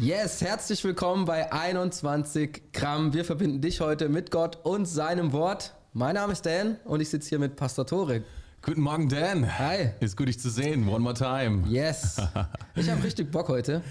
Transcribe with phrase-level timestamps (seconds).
[0.00, 3.12] Yes, herzlich willkommen bei 21 Gramm.
[3.14, 5.74] Wir verbinden dich heute mit Gott und seinem Wort.
[5.92, 8.22] Mein Name ist Dan und ich sitze hier mit Pastor Tore.
[8.62, 9.58] Guten Morgen, Dan.
[9.58, 9.90] Hi.
[9.98, 10.88] Ist gut, dich zu sehen.
[10.88, 11.64] One more time.
[11.66, 12.22] Yes.
[12.76, 13.82] Ich habe richtig Bock heute.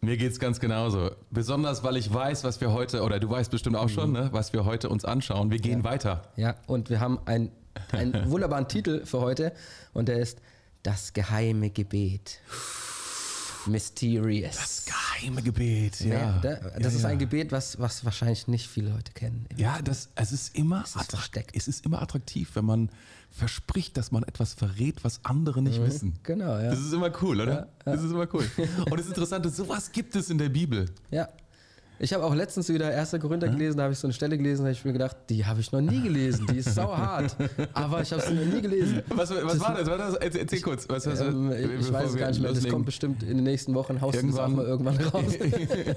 [0.00, 1.10] Mir geht's ganz genauso.
[1.32, 4.52] Besonders, weil ich weiß, was wir heute, oder du weißt bestimmt auch schon, ne, was
[4.52, 5.50] wir heute uns anschauen.
[5.50, 6.30] Wir gehen weiter.
[6.36, 7.50] Ja, und wir haben ein,
[7.90, 9.52] einen wunderbaren Titel für heute
[9.92, 10.38] und der ist
[10.84, 12.38] Das geheime Gebet.
[13.68, 14.56] Mysterious.
[14.56, 16.38] Das geheime Gebet, ja.
[16.40, 17.08] Da- das ja, ist ja.
[17.08, 19.46] ein Gebet, was, was wahrscheinlich nicht viele Leute kennen.
[19.56, 21.50] Ja, das, es ist immer ist attrakt- versteckt.
[21.56, 22.90] Es ist immer attraktiv, wenn man
[23.30, 26.18] verspricht, dass man etwas verrät, was andere nicht wissen.
[26.22, 26.70] Genau, ja.
[26.70, 27.68] Das ist immer cool, oder?
[27.84, 28.48] Das ist immer cool.
[28.90, 30.86] Und das Interessante, sowas gibt es in der Bibel.
[31.10, 31.28] Ja.
[32.00, 33.16] Ich habe auch letztens wieder 1.
[33.20, 35.44] Korinther gelesen, da habe ich so eine Stelle gelesen, da habe ich mir gedacht, die
[35.44, 37.34] habe ich noch nie gelesen, die ist sau hart.
[37.74, 39.02] Aber ich habe sie noch nie gelesen.
[39.08, 39.88] Was, was war das?
[39.88, 40.14] War das?
[40.14, 40.88] Erzähl, erzähl kurz.
[40.88, 42.72] Was, was, Ähm, ich bevor weiß es gar nicht mehr, das loslegen.
[42.72, 44.54] kommt bestimmt in den nächsten Wochen, haust das Irgendwann.
[44.56, 45.24] mal irgendwann raus.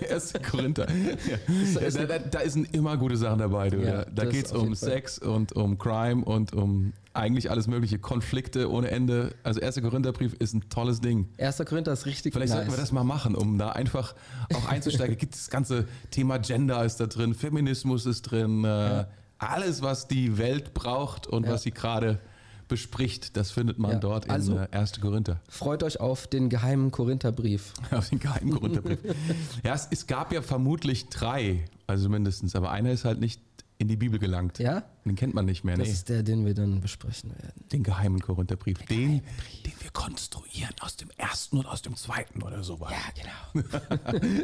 [0.09, 0.33] 1.
[0.49, 0.87] Korinther.
[0.89, 1.89] Ja.
[1.89, 3.77] Da, da, da sind immer gute Sachen dabei, du.
[3.77, 4.73] Ja, da das geht es um.
[4.73, 7.99] Sex und um Crime und um eigentlich alles mögliche.
[7.99, 9.35] Konflikte ohne Ende.
[9.43, 9.81] Also 1.
[9.81, 11.27] Korintherbrief ist ein tolles Ding.
[11.37, 11.57] 1.
[11.65, 12.59] Korinther ist richtig Vielleicht nice.
[12.59, 14.15] sollten wir das mal machen, um da einfach
[14.53, 15.17] auch einzusteigen.
[15.19, 19.05] Gibt das ganze Thema Gender ist da drin, Feminismus ist drin, äh,
[19.39, 21.53] alles, was die Welt braucht und Ja.
[21.53, 22.19] was sie gerade
[22.67, 23.99] bespricht, das findet man Ja.
[23.99, 25.01] dort in Also- äh, 1.
[25.01, 25.41] Korinther.
[25.49, 27.73] Freut euch auf den geheimen Korintherbrief.
[27.91, 28.99] Auf den geheimen Korintherbrief.
[29.65, 33.41] ja, es, es gab ja vermutlich drei, also mindestens, aber einer ist halt nicht
[33.81, 34.59] in die Bibel gelangt.
[34.59, 34.83] Ja?
[35.05, 35.93] Den kennt man nicht mehr, Das nee.
[35.93, 37.65] ist der, den wir dann besprechen werden.
[37.71, 38.77] Den geheimen Korintherbrief.
[38.85, 39.21] Den,
[39.65, 42.91] den wir konstruieren aus dem ersten und aus dem zweiten oder sowas.
[42.91, 43.67] Ja, genau.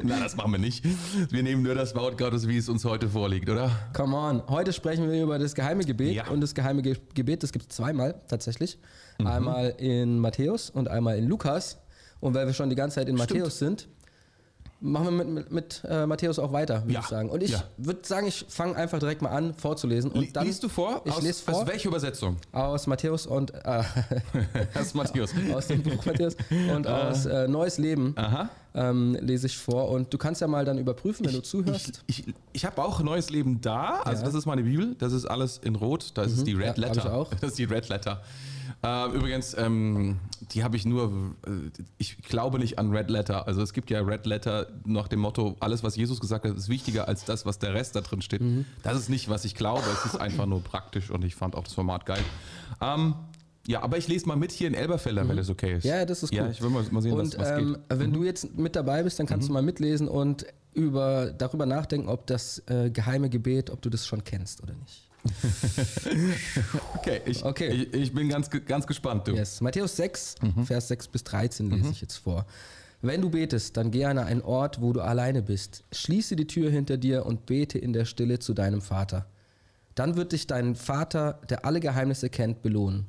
[0.03, 0.83] Na, das machen wir nicht.
[1.31, 3.71] Wir nehmen nur das Wort Gottes, wie es uns heute vorliegt, oder?
[3.93, 4.43] Come on.
[4.47, 6.15] Heute sprechen wir über das geheime Gebet.
[6.15, 6.27] Ja.
[6.29, 8.79] Und das geheime Ge Gebet, das gibt es zweimal tatsächlich.
[9.19, 9.27] Mhm.
[9.27, 11.77] Einmal in Matthäus und einmal in Lukas.
[12.19, 13.29] Und weil wir schon die ganze Zeit in Stimmt.
[13.31, 13.87] Matthäus sind,
[14.79, 16.99] machen wir mit, mit, mit äh, Matthäus auch weiter, würde Ja.
[16.99, 17.29] ich sagen.
[17.29, 17.63] Und ich Ja.
[17.77, 20.11] würde sagen, ich fange einfach direkt mal an vorzulesen.
[20.11, 21.01] Und dann, Liest du vor?
[21.05, 22.37] Ich aus, lese vor Aus welcher Übersetzung?
[22.51, 23.83] aus Matthäus und äh,
[24.79, 25.31] Aus Matthäus.
[25.53, 26.35] aus dem Buch Matthäus
[26.75, 28.15] und aus äh, Neues Leben
[28.75, 29.89] ähm, lese ich vor.
[29.89, 32.03] Und du kannst ja mal dann überprüfen, wenn du zuhörst.
[32.05, 34.01] Ich, ich, ich habe auch Neues Leben da.
[34.03, 34.27] Also, Ja.
[34.27, 34.95] das ist meine Bibel.
[34.99, 36.11] Das ist alles in Rot.
[36.13, 37.27] Das ist die ja, Red hab Letter.
[37.31, 37.37] ich.
[37.41, 38.21] Das ist die Red Letter.
[38.83, 40.19] Äh, übrigens, ähm,
[40.51, 41.35] die habe ich nur.
[41.45, 43.47] Äh, ich glaube nicht an Red Letter.
[43.47, 46.69] Also, es gibt ja Red Letter nach dem Motto: alles, was Jesus gesagt hat, ist
[46.69, 48.41] wichtiger als das, was der Rest da drin steht.
[48.41, 48.65] Mhm.
[48.83, 49.83] Das ist nicht, was ich glaube.
[49.93, 52.23] Es ist einfach nur praktisch und ich fand auch das Format geil.
[52.81, 53.15] Ähm,
[53.65, 55.83] ja, aber ich lese mal mit hier in Elberfelder, wenn das okay ist.
[55.83, 55.89] Mhm.
[55.89, 56.53] Ja, das ist Ja, gut.
[56.53, 57.67] ich will mal, mal sehen, und was, was ähm, geht.
[57.97, 57.99] Mhm.
[57.99, 62.07] wenn du jetzt mit dabei bist, dann kannst du mal mitlesen und über, darüber nachdenken,
[62.07, 65.06] ob das äh, geheime Gebet, ob du das schon kennst oder nicht.
[66.95, 67.69] Okay, ich, Okay.
[67.69, 69.33] ich, ich bin ganz, ganz gespannt, du.
[69.33, 69.61] Yes.
[69.61, 70.65] Matthäus 6, Mhm.
[70.65, 72.45] Vers 6 bis 13 lese ich jetzt vor.
[73.01, 75.83] Wenn du betest, dann geh an einen Ort, wo du alleine bist.
[75.91, 79.27] Schließe die Tür hinter dir und bete in der Stille zu deinem Vater.
[79.95, 83.05] Dann wird dich dein Vater, der alle Geheimnisse kennt, belohnen.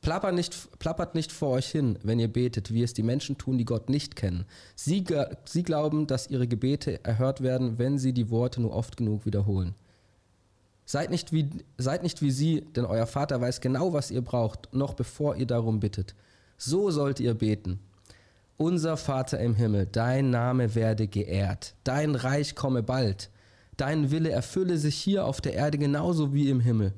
[0.00, 3.58] Plapper nicht, plappert nicht vor euch hin, wenn ihr betet, wie es die Menschen tun,
[3.58, 4.44] die Gott nicht kennen.
[4.76, 5.04] Sie,
[5.44, 9.74] sie glauben, dass ihre Gebete erhört werden, wenn sie die Worte nur oft genug wiederholen.
[10.90, 14.72] Seid nicht, wie, seid nicht wie sie, denn euer Vater weiß genau, was ihr braucht,
[14.72, 16.14] noch bevor ihr darum bittet.
[16.56, 17.78] So sollt ihr beten.
[18.56, 23.28] Unser Vater im Himmel, dein Name werde geehrt, dein Reich komme bald,
[23.76, 26.94] dein Wille erfülle sich hier auf der Erde genauso wie im Himmel.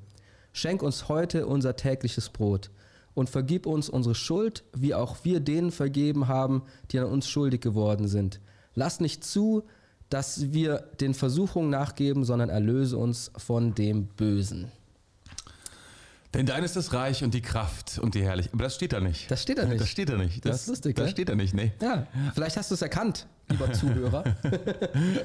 [0.53, 2.71] Schenk uns heute unser tägliches Brot
[3.15, 6.63] und vergib uns unsere Schuld, wie auch wir denen vergeben haben,
[6.93, 8.41] die an uns schuldig geworden sind.
[8.77, 9.65] Lass nicht zu,
[10.11, 14.71] dass wir den Versuchungen nachgeben, sondern erlöse uns von dem Bösen.
[16.35, 18.55] Denn dein ist das Reich und die Kraft und die Herrlichkeit.
[18.55, 19.31] Aber das steht da nicht.
[19.31, 19.81] Das steht da nicht.
[19.81, 20.45] Das steht da nicht.
[20.45, 21.11] Das ist lustig, Das ne?
[21.11, 21.73] steht da nicht, nee.
[21.81, 24.25] Ja, vielleicht hast du es erkannt, lieber Zuhörer.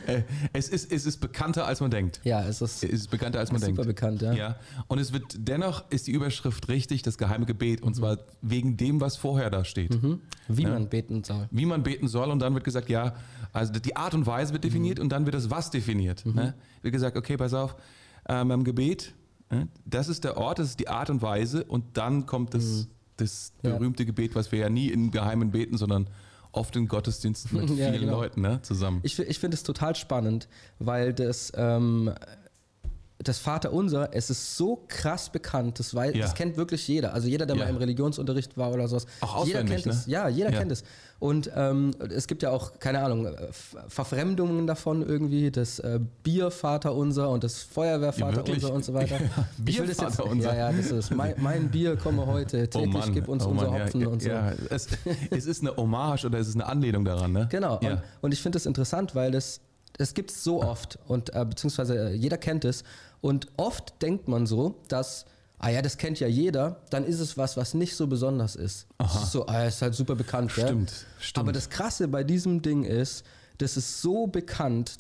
[0.08, 2.22] Äh, Es ist, es ist bekannter, als man denkt.
[2.24, 3.88] ja, es ist Es ist bekannter, als man super denkt.
[3.88, 4.34] bekannt, ja.
[4.34, 4.56] Ja.
[4.88, 7.82] Und es wird, dennoch ist die Überschrift richtig, das geheime Gebet.
[7.82, 7.88] Mhm.
[7.88, 9.98] Und zwar wegen dem, was vorher da steht.
[10.48, 11.48] Wie man beten soll.
[11.52, 12.30] Wie man beten soll.
[12.30, 13.16] Und dann wird gesagt, ja,
[13.54, 14.68] also die Art und Weise wird Mhm.
[14.70, 16.26] definiert und dann wird das Was definiert.
[16.26, 16.54] Ne?
[16.82, 17.76] Wird gesagt, okay, pass auf,
[18.28, 19.14] ähm, beim Gebet,
[19.50, 21.64] äh, das ist der Ort, das ist die Art und Weise.
[21.64, 23.70] Und dann kommt das, das Mhm.
[23.70, 23.78] Ja.
[23.78, 26.08] berühmte Gebet, was wir ja nie im Geheimen beten, sondern
[26.56, 28.22] oft in Gottesdiensten mit Ja, vielen genau.
[28.22, 29.00] Leuten ne, zusammen.
[29.04, 30.48] Ich, ich finde es total spannend,
[30.80, 32.14] weil das, ähm,
[33.28, 36.22] das Vaterunser, es ist so krass bekannt, das, weiß, Ja.
[36.24, 37.14] das kennt wirklich jeder.
[37.14, 37.64] Also jeder, der Ja.
[37.66, 39.06] mal im Religionsunterricht war oder sowas.
[39.22, 40.08] Auch jeder kennt es.
[40.08, 40.14] ne?
[40.14, 40.60] Ja, jeder Ja.
[40.60, 40.84] kennt es.
[41.18, 46.00] Und ähm, es gibt ja auch, keine Ahnung, äh, Ver- Verfremdungen davon irgendwie, das äh,
[46.24, 48.66] Biervaterunser und das Ja, Feuerwehrvaterunser wirklich?
[48.72, 49.18] und so weiter.
[49.58, 50.56] Das jetzt, Biervaterunser.
[50.56, 53.84] ja, ja, das ist mein, mein Bier, komme heute, täglich gib uns oh unser Mann,
[53.84, 54.30] Hopfen und so.
[54.30, 54.88] Ja, es,
[55.32, 57.48] es ist eine Hommage oder es ist eine Anlehnung daran, ne?
[57.50, 57.78] Genau.
[57.80, 59.62] Und, und ich finde das interessant, weil das,
[59.98, 62.84] das gibt es so oft und äh, beziehungsweise äh, jeder kennt es.
[63.26, 65.26] Und oft denkt man so, dass,
[65.58, 68.86] ah ja, das kennt ja jeder, dann ist es was, was nicht so besonders ist.
[69.00, 70.52] Es ist so, ah, ist halt super bekannt.
[70.52, 71.38] Stimmt, stimmt.
[71.44, 73.24] Aber das Krasse bei diesem Ding ist,
[73.58, 74.98] das ist so bekannt,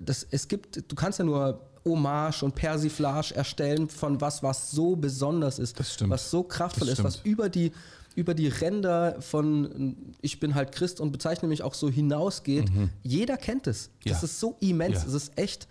[0.00, 4.96] das, es gibt, du kannst ja nur Hommage und Persiflage erstellen von was, was so
[4.96, 6.10] besonders ist, Das stimmt.
[6.10, 7.70] was so kraftvoll ist, was über die,
[8.16, 12.68] über die Ränder von ich bin halt Christ und bezeichne mich auch so hinausgeht.
[13.04, 13.90] Jeder kennt es.
[14.04, 14.10] Das Mhm.
[14.10, 14.18] Ja.
[14.24, 15.02] ist so immens.
[15.02, 15.06] Ja.
[15.06, 15.68] Es ist echt.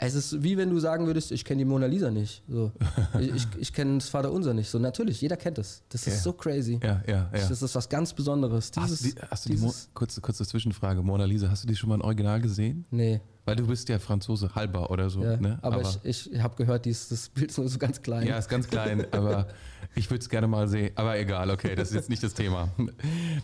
[0.00, 2.42] Es ist wie wenn du sagen würdest, ich kenne die Mona Lisa nicht.
[2.48, 2.70] So.
[3.20, 4.70] ich ich, ich kenne das Vaterunser nicht.
[4.70, 5.82] So natürlich, jeder kennt es.
[5.88, 6.20] Das ist Ja.
[6.20, 6.78] so crazy.
[6.82, 7.48] Ja, ja, ja.
[7.48, 8.70] Das ist was ganz Besonderes.
[8.70, 11.68] Dieses, Hast du die, hast du die Mo kurze, kurze Zwischenfrage, Mona Lisa, hast du
[11.68, 12.84] die schon mal im Original gesehen?
[12.90, 15.22] nee, Weil du bist ja Franzose, halber oder so.
[15.24, 15.36] ja.
[15.36, 15.58] ne?
[15.62, 18.24] aber, ich, ich habe gehört, dies, das Bild ist nur so ganz klein.
[18.26, 19.48] Ja, ist ganz klein, aber
[19.96, 20.92] ich würde es gerne mal sehen.
[20.94, 22.68] Aber egal, okay, das ist jetzt nicht das Thema.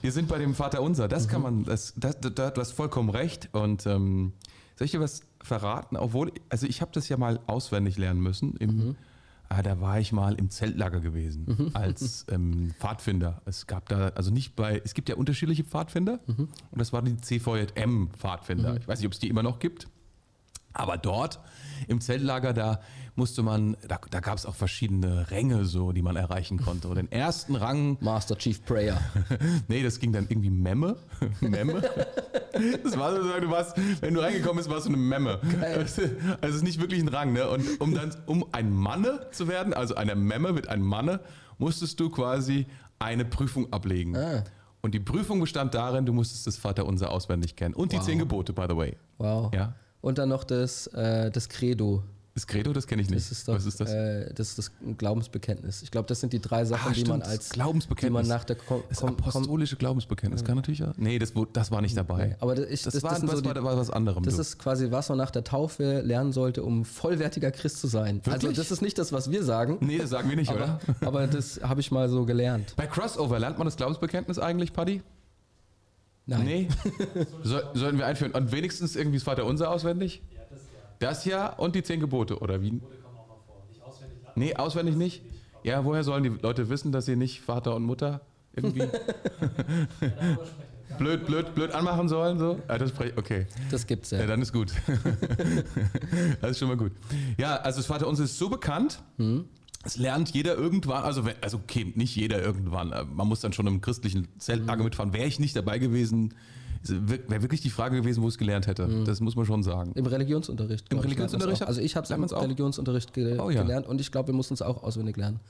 [0.02, 1.08] Wir sind bei dem Vater Unser.
[1.08, 3.48] Das kann man, das, das, da, du hast vollkommen recht.
[3.52, 4.34] Und ähm,
[4.78, 5.96] soll ich dir was verraten?
[5.96, 8.56] Obwohl, also ich habe das ja mal auswendig lernen müssen.
[8.56, 8.96] Im,
[9.48, 13.42] ah, da war ich mal im Zeltlager gewesen als ähm, Pfadfinder.
[13.44, 16.20] Es gab da, also nicht bei, es gibt ja unterschiedliche Pfadfinder.
[16.70, 18.76] Und das waren die CVJM-Pfadfinder.
[18.78, 19.88] Ich weiß nicht, ob es die immer noch gibt.
[20.74, 21.40] Aber dort
[21.88, 22.80] im Zeltlager, da
[23.16, 26.88] musste man, da, da gab es auch verschiedene Ränge so, die man erreichen konnte.
[26.88, 29.00] Und den ersten Rang, Master Chief Prayer.
[29.68, 30.96] nee, das ging dann irgendwie Memme.
[31.40, 31.82] Memme.
[32.82, 35.40] Das war sozusagen, du warst, wenn du reingekommen bist, warst du eine Memme.
[35.60, 36.02] Also
[36.40, 37.48] es ist nicht wirklich ein Rang, ne?
[37.48, 41.20] Und um dann, um ein Manne zu werden, also eine Memme mit einem Manne,
[41.58, 42.66] musstest du quasi
[42.98, 44.16] eine Prüfung ablegen.
[44.16, 44.44] Ah.
[44.82, 47.74] Und die Prüfung bestand darin, du musstest das Vaterunser auswendig kennen.
[47.74, 48.04] Und die Wow.
[48.04, 48.96] zehn Gebote, by the way.
[49.18, 49.52] Wow.
[49.54, 49.74] Ja.
[50.04, 52.02] Und dann noch das, äh, das Credo.
[52.34, 53.20] Das Credo, das kenne ich nicht.
[53.24, 53.90] Das ist doch, Was ist das?
[53.90, 55.82] Äh, das ist das Glaubensbekenntnis.
[55.82, 58.22] Ich glaube, das sind die drei Sachen, Ah, die man als Glaubensbekenntnis.
[58.24, 60.92] die man nach der Kom das apostolische Glaubensbekenntnis, kann natürlich ja.
[60.96, 62.26] Nee, das, das war nicht dabei.
[62.26, 64.24] Nee, aber das- ich- das, das- war, das das so die- war was anderem.
[64.24, 64.40] Das du.
[64.40, 68.20] ist quasi was man nach der Taufe lernen sollte, um vollwertiger Christ zu sein.
[68.26, 68.56] Also Wirklich?
[68.56, 70.80] das ist nicht das, was wir sagen, nee, das sagen wir nicht, aber, oder?
[71.06, 72.74] aber das habe ich mal so gelernt.
[72.76, 75.02] Bei Crossover lernt man das Glaubensbekenntnis eigentlich, Paddy?
[76.26, 76.44] Nein.
[76.44, 76.68] Nee.
[77.42, 78.32] so, sollten wir einführen.
[78.32, 80.22] Und wenigstens irgendwie das Vaterunser auswendig?
[80.30, 80.80] Ja, das ja.
[80.98, 82.70] Das ja und die zehn Gebote, oder wie?
[82.70, 83.64] Gebote kommen auch mal vor.
[83.68, 84.18] Nicht auswendig.
[84.34, 85.22] Nee, auswendig nicht?
[85.62, 88.20] Ja, woher sollen die Leute wissen, dass sie nicht Vater und Mutter
[88.54, 88.82] irgendwie
[90.98, 92.38] blöd, blöd, blöd anmachen sollen?
[92.38, 92.60] So?
[92.68, 93.46] Ja, das okay.
[93.70, 94.20] Das gibt's ja.
[94.20, 94.72] Ja, dann ist gut.
[96.40, 96.92] das ist schon mal gut.
[97.38, 99.02] Ja, also das Vaterunser ist so bekannt.
[99.84, 102.92] Es lernt jeder irgendwann, also, also okay, nicht jeder irgendwann.
[102.92, 105.12] äh, Man muss dann schon im christlichen Zeltlager mitfahren.
[105.12, 106.34] Wäre ich nicht dabei gewesen,
[106.82, 109.04] wäre wirklich die Frage gewesen, wo ich es gelernt hätte.
[109.04, 109.92] Das muss man schon sagen.
[109.94, 110.90] Im Religionsunterricht.
[110.92, 111.66] Im ich, Religionsunterricht auch.
[111.68, 112.24] Also ich habe es im?
[112.24, 113.62] Religionsunterricht ge Oh ja.
[113.62, 115.40] gelernt und ich glaube, wir mussten es auch auswendig lernen.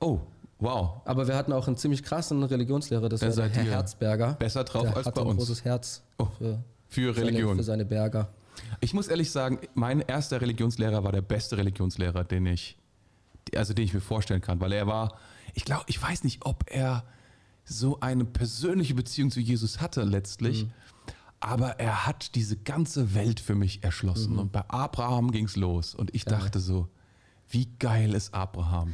[0.00, 0.18] Oh,
[0.58, 1.00] wow.
[1.04, 4.34] Aber wir hatten auch einen ziemlich krassen Religionslehrer, das Da war Herr Herzberger.
[4.34, 5.38] Besser drauf der als bei ein uns.
[5.38, 7.56] großes Herz Oh, für, Für seine, Religion.
[7.56, 8.28] für seine Berger.
[8.80, 12.76] Ich muss ehrlich sagen, mein erster Religionslehrer war der beste Religionslehrer, den ich,
[13.56, 15.16] also den ich mir vorstellen kann, weil er war,
[15.54, 17.04] ich glaube, ich weiß nicht, ob er
[17.64, 20.66] so eine persönliche Beziehung zu Jesus hatte letztlich,
[21.40, 24.38] aber er hat diese ganze Welt für mich erschlossen.
[24.38, 26.88] Und bei Abraham ging es los und ich dachte so,
[27.48, 28.92] wie geil ist Abraham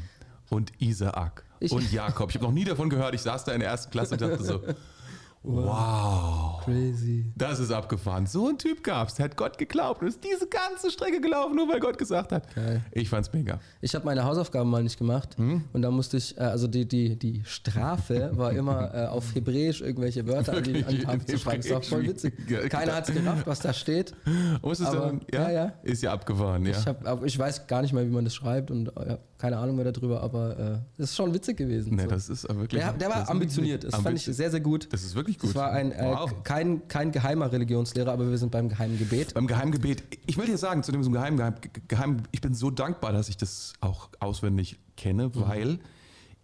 [0.50, 2.30] und Isaak Ich- und Jakob.
[2.30, 3.14] Ich habe noch nie davon gehört.
[3.14, 4.62] Ich saß da in der ersten Klasse und dachte so,
[5.42, 6.60] wow.
[6.64, 7.32] Crazy.
[7.36, 8.26] Das ist abgefahren.
[8.26, 9.14] So ein Typ gab's.
[9.14, 12.54] Der hat Gott geglaubt und ist diese ganze Strecke gelaufen, nur weil Gott gesagt hat.
[12.54, 12.82] Geil.
[12.92, 13.58] Ich fand's mega.
[13.80, 15.64] Ich habe meine Hausaufgaben mal nicht gemacht Hm?
[15.72, 19.80] und da musste ich, äh, also die, die, die Strafe war immer äh, auf Hebräisch
[19.80, 21.62] irgendwelche Wörter an die, an die Tafel zu schreiben.
[21.62, 22.34] Das war voll witzig.
[22.68, 24.14] Keiner hat es gerafft, was da steht.
[24.62, 25.72] Musstest Aber- du, ja, ja, ja.
[25.82, 26.72] Ist ja abgefahren, ja.
[26.72, 29.56] Ich, hab, ich weiß gar nicht mehr, wie man das schreibt und äh, ja, keine
[29.58, 31.94] Ahnung mehr darüber, aber äh, es ist schon witzig gewesen.
[31.94, 32.08] Nee, so.
[32.08, 32.82] das ist wirklich.
[32.82, 34.36] der, der war ambitioniert, das wirklich fand ich ambitioniert.
[34.36, 34.88] sehr, sehr gut.
[34.92, 35.50] Das ist wirklich gut.
[35.50, 36.42] Es war ein, äh, wow.
[36.44, 39.34] kein, kein geheimer Religionslehrer, aber wir sind beim geheimen Gebet.
[39.34, 41.54] Beim Geheimgebet, ich will dir sagen, zu dem Geheim, Geheim,
[41.88, 45.78] Geheim, ich bin so dankbar, dass ich das auch auswendig kenne, weil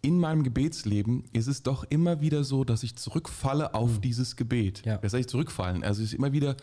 [0.02, 4.82] in meinem Gebetsleben ist es doch immer wieder so, dass ich zurückfalle auf dieses Gebet.
[4.84, 4.98] Ja.
[4.98, 5.82] Das heißt zurückfallen.
[5.82, 6.56] Also es ist immer wieder,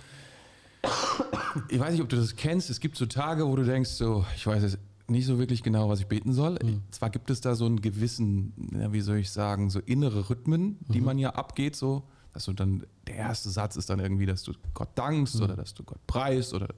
[1.70, 4.26] ich weiß nicht, ob du das kennst, es gibt so Tage, wo du denkst, so,
[4.36, 4.78] ich weiß jetzt
[5.12, 6.58] nicht so wirklich genau, was ich beten soll.
[6.92, 10.78] Zwar gibt es da so einen gewissen, ja, wie soll ich sagen, so innere Rhythmen,
[10.88, 12.04] die man ja abgeht, so,
[12.34, 15.74] dass du dann, der erste Satz ist dann irgendwie, dass du Gott dankst oder dass
[15.74, 16.70] du Gott preist oder,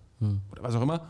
[0.51, 1.07] oder was auch immer.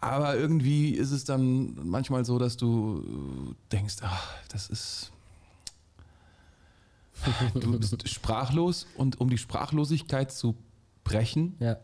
[0.00, 5.12] Aber irgendwie ist es dann manchmal so, dass du denkst, ach, das ist.
[7.54, 10.54] Du bist sprachlos und um die Sprachlosigkeit zu
[11.04, 11.54] brechen.
[11.60, 11.76] Ja.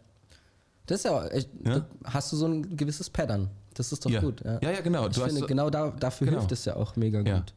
[0.86, 1.84] Das ist ja, echt, Ja.
[2.04, 3.50] hast du so ein gewisses Pattern.
[3.78, 4.20] Das ist doch Ja.
[4.20, 4.42] gut.
[4.44, 5.06] Ja, Ja, ja, genau.
[5.08, 6.38] Ich Du hast finde, genau da, dafür Genau.
[6.40, 7.52] hilft es ja auch mega gut.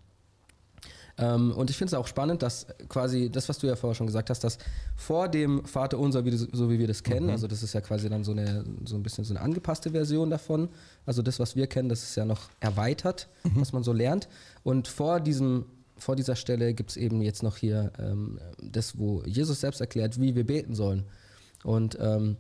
[1.18, 4.08] Ähm, und ich finde es auch spannend, dass quasi das, was du ja vorher schon
[4.08, 4.58] gesagt hast, dass
[4.96, 7.32] vor dem Vater unser, wie, so wie wir das kennen, Mhm.
[7.32, 10.30] also das ist ja quasi dann so, eine, so ein bisschen so eine angepasste Version
[10.30, 10.70] davon.
[11.06, 13.60] Also das, was wir kennen, das ist ja noch erweitert, Mhm.
[13.62, 14.30] was man so lernt.
[14.64, 15.66] Und vor diesem
[15.98, 20.18] vor dieser Stelle gibt es eben jetzt noch hier ähm, das, wo Jesus selbst erklärt,
[20.22, 21.04] wie wir beten sollen.
[21.66, 22.38] Und ähm,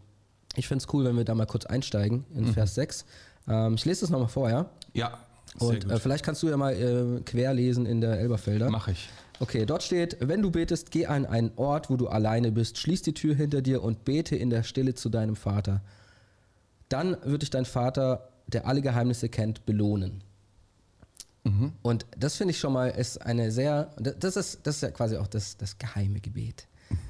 [0.56, 2.54] ich finde es cool, wenn wir da mal kurz einsteigen in Mhm.
[2.54, 3.04] Vers 6.
[3.50, 4.70] Ähm, ich lese das nochmal vorher.
[4.94, 5.18] Ja,
[5.58, 8.70] Und äh, vielleicht kannst du ja mal äh, querlesen in der Elberfelder.
[8.70, 9.10] Mach ich.
[9.40, 13.02] Okay, dort steht, wenn du betest, geh an einen Ort, wo du alleine bist, schließ
[13.04, 15.82] die Tür hinter dir und bete in der Stille zu deinem Vater.
[16.90, 20.24] Dann wird dich dein Vater, der alle Geheimnisse kennt, belohnen.
[21.46, 21.72] Mhm.
[21.82, 25.16] Und das finde ich schon mal ist eine sehr, das ist, das ist ja quasi
[25.16, 26.68] auch das, das geheime Gebet.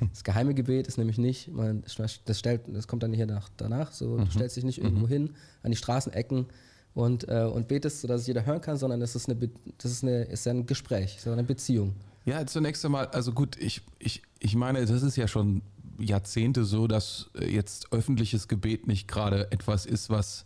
[0.09, 1.83] Das geheime Gebet ist nämlich nicht, man,
[2.25, 4.25] das, stellt, das kommt dann hier nach, danach, so, Mhm.
[4.25, 6.47] du stellst dich nicht irgendwo hin, an die Straßenecken
[6.93, 10.03] und, äh, und betest, sodass es jeder hören kann, sondern das ist, eine, das ist,
[10.03, 11.93] eine, ist ein Gespräch, so eine Beziehung.
[12.25, 15.61] Ja, zunächst einmal, also gut, ich, ich, ich meine, das ist ja schon
[15.99, 20.45] Jahrzehnte so, dass äh, jetzt öffentliches Gebet nicht gerade etwas ist, was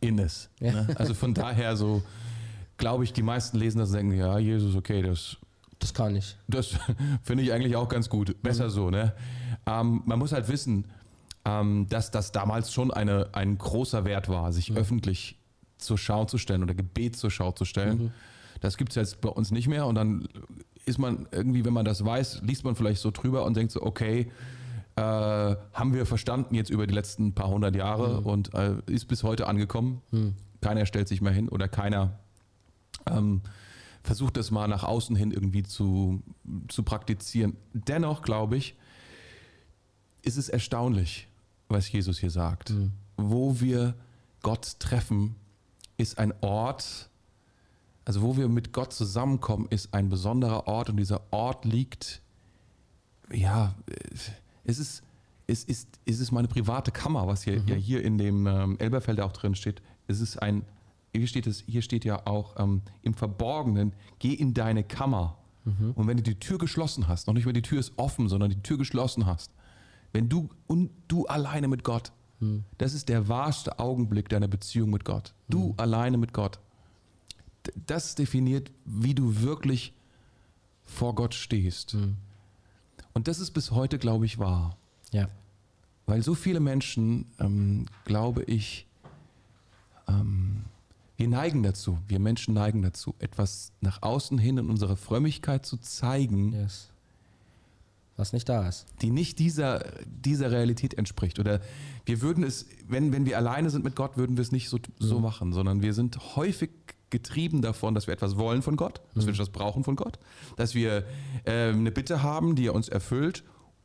[0.00, 0.50] in ist.
[0.60, 0.72] Ja.
[0.72, 0.88] Ne?
[0.96, 2.02] Also von daher so,
[2.76, 5.36] glaube ich, die meisten lesen das und denken, ja, Jesus, okay, das,
[5.80, 6.36] Das kann ich.
[6.46, 6.76] das
[7.22, 8.40] finde ich eigentlich auch ganz gut.
[8.42, 9.14] Besser so, ne?
[9.66, 10.84] Ähm, man muss halt wissen,
[11.44, 15.36] ähm, dass das damals schon eine, ein großer Wert war, sich öffentlich
[15.78, 18.12] zur Schau zu stellen oder Gebet zur Schau zu stellen.
[18.60, 20.28] Das gibt es jetzt bei uns nicht mehr und dann
[20.84, 23.82] ist man irgendwie, wenn man das weiß, liest man vielleicht so drüber und denkt so,
[23.82, 24.30] okay,
[24.96, 29.22] äh, haben wir verstanden jetzt über die letzten paar hundert Jahre und äh, ist bis
[29.22, 30.02] heute angekommen.
[30.60, 32.18] Keiner stellt sich mehr hin oder keiner
[33.10, 33.40] ähm,
[34.02, 36.22] versucht das mal nach außen hin irgendwie zu,
[36.68, 37.56] zu praktizieren.
[37.72, 38.74] Dennoch glaube ich,
[40.22, 41.28] ist es erstaunlich,
[41.68, 42.72] was Jesus hier sagt.
[43.16, 43.94] Wo wir
[44.42, 45.36] Gott treffen,
[45.96, 47.10] ist ein Ort,
[48.04, 52.22] also wo wir mit Gott zusammenkommen, ist ein besonderer Ort und dieser Ort liegt,
[53.30, 53.74] ja,
[54.64, 55.02] es ist,
[55.46, 59.24] es ist, es ist meine private Kammer, was hier, ja hier in dem ähm, Elberfelder
[59.24, 59.82] auch drin steht.
[60.06, 60.64] Es ist ein,
[61.12, 65.36] hier steht, es, hier steht ja auch ähm, im Verborgenen, geh in deine Kammer.
[65.94, 68.48] Und wenn du die Tür geschlossen hast, noch nicht mal die Tür ist offen, sondern
[68.48, 69.52] die Tür geschlossen hast,
[70.10, 72.12] wenn du und du alleine mit Gott,
[72.78, 75.34] das ist der wahrste Augenblick deiner Beziehung mit Gott.
[75.48, 76.58] Du alleine mit Gott.
[77.86, 79.92] Das definiert, wie du wirklich
[80.82, 81.94] vor Gott stehst.
[83.12, 84.78] Und das ist bis heute, glaube ich, wahr.
[85.12, 85.28] Ja.
[86.06, 88.86] Weil so viele Menschen, ähm, glaube ich,
[90.08, 90.64] ähm,
[91.20, 95.76] wir neigen dazu, wir Menschen neigen dazu, etwas nach außen hin in unserer Frömmigkeit zu
[95.76, 96.88] zeigen, Yes.
[98.16, 98.84] Was nicht da ist.
[99.00, 101.38] die nicht dieser, dieser Realität entspricht.
[101.38, 101.60] Oder
[102.04, 104.78] wir würden es, wenn, wenn wir alleine sind mit Gott, würden wir es nicht so,
[104.98, 106.68] so machen, sondern wir sind häufig
[107.08, 110.18] getrieben davon, dass wir etwas wollen von Gott, dass wir etwas brauchen von Gott,
[110.56, 111.04] dass wir
[111.44, 113.42] äh, eine Bitte haben, die er uns erfüllt.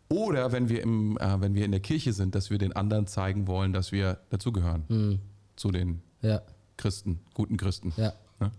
[0.09, 3.07] Oder wenn wir, im, äh, wenn wir in der Kirche sind, dass wir den anderen
[3.07, 5.19] zeigen wollen, dass wir dazugehören.
[5.55, 6.41] Zu den Ja,
[6.77, 7.93] Christen, guten Christen.
[7.97, 8.13] ja.
[8.41, 8.51] Ja.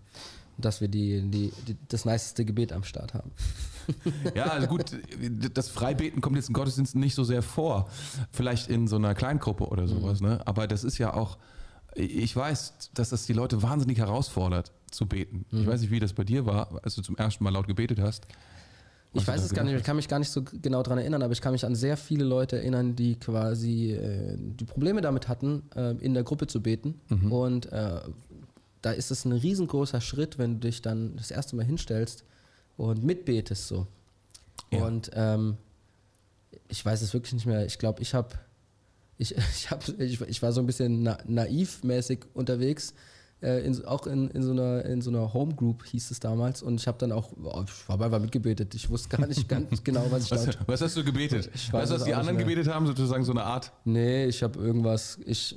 [0.59, 3.31] Dass wir die, die, die, das niceste Gebet am Start haben.
[4.35, 4.85] Ja, also gut,
[5.53, 7.91] das Freibeten kommt jetzt im Gottesdienst nicht so sehr vor.
[8.33, 10.41] Vielleicht in so einer Kleingruppe oder sowas, ne?
[10.47, 11.37] Aber das ist ja auch,
[11.95, 15.45] ich weiß, dass das die Leute wahnsinnig herausfordert zu beten.
[15.53, 18.01] Ich weiß nicht, wie das bei dir war, als du zum ersten Mal laut gebetet
[18.01, 18.27] hast.
[19.17, 21.33] Ich weiß es gar nicht, ich kann mich gar nicht so genau daran erinnern, aber
[21.33, 25.63] ich kann mich an sehr viele Leute erinnern, die quasi äh, die Probleme damit hatten,
[25.75, 27.01] äh, in der Gruppe zu beten.
[27.09, 27.33] Mhm.
[27.33, 28.01] Und äh,
[28.83, 32.25] da ist es ein riesengroßer Schritt, wenn du dich dann das erste Mal hinstellst
[32.77, 33.87] und mitbetest so.
[34.73, 34.85] Ja.
[34.85, 35.57] Und ähm,
[36.69, 37.67] ich weiß es wirklich nicht mehr.
[37.67, 38.31] Ich glaube, ich habe,
[39.19, 42.95] ich, ich, hab, ich, ich war so ein bisschen na, naivmäßig unterwegs.
[43.43, 46.63] Äh, in, auch in, in, so einer, in so einer Homegroup hieß es damals.
[46.63, 48.75] Und ich habe dann auch, oh, ich habe einfach mitgebetet.
[48.75, 51.51] Ich wusste gar nicht ganz genau, was ich da Was, was hast du gebetet?
[51.55, 52.87] Ich weiß weißt du, was die anderen gebetet haben?
[52.87, 53.73] Sozusagen so eine Art.
[53.85, 55.55] Nee, ich habe irgendwas, ich,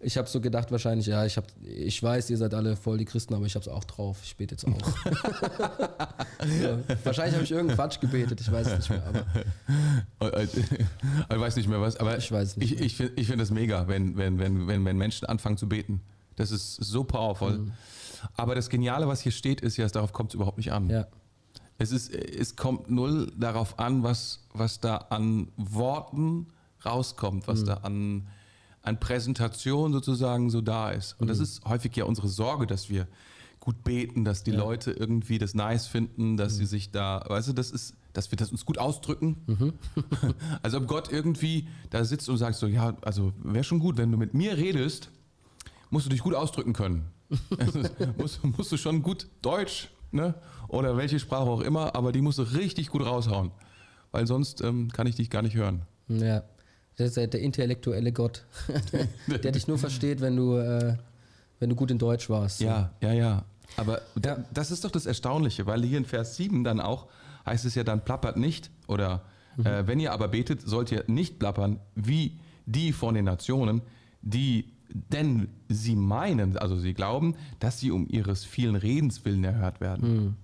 [0.00, 3.04] ich habe so gedacht wahrscheinlich, ja, ich, hab, ich weiß, ihr seid alle voll die
[3.04, 4.18] Christen, aber ich habe es auch drauf.
[4.24, 5.06] Ich bete jetzt auch.
[6.60, 9.24] ja, wahrscheinlich habe ich irgendeinen Quatsch gebetet, ich weiß es nicht mehr.
[10.18, 13.28] Aber Ich weiß nicht mehr was, aber Ich weiß es nicht ich, ich finde ich
[13.28, 16.00] find das mega, wenn, wenn, wenn, wenn, wenn Menschen anfangen zu beten.
[16.36, 17.58] Das ist so powerful.
[17.58, 17.72] Mhm.
[18.36, 20.88] Aber das Geniale, was hier steht, ist ja, darauf kommt es überhaupt nicht an.
[20.88, 21.06] ja,
[21.78, 26.46] Es, ist, es kommt null darauf an, was, was da an Worten
[26.84, 28.26] rauskommt, was da an,
[28.82, 31.16] an Präsentation sozusagen so da ist.
[31.18, 33.06] Und das ist häufig ja unsere Sorge, dass wir
[33.60, 37.52] gut beten, dass die Leute irgendwie das nice finden, dass sie sich da, weißt du,
[37.54, 39.36] das ist, dass wir das uns gut ausdrücken.
[40.62, 44.12] also ob Gott irgendwie da sitzt und sagt so, ja, also wäre schon gut, wenn
[44.12, 45.10] du mit mir redest,
[45.94, 47.06] musst du dich gut ausdrücken können.
[48.18, 50.34] Musst, musst du schon gut Deutsch, ne?
[50.68, 53.50] Oder welche Sprache auch immer, aber die musst du richtig gut raushauen.
[54.12, 55.82] Weil sonst ähm, kann ich dich gar nicht hören.
[56.08, 56.42] Ja.
[56.96, 58.44] Das ist der intellektuelle Gott,
[59.42, 60.96] der dich nur versteht, wenn du, äh,
[61.60, 62.60] wenn du gut in Deutsch warst.
[62.60, 63.44] Ja, ja, ja.
[63.76, 64.44] Aber da, Ja.
[64.52, 67.06] das ist doch das Erstaunliche, weil hier in Vers 7 dann auch
[67.46, 69.22] heißt es ja dann plappert nicht oder
[69.64, 73.82] äh, wenn ihr aber betet, sollt ihr nicht plappern wie die von den Nationen,
[74.22, 79.80] die denn sie meinen, also sie glauben, dass sie um ihres vielen Redens willen erhört
[79.80, 80.36] werden.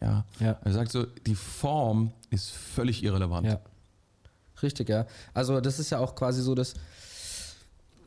[0.00, 0.24] Ja.
[0.40, 0.58] Ja.
[0.64, 3.46] Er sagt so, die Form ist völlig irrelevant.
[3.46, 3.60] Ja.
[4.62, 5.06] Richtig, ja.
[5.32, 6.74] Also das ist ja auch quasi so, dass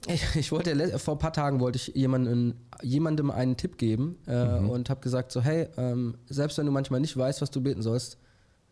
[0.08, 4.60] ich, ich wollte vor ein paar Tagen wollte ich jemanden, jemandem einen Tipp geben äh,
[4.60, 7.82] und habe gesagt so, hey, ähm, selbst wenn du manchmal nicht weißt, was du beten
[7.82, 8.18] sollst,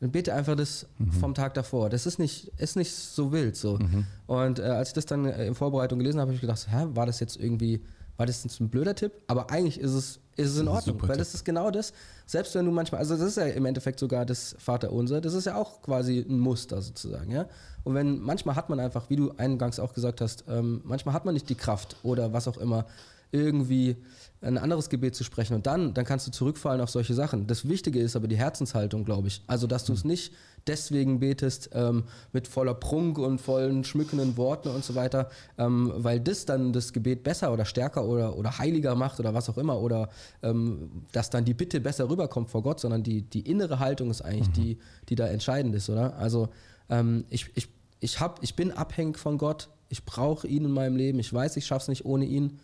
[0.04, 0.86] dann bete einfach das
[1.22, 1.90] vom Tag davor.
[1.90, 3.80] Das ist nicht, ist nicht so wild so.
[4.28, 6.88] Und äh, als ich das dann äh, in Vorbereitung gelesen habe, habe ich gedacht, hä,
[6.94, 7.82] war das jetzt irgendwie,
[8.18, 9.14] war das jetzt ein blöder Tipp?
[9.28, 11.94] Aber eigentlich ist es, ist es in Ordnung, weil das ist genau das.
[12.26, 15.46] Selbst wenn du manchmal, also das ist ja im Endeffekt sogar das Vaterunser, das ist
[15.46, 17.46] ja auch quasi ein Muster sozusagen, ja.
[17.86, 21.24] Und wenn manchmal hat man einfach, wie du eingangs auch gesagt hast, ähm, manchmal hat
[21.24, 22.88] man nicht die Kraft oder was auch immer,
[23.34, 23.98] irgendwie
[24.42, 27.48] ein anderes Gebet zu sprechen und dann, dann kannst du zurückfallen auf solche Sachen.
[27.48, 29.42] Das Wichtige ist aber die Herzenshaltung, glaube ich.
[29.48, 30.34] Also, dass du es nicht
[30.68, 36.20] deswegen betest ähm, mit voller Prunk und vollen schmückenden Worten und so weiter, ähm, weil
[36.20, 39.80] das dann das Gebet besser oder stärker oder, oder heiliger macht oder was auch immer
[39.80, 40.10] oder
[40.42, 44.22] ähm, dass dann die Bitte besser rüberkommt vor Gott, sondern die, die innere Haltung ist
[44.22, 44.78] eigentlich die,
[45.10, 46.16] die da entscheidend ist, oder?
[46.18, 46.50] Also
[46.90, 47.68] ähm, ich, ich,
[48.00, 51.58] ich, hab, ich bin abhängig von Gott, ich brauche ihn in meinem Leben, ich weiß,
[51.58, 52.60] ich schaffe es nicht ohne ihn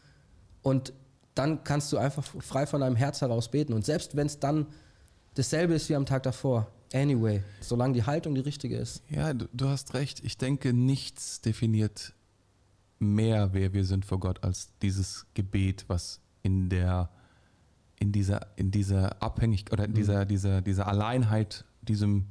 [0.70, 0.94] und
[1.36, 3.74] dann kannst du einfach frei von deinem Herz heraus beten.
[3.74, 4.68] Und selbst wenn es dann
[5.36, 9.02] dasselbe ist wie am Tag davor, anyway, solange die Haltung die richtige ist.
[9.10, 10.24] Ja, du, du hast recht.
[10.24, 12.14] Ich denke, nichts definiert
[13.00, 17.10] mehr, wer wir sind vor Gott, als dieses Gebet, was in der,
[17.98, 22.26] in dieser, in dieser Abhängigkeit oder in dieser, dieser, dieser Alleinheit, diesem,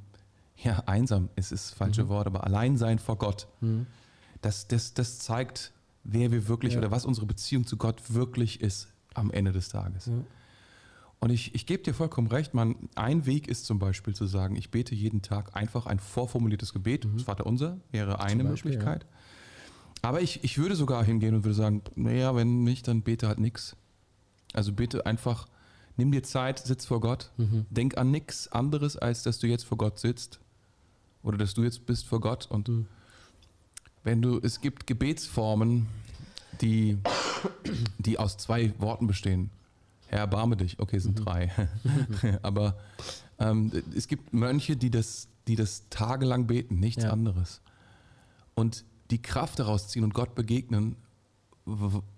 [0.57, 3.49] ja, einsam ist das falsche Wort, aber Alleinsein vor Gott,
[4.43, 5.73] das, das, das zeigt,
[6.11, 6.79] wer wir wirklich Ja.
[6.81, 10.07] oder was unsere Beziehung zu Gott wirklich ist am Ende des Tages.
[10.07, 10.15] Ja.
[11.21, 14.55] Und ich, ich gebe dir vollkommen recht, man, ein Weg ist zum Beispiel zu sagen,
[14.57, 18.49] ich bete jeden Tag einfach ein vorformuliertes Gebet, das Vaterunser wäre eine Mhm.
[18.51, 19.05] Beispiel, Möglichkeit.
[20.01, 23.41] Aber ich, ich würde sogar hingehen und würde sagen, naja, wenn nicht, dann bete halt
[23.41, 23.75] nix.
[24.55, 25.49] Also bitte einfach,
[25.97, 27.67] nimm dir Zeit, sitz vor Gott, Mhm.
[27.69, 30.39] denk an nichts anderes, als dass du jetzt vor Gott sitzt
[31.25, 32.47] oder dass du jetzt bist vor Gott.
[32.49, 32.87] Und Mhm.
[34.09, 35.87] Wenn du, es gibt Gebetsformen,
[36.63, 36.97] die,
[37.99, 39.51] die aus zwei Worten bestehen.
[40.07, 40.79] Herr, erbarme dich.
[40.81, 41.53] Okay, es sind drei.
[42.43, 42.79] Aber
[43.39, 47.11] ähm, es gibt Mönche, die das, die das tagelang beten, nichts Ja.
[47.11, 47.61] anderes.
[48.55, 50.97] Und die Kraft daraus ziehen und Gott begegnen,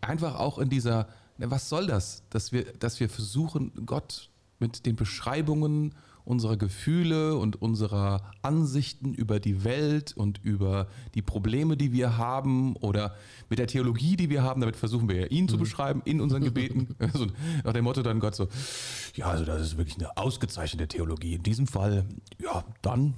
[0.00, 2.22] einfach auch in dieser, was soll das?
[2.30, 9.40] Dass wir, dass wir versuchen, Gott mit den Beschreibungen unserer Gefühle und unserer Ansichten über
[9.40, 13.14] die Welt und über die Probleme, die wir haben oder
[13.48, 16.42] mit der Theologie, die wir haben, damit versuchen wir ja ihn zu beschreiben in unseren
[16.44, 16.88] Gebeten.
[17.12, 17.26] Also
[17.64, 18.48] nach dem Motto dann Gott so,
[19.14, 21.34] ja, also das ist wirklich eine ausgezeichnete Theologie.
[21.34, 22.04] In diesem Fall,
[22.38, 23.14] ja, dann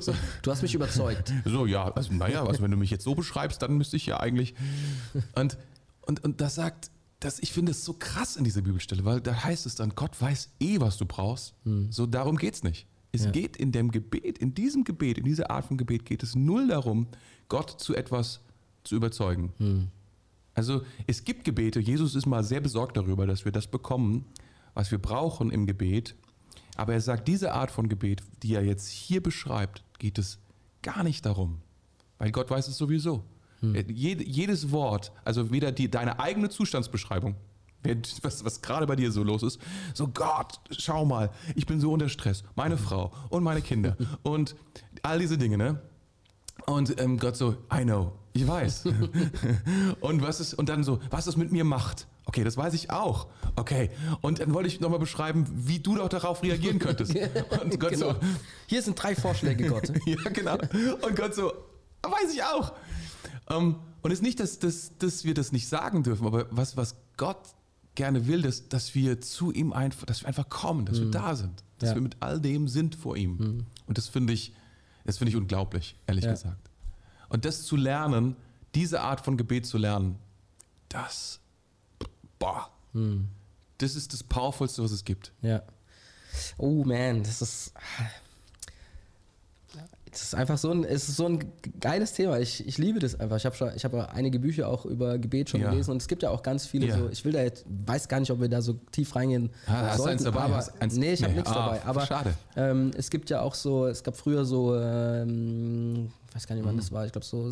[0.00, 1.32] so, Du hast mich überzeugt.
[1.44, 4.18] so, ja, also naja, also wenn du mich jetzt so beschreibst, dann müsste ich ja
[4.18, 4.54] eigentlich.
[5.34, 5.58] Und,
[6.02, 9.44] und, und das sagt, das, ich finde es so krass in dieser Bibelstelle, weil da
[9.44, 11.54] heißt es dann, Gott weiß eh, was du brauchst.
[11.90, 12.86] So, darum geht es nicht.
[13.12, 13.30] Es Ja.
[13.30, 16.68] geht in dem Gebet, in diesem Gebet, in dieser Art von Gebet geht es null
[16.68, 17.08] darum,
[17.48, 18.40] Gott zu etwas
[18.84, 19.90] zu überzeugen.
[20.54, 24.24] Also es gibt Gebete, Jesus ist mal sehr besorgt darüber, dass wir das bekommen,
[24.74, 26.14] was wir brauchen im Gebet.
[26.76, 30.38] Aber er sagt, diese Art von Gebet, die er jetzt hier beschreibt, geht es
[30.82, 31.58] gar nicht darum.
[32.18, 33.24] Weil Gott weiß es sowieso.
[33.62, 37.36] Äh, Jed, jedes Wort, also weder die, deine eigene Zustandsbeschreibung,
[38.22, 39.60] was, was gerade bei dir so los ist,
[39.94, 44.54] so Gott, schau mal, ich bin so unter Stress, meine Frau und meine Kinder und
[45.02, 45.80] all diese Dinge, ne?
[46.66, 48.84] Und ähm, Gott so, I know, ich weiß.
[50.00, 52.06] und was ist, und dann so, was es mit mir macht.
[52.26, 53.26] Okay, das weiß ich auch.
[53.56, 53.90] Okay.
[54.20, 57.14] Und dann wollte ich nochmal beschreiben, wie du doch darauf reagieren könntest.
[57.62, 58.12] Und Gott genau.
[58.12, 58.16] so,
[58.66, 59.90] Hier sind drei Vorschläge, Gott.
[60.06, 60.56] ja, genau.
[61.02, 61.52] Und Gott so,
[62.02, 62.72] weiß ich auch.
[63.50, 66.76] Ähm, und es ist nicht, dass, dass, dass wir das nicht sagen dürfen, aber was,
[66.76, 67.54] was Gott
[67.94, 71.34] gerne will, dass, dass wir zu ihm einfach, dass wir einfach kommen, dass wir da
[71.34, 71.94] sind, dass Ja.
[71.96, 73.66] wir mit all dem sind vor ihm.
[73.86, 74.54] Und das finde ich,
[75.04, 76.30] das finde ich unglaublich, ehrlich Ja.
[76.30, 76.70] gesagt.
[77.28, 78.36] Und das zu lernen,
[78.74, 80.16] diese Art von Gebet zu lernen,
[80.88, 81.40] das,
[82.38, 82.70] boah,
[83.78, 85.32] das ist das Powervollste, was es gibt.
[85.42, 85.62] Ja.
[86.58, 87.72] Oh man, das ist.
[90.10, 91.38] Das ist einfach so ein, es ist so ein
[91.80, 92.38] geiles Thema.
[92.40, 93.36] Ich, ich liebe das einfach.
[93.36, 95.70] Ich habe schon, ich habe einige Bücher auch über Gebet schon Ja.
[95.70, 96.98] gelesen und es gibt ja auch ganz viele Ja.
[96.98, 97.08] so.
[97.10, 99.92] Ich will da jetzt, weiß gar nicht, ob wir da so tief reingehen Ah, hast
[99.98, 100.12] du sollten.
[100.14, 100.40] eins dabei?
[100.40, 101.38] Aber, eins- nee, ich habe nee.
[101.38, 101.84] nichts Ah, dabei.
[101.84, 102.34] Aber schade.
[102.56, 106.64] Ähm, es gibt ja auch so, es gab früher so, ähm, ich weiß gar nicht,
[106.64, 106.78] wann Mhm.
[106.80, 107.06] das war.
[107.06, 107.48] Ich glaube so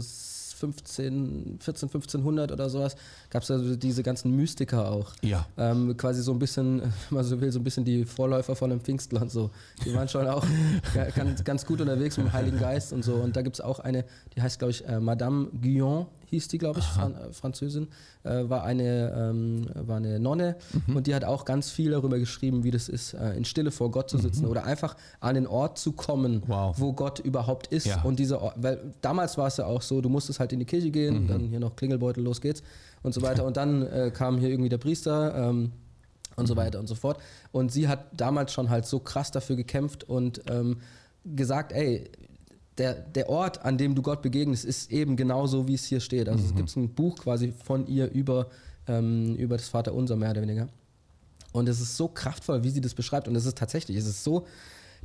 [0.58, 2.96] 15, 14, 1500 oder sowas.
[3.30, 5.12] Gab es ja so diese ganzen Mystiker auch.
[5.22, 5.46] Ja.
[5.56, 8.70] Ähm, quasi so ein bisschen, wenn man so will, so ein bisschen die Vorläufer von
[8.70, 9.50] dem Pfingstland so.
[9.84, 10.44] Die waren schon auch
[10.94, 13.14] ga- ganz, ganz gut unterwegs mit dem Heiligen Geist und so.
[13.14, 14.04] Und da gibt es auch eine,
[14.36, 17.88] die heißt, glaube ich, äh, Madame Guyon, hieß die, glaube ich, Fran äh, Französin,
[18.24, 20.96] äh, war, eine, ähm, war eine Nonne Mhm.
[20.96, 23.90] und die hat auch ganz viel darüber geschrieben, wie das ist, äh, in Stille vor
[23.90, 26.42] Gott zu sitzen oder einfach an den Ort zu kommen, Mhm.
[26.48, 26.74] Wow.
[26.78, 27.86] wo Gott überhaupt ist.
[27.86, 28.02] Ja.
[28.02, 30.64] Und dieser Ort, weil damals war es ja auch so, du musstest halt in die
[30.66, 31.28] Kirche gehen, Mhm.
[31.28, 32.62] dann hier noch Klingelbeutel, los geht's
[33.02, 33.44] und so weiter.
[33.44, 35.72] Und dann äh, kam hier irgendwie der Priester ähm,
[36.36, 37.18] und so weiter und so fort.
[37.52, 40.78] Und sie hat damals schon halt so krass dafür gekämpft und ähm,
[41.24, 42.04] gesagt, ey,
[42.78, 46.28] der, der Ort, an dem du Gott begegnest, ist eben genauso, wie es hier steht.
[46.28, 48.48] Also es gibt ein Buch quasi von ihr über,
[48.86, 50.68] ähm, über das Vaterunser, mehr oder weniger.
[51.52, 53.26] Und es ist so kraftvoll, wie sie das beschreibt.
[53.26, 54.46] Und es ist tatsächlich, es ist so,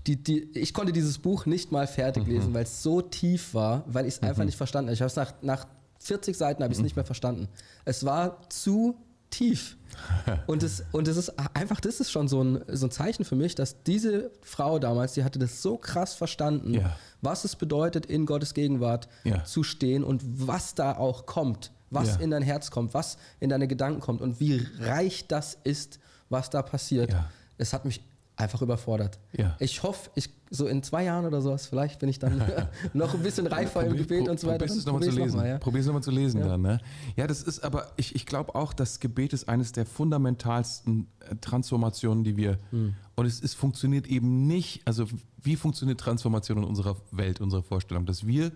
[0.06, 3.84] die, die, ich konnte dieses Buch nicht mal fertig lesen, weil es so tief war,
[3.88, 4.96] weil ich es einfach nicht verstanden habe.
[4.96, 5.68] Ich habe es nach, nach
[6.00, 7.48] 40 Seiten habe ich es nicht mehr verstanden.
[7.86, 8.98] Es war zu
[9.34, 9.78] tief.
[10.48, 13.36] Und es, und es ist einfach, das ist schon so ein, so ein Zeichen für
[13.36, 16.96] mich, dass diese Frau damals, die hatte das so krass verstanden, Ja.
[17.22, 19.44] was es bedeutet, in Gottes Gegenwart Ja.
[19.44, 22.22] zu stehen und was da auch kommt, was Ja.
[22.22, 26.50] in dein Herz kommt, was in deine Gedanken kommt und wie reich das ist, was
[26.50, 27.16] da passiert.
[27.58, 28.02] Es hat mich
[28.36, 29.20] einfach überfordert.
[29.60, 32.42] Ich hoffe, ich, so in zwei Jahren oder sowas, vielleicht bin ich dann
[32.94, 34.60] noch ein bisschen reifer im Probier- Gebet und so weiter.
[34.60, 35.28] Probierst es nochmal zu lesen.
[35.38, 35.58] noch mal, ja.
[35.58, 36.48] Probier's nochmal zu lesen Ja.
[36.48, 36.80] dann, ne?
[37.16, 41.36] Ja, das ist aber, ich, ich glaube auch, das Gebet ist eines der fundamentalsten äh,
[41.38, 42.94] Transformationen, die wir, Hm.
[43.16, 45.06] und es, es funktioniert eben nicht, also
[45.42, 48.52] wie funktioniert Transformation in unserer Welt, unserer Vorstellung, dass wir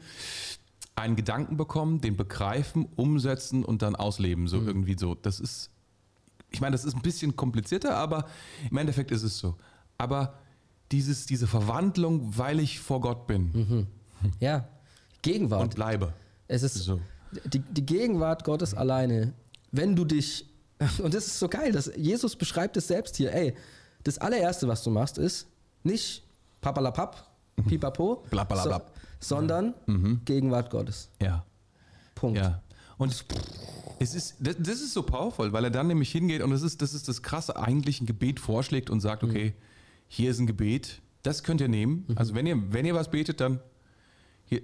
[0.96, 5.16] einen Gedanken bekommen, den begreifen, umsetzen und dann ausleben, so irgendwie so.
[5.16, 5.70] Das ist,
[6.50, 8.26] ich meine, das ist ein bisschen komplizierter, aber
[8.72, 9.56] im Endeffekt ist es so.
[9.98, 10.36] Aber
[10.92, 13.88] dieses, diese Verwandlung, weil ich vor Gott bin
[14.40, 14.68] Ja,
[15.22, 15.62] Gegenwart.
[15.62, 16.14] und bleibe.
[16.48, 17.00] Es ist So.
[17.46, 19.34] die, die Gegenwart Gottes alleine.
[19.72, 20.46] Wenn du dich,
[21.04, 23.54] und das ist so geil, dass Jesus beschreibt es selbst hier, ey,
[24.04, 25.48] das allererste, was du machst, ist
[25.84, 26.24] nicht
[26.62, 27.28] papalapap,
[27.68, 28.80] pipapo, Blablabla.
[29.20, 29.74] so, sondern
[30.26, 31.10] Gegenwart Gottes.
[31.22, 31.46] Ja,
[32.16, 32.38] Punkt.
[32.40, 32.62] ja.
[32.98, 33.26] Und
[34.00, 36.82] es ist, das, das ist so powerful, weil er dann nämlich hingeht und das ist,
[36.82, 39.54] das ist das krasse, eigentlich ein Gebet vorschlägt und sagt, okay,
[40.08, 42.06] hier ist ein Gebet, das könnt ihr nehmen.
[42.16, 43.60] Also wenn ihr, wenn ihr was betet, dann
[44.46, 44.62] hier,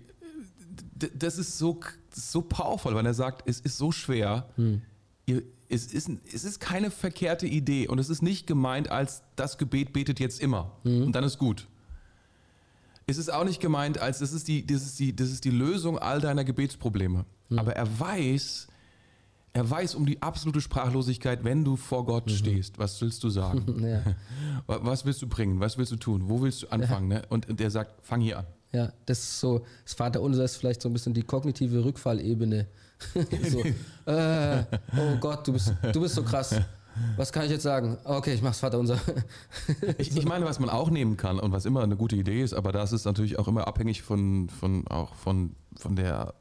[0.95, 1.79] das ist so,
[2.13, 4.49] so powerful, weil er sagt, es ist so schwer.
[5.25, 9.57] Ihr, es, ist, es ist keine verkehrte Idee und es ist nicht gemeint als das
[9.57, 11.67] Gebet betet jetzt immer und dann ist gut.
[13.05, 15.49] Es ist auch nicht gemeint als das ist die, das ist die, das ist die
[15.49, 17.25] Lösung all deiner Gebetsprobleme.
[17.57, 18.67] Aber er weiß,
[19.53, 22.79] er weiß um die absolute Sprachlosigkeit, wenn du vor Gott stehst.
[22.79, 23.63] Was willst du sagen?
[23.85, 24.01] Ja,
[24.67, 25.59] Wa- Was willst du bringen?
[25.59, 26.23] Was willst du tun?
[26.27, 27.07] Wo willst du anfangen?
[27.07, 27.21] Ne?
[27.29, 28.45] Und und er sagt, fang hier an.
[28.71, 32.67] ja, das ist so, das Vaterunser ist vielleicht so ein bisschen die kognitive Rückfallebene.
[33.49, 33.63] so,
[34.11, 34.63] äh,
[34.97, 36.55] oh Gott, du bist, du bist so krass.
[37.17, 37.97] Was kann ich jetzt sagen?
[38.03, 38.99] Okay, ich mach's Vaterunser.
[39.97, 42.53] Ich, ich meine, was man auch nehmen kann und was immer eine gute Idee ist,
[42.53, 46.33] aber das ist natürlich auch immer abhängig von, von auch von, von der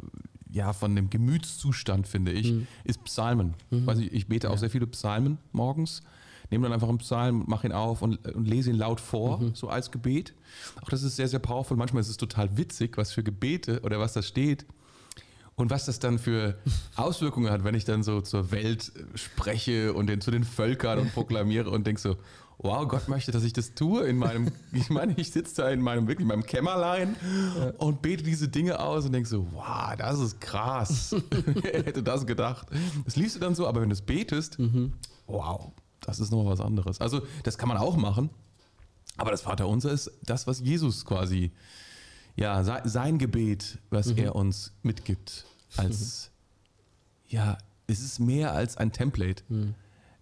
[0.53, 2.53] ja, von dem Gemütszustand, finde ich,
[2.85, 3.55] ist Psalmen.
[3.71, 6.03] Weiß ich, ich bete auch sehr viele Psalmen morgens.
[6.51, 9.71] Nehme dann einfach einen Psalm, mache ihn auf und, und lese ihn laut vor, so
[9.71, 10.35] als Gebet.
[10.83, 11.79] Auch das ist sehr, sehr powerful.
[11.79, 14.67] Manchmal ist es total witzig, was für Gebete oder was da steht.
[15.55, 16.59] Und was das dann für
[16.97, 21.15] Auswirkungen hat, wenn ich dann so zur Welt spreche und den, zu den Völkern und
[21.15, 22.17] proklamiere und denke so,
[22.59, 25.81] wow, Gott möchte, dass ich das tue in meinem, ich meine, ich sitze da in
[25.81, 27.17] meinem, wirklich in meinem Kämmerlein
[27.79, 31.15] und bete diese Dinge aus und denke so, wow, das ist krass.
[31.31, 32.69] Wer hätte das gedacht?
[33.05, 34.59] Das liest du dann so, aber wenn du es betest,
[35.27, 37.01] wow, das ist nochmal was anderes.
[37.01, 38.31] Also, das kann man auch machen.
[39.19, 41.53] Aber das Vaterunser ist das, was Jesus quasi,
[42.37, 45.45] ja, se- sein Gebet, was er uns mitgibt,
[45.77, 46.31] als,
[47.29, 49.43] ja, es ist mehr als ein Template.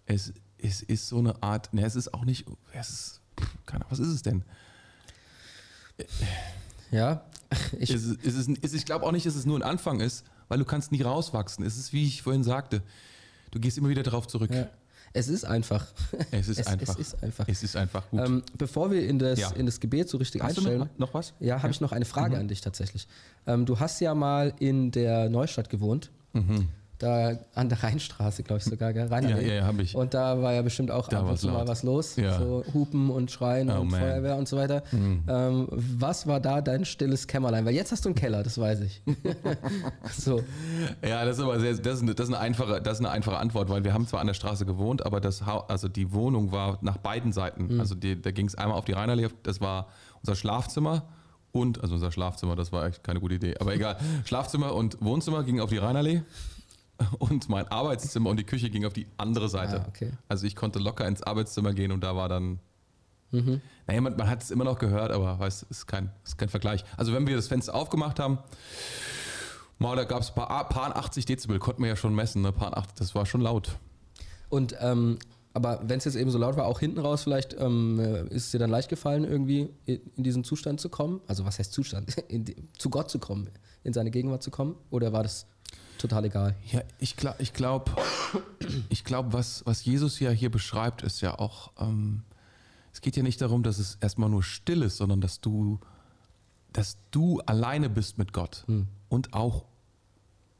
[0.05, 3.21] Es, es ist so eine Art, ne, es ist auch nicht, es ist,
[3.65, 4.43] keine Ahnung, was ist es denn?
[6.91, 7.23] ja,
[7.79, 10.25] ich, Es es ist, es ich glaube auch nicht, dass es nur ein Anfang ist,
[10.47, 11.65] weil du kannst nie rauswachsen.
[11.65, 12.81] Es ist, wie ich vorhin sagte,
[13.51, 14.51] du gehst immer wieder darauf zurück.
[14.53, 14.67] ja,
[15.13, 15.85] es ist einfach.
[16.31, 16.97] Es ist Es- einfach.
[16.97, 17.47] es ist einfach.
[17.49, 18.21] Es ist einfach gut.
[18.25, 19.51] Ähm, bevor wir in das, Ja.
[19.51, 21.33] in das Gebet so richtig Hast einstellen, noch, noch was?
[21.41, 22.41] ja, habe ich noch eine Frage Mhm.
[22.41, 23.07] an dich tatsächlich.
[23.45, 26.09] Ähm, du hast ja mal in der Neustadt gewohnt
[27.01, 29.07] Da an der Rheinstraße, glaube ich sogar, gell?
[29.07, 29.47] Rheinallee.
[29.47, 29.95] Ja, ja, hab ich.
[29.95, 32.15] Und da war ja bestimmt auch Da ab und zu mal was los.
[32.15, 32.37] Ja.
[32.37, 33.99] So Hupen und Schreien Oh, und man.
[33.99, 34.05] Mhm.
[34.05, 34.83] Feuerwehr und so weiter.
[34.93, 37.65] Ähm, was war da dein stilles Kämmerlein?
[37.65, 39.01] Weil jetzt hast du einen Keller, das weiß ich.
[40.15, 40.43] so.
[41.03, 43.09] Ja, das ist aber sehr, das ist, eine, das, ist eine einfache, das ist eine
[43.09, 46.51] einfache Antwort, weil wir haben zwar an der Straße gewohnt, aber das, also die Wohnung
[46.51, 47.79] war nach beiden Seiten.
[47.79, 49.87] Also die, da ging es einmal auf die Rheinallee, das war
[50.21, 51.07] unser Schlafzimmer
[51.51, 53.97] und, also unser Schlafzimmer, das war echt keine gute Idee, aber egal.
[54.23, 56.21] Schlafzimmer und Wohnzimmer gingen auf die Rheinallee
[57.19, 59.81] und mein Arbeitszimmer und die Küche ging auf die andere Seite.
[59.81, 60.11] Ah, okay.
[60.27, 62.59] Also ich konnte locker ins Arbeitszimmer gehen und da war dann
[63.87, 66.83] Naja, man, man hat es immer noch gehört, aber weiß, ist kein, ist kein Vergleich.
[66.97, 68.39] Also wenn wir das Fenster aufgemacht haben,
[69.79, 72.51] mal, da gab es paar, paar 80 Dezibel, konnten wir ja schon messen, ne?
[72.51, 73.77] Paar 80, das war schon laut.
[74.49, 75.17] Und ähm,
[75.53, 78.45] aber wenn es jetzt eben so laut war, auch hinten raus vielleicht, ähm, äh, ist
[78.45, 81.19] es dir dann leicht gefallen, irgendwie in, diesen Zustand zu kommen?
[81.27, 82.15] Also was heißt Zustand?
[82.31, 83.49] Die, zu Gott zu kommen,
[83.83, 84.75] in seine Gegenwart zu kommen?
[84.89, 85.47] Oder war das
[86.01, 86.55] total egal?
[86.71, 87.91] Ja, ich glaube, ich glaube,
[88.89, 92.23] ich glaub, was, was Jesus ja hier beschreibt, ist ja auch, ähm,
[92.91, 95.79] es geht ja nicht darum, dass es erstmal nur still ist, sondern dass du,
[96.73, 98.65] dass du alleine bist mit Gott
[99.09, 99.65] und auch,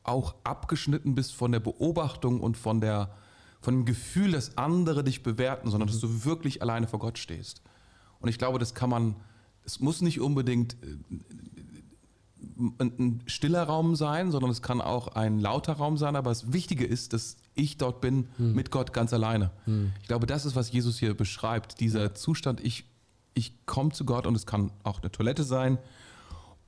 [0.04, 3.14] auch abgeschnitten bist von der Beobachtung und von, der,
[3.60, 7.62] von dem Gefühl, dass andere dich bewerten, sondern dass du wirklich alleine vor Gott stehst.
[8.20, 9.16] Und ich glaube, das kann man,
[9.66, 10.98] es muss nicht unbedingt äh,
[12.80, 16.16] ein, stiller Raum sein, sondern es kann auch ein lauter Raum sein.
[16.16, 19.52] Aber das Wichtige ist, dass ich dort bin mit Gott ganz alleine.
[20.02, 21.80] Ich glaube, das ist, was Jesus hier beschreibt.
[21.80, 22.86] Dieser Zustand, ich,
[23.34, 25.78] ich komme zu Gott und es kann auch eine Toilette sein.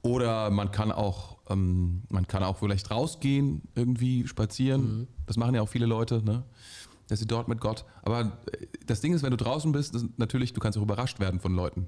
[0.02, 5.08] Oder man kann auch, ähm, man kann auch vielleicht rausgehen, irgendwie spazieren.
[5.26, 6.44] Das machen ja auch viele Leute, ne?
[7.08, 7.86] Dass sie dort mit Gott.
[8.04, 11.20] Aber äh, das Ding ist, wenn du draußen bist, ist natürlich, du kannst auch überrascht
[11.20, 11.86] werden von Leuten.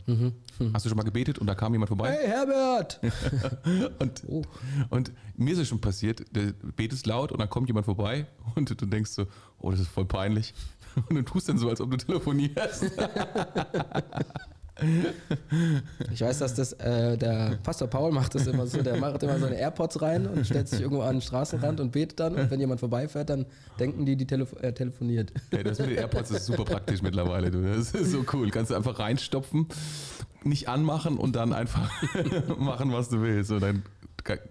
[0.73, 2.11] Hast du schon mal gebetet und da kam jemand vorbei?
[2.11, 2.99] Hey Herbert!
[3.99, 4.41] Und, Oh.
[4.89, 8.69] und mir ist es schon passiert, du betest laut und dann kommt jemand vorbei und
[8.69, 9.25] du denkst so,
[9.59, 10.53] oh, das ist voll peinlich.
[11.09, 12.85] Und du tust dann so, als ob du telefonierst.
[16.11, 18.81] Ich weiß, dass das äh, der Pastor Paul macht das immer so.
[18.81, 22.19] Der macht immer seine AirPods rein und stellt sich irgendwo an den Straßenrand und betet
[22.19, 22.35] dann.
[22.35, 23.45] Und wenn jemand vorbeifährt, dann
[23.79, 25.31] denken die, die telefo äh, telefoniert.
[25.51, 27.51] Hey, das mit den AirPods ist super praktisch mittlerweile.
[27.51, 27.61] Du.
[27.61, 28.51] Das ist so cool.
[28.51, 29.67] Kannst du einfach reinstopfen,
[30.43, 31.89] nicht anmachen und dann einfach
[32.57, 33.51] machen, was du willst.
[33.51, 33.83] Und dann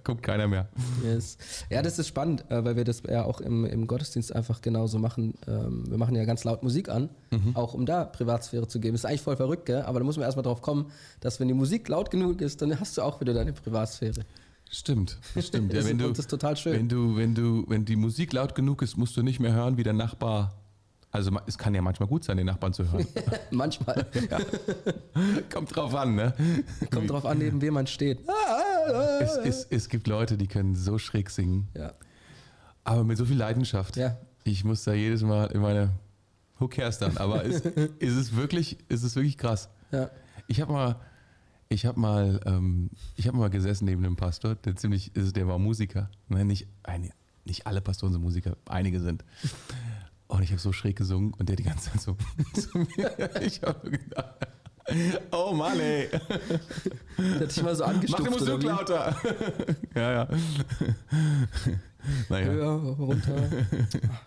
[0.04, 0.68] guckt keiner mehr.
[1.04, 1.36] Yes.
[1.70, 4.98] Ja, das ist spannend, äh, weil wir das ja auch im, im Gottesdienst einfach genauso
[4.98, 5.34] machen.
[5.46, 7.10] Ähm, wir machen ja ganz laut Musik an,
[7.54, 8.94] auch um da Privatsphäre zu geben.
[8.94, 9.82] ist eigentlich voll verrückt, gell?
[9.82, 12.78] aber da muss man erstmal drauf kommen, dass wenn die Musik laut genug ist, dann
[12.78, 14.24] hast du auch wieder deine Privatsphäre.
[14.70, 15.72] Stimmt, stimmt.
[15.72, 16.72] Ja, wenn du, das ist total schön.
[16.72, 19.76] Wenn du, wenn du, wenn die Musik laut genug ist, musst du nicht mehr hören,
[19.76, 20.54] wie der Nachbar.
[21.10, 23.06] Also es kann ja manchmal gut sein, den Nachbarn zu hören.
[23.52, 24.04] Manchmal.
[25.52, 26.34] Kommt drauf an, ne?
[26.90, 28.18] Kommt drauf an, neben wem man steht.
[29.20, 31.92] Es, es, es gibt Leute, die können so schräg singen, Ja.
[32.84, 33.96] aber mit so viel Leidenschaft.
[33.96, 34.16] Ja.
[34.44, 35.90] Ich muss da jedes Mal in meine
[36.58, 37.16] Who cares dann?
[37.16, 37.64] Aber ist,
[37.98, 39.68] ist es wirklich, ist es wirklich krass.
[39.90, 40.10] Ja.
[40.46, 40.96] Ich habe mal,
[41.68, 45.48] ich habe mal, ähm, ich habe mal gesessen neben einem Pastor, der ziemlich, ist, der
[45.48, 46.10] war Musiker.
[46.28, 47.10] Nein, nicht, eine,
[47.44, 49.24] nicht alle Pastoren sind Musiker, einige sind.
[50.26, 52.16] Und ich habe so schräg gesungen und der die ganze Zeit so
[52.54, 53.42] zu mir.
[53.42, 54.34] Ich habe gedacht,
[55.32, 58.26] oh Mann, ey, Der hat dich mal so mach angestupft.
[58.26, 58.66] die Musik wie?
[58.66, 59.16] lauter.
[59.94, 60.28] ja, ja.
[62.28, 62.46] naja.
[62.46, 63.48] Höher, runter,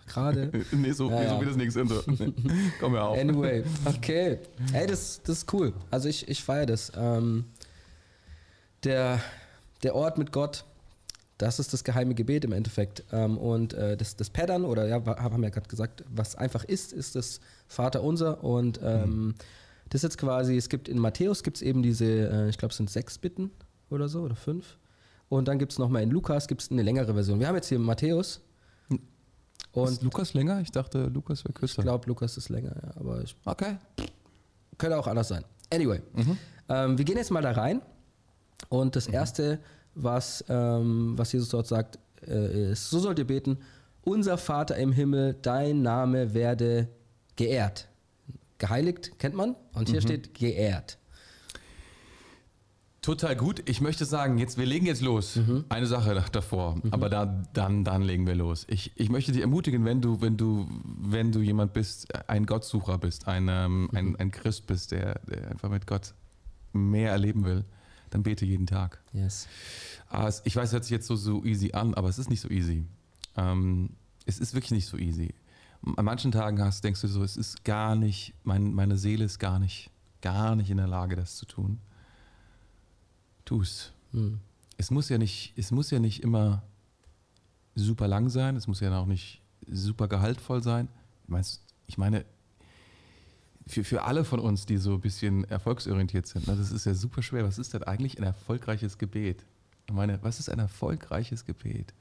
[0.08, 0.50] gerade.
[0.72, 1.38] Nee, so, Ja, nee, so ja.
[1.38, 1.74] geht das nichts.
[2.18, 2.32] So.
[2.80, 3.18] Komm mir auf.
[3.18, 4.38] Anyway, okay.
[4.72, 5.72] Ey, das, das ist cool.
[5.90, 6.92] Also ich, ich feiere das.
[6.96, 7.44] Ähm,
[8.84, 9.20] der,
[9.82, 10.64] der Ort mit Gott,
[11.36, 13.04] das ist das geheime Gebet im Endeffekt.
[13.12, 16.64] Ähm, und äh, das, das Pattern, oder ja, haben wir ja gerade gesagt, was einfach
[16.64, 18.42] ist, ist das Vater unser.
[18.42, 19.34] Und ähm,
[19.90, 22.70] das ist jetzt quasi, es gibt in Matthäus gibt es eben diese, äh, ich glaube
[22.72, 23.50] es sind sechs Bitten
[23.90, 24.78] oder so, oder fünf.
[25.28, 27.38] Und dann gibt es nochmal in Lukas gibt's eine längere Version.
[27.40, 28.40] Wir haben jetzt hier Matthäus.
[28.90, 28.98] ist
[29.72, 30.60] Und Lukas länger?
[30.60, 31.82] Ich dachte, Lukas wäre ich kürzer.
[31.82, 33.76] glaube, Lukas ist länger, ja, aber ich Okay.
[34.78, 35.44] könnte auch anders sein.
[35.72, 36.00] Anyway,
[36.68, 37.82] ähm, wir gehen jetzt mal da rein.
[38.70, 39.58] Und das Erste,
[39.94, 43.58] was, ähm, was Jesus dort sagt, äh, ist, so sollt ihr beten,
[44.02, 46.88] unser Vater im Himmel, dein Name werde
[47.36, 47.87] geehrt.
[48.58, 50.98] Geheiligt kennt man und hier steht geehrt.
[53.00, 53.62] Total gut.
[53.68, 55.38] Ich möchte sagen, jetzt, wir legen jetzt los.
[55.68, 58.66] Eine Sache davor, aber da, dann, dann legen wir los.
[58.68, 62.98] Ich, ich möchte dich ermutigen, wenn du, wenn du, wenn du jemand bist, ein Gottsucher
[62.98, 66.12] bist, ein, ähm, ein, ein Christ bist, der, der einfach mit Gott
[66.72, 67.64] mehr erleben will,
[68.10, 69.00] dann bete jeden Tag.
[69.12, 69.46] Yes.
[70.08, 72.40] Ah, Ich weiß, es hört sich jetzt so, so easy an, aber es ist nicht
[72.40, 72.84] so easy.
[73.36, 73.90] Ähm,
[74.26, 75.34] es ist wirklich nicht so easy.
[75.96, 79.38] An manchen Tagen hast, denkst du so, es ist gar nicht, mein, meine Seele ist
[79.38, 81.80] gar nicht, gar nicht in der Lage, das zu tun.
[83.44, 83.92] Tu's.
[84.12, 84.40] Hm.
[84.76, 86.62] Es muss ja nicht, es muss ja nicht immer
[87.74, 90.88] super lang sein, es muss ja auch nicht super gehaltvoll sein.
[91.24, 92.24] Ich, meinst, ich meine,
[93.66, 96.94] für, für alle von uns, die so ein bisschen erfolgsorientiert sind, ne, das ist ja
[96.94, 97.44] super schwer.
[97.44, 99.44] Was ist denn eigentlich ein erfolgreiches Gebet?
[99.86, 101.94] Ich meine, was ist ein erfolgreiches Gebet?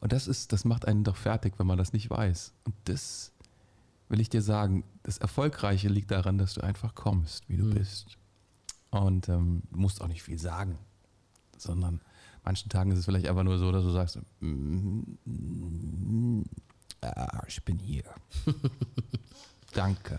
[0.00, 2.52] Und das ist, das macht einen doch fertig, wenn man das nicht weiß.
[2.64, 3.32] Und das
[4.08, 7.74] will ich dir sagen, das Erfolgreiche liegt daran, dass du einfach kommst, wie du Mhm.
[7.74, 8.16] bist.
[8.90, 10.78] Und ähm, du musst auch nicht viel sagen,
[11.58, 12.00] sondern
[12.44, 16.42] manchen Tagen ist es vielleicht einfach nur so, dass du sagst, mm,
[17.02, 18.04] ah, ich bin hier.
[19.74, 20.18] Danke.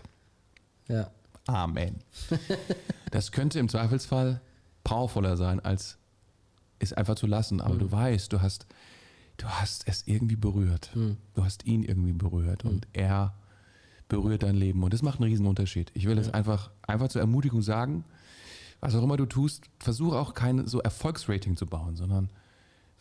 [0.88, 1.10] Ja.
[1.46, 1.96] Amen.
[3.10, 4.40] Das könnte im Zweifelsfall
[4.84, 5.98] powervoller sein, als
[6.78, 7.60] es einfach zu lassen.
[7.60, 8.66] Aber du weißt, du hast,
[9.40, 10.90] du hast es irgendwie berührt.
[11.34, 13.34] Du hast ihn irgendwie berührt und er
[14.08, 14.82] berührt dein Leben.
[14.82, 15.90] Und das macht einen riesen Unterschied.
[15.94, 18.04] Ich will es einfach, einfach zur Ermutigung sagen,
[18.80, 22.28] was auch immer du tust, versuche auch kein so Erfolgsrating zu bauen, sondern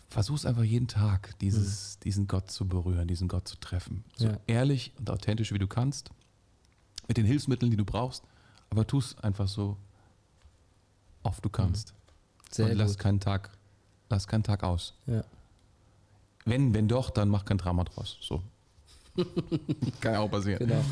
[0.10, 4.04] versuch es einfach jeden Tag, dieses, diesen Gott zu berühren, diesen Gott zu treffen.
[4.18, 4.40] So Ja.
[4.48, 6.10] ehrlich und authentisch, wie du kannst,
[7.08, 8.24] mit den Hilfsmitteln, die du brauchst,
[8.70, 9.78] aber tu es einfach so
[11.24, 11.94] oft du kannst.
[12.52, 13.00] Sehr und lass gut.
[13.00, 13.52] keinen Tag,
[14.10, 14.94] lass keinen Tag aus.
[15.06, 15.24] Ja.
[16.46, 18.18] Wenn, wenn doch, dann mach kein Drama draus.
[18.22, 18.42] So.
[20.02, 20.60] Kann ja auch passieren.
[20.60, 20.84] Genau.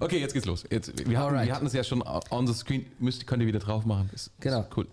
[0.00, 0.64] Okay, jetzt geht's los.
[0.70, 1.46] Jetzt, wir, hatten, Alright.
[1.46, 2.86] wir hatten es ja schon on the screen.
[2.98, 4.10] Müsst, könnt ihr wieder drauf machen.
[4.12, 4.60] Ist, Genau.
[4.62, 4.86] Ist cool.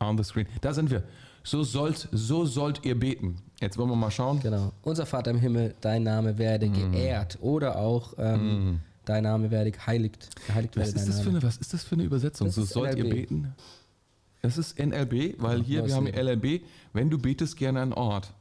[0.00, 0.46] On the screen.
[0.60, 1.04] Da sind wir.
[1.42, 3.36] So sollt, so sollt ihr beten.
[3.60, 4.40] Jetzt wollen wir mal schauen.
[4.40, 4.72] Genau.
[4.82, 6.92] Unser Vater im Himmel, dein Name werde Mm.
[6.92, 7.38] geehrt.
[7.40, 10.28] Oder auch ähm, dein Name werde geheiligt.
[10.46, 12.46] Geheiligt Was werde ist, das für eine, was ist das für eine Übersetzung?
[12.48, 13.14] Das so sollt ihr NLB.
[13.14, 13.54] beten?
[14.42, 16.62] Das ist NLB, weil hier, wir haben LLB.
[16.92, 18.32] Wenn du betest, gerne einen Ort.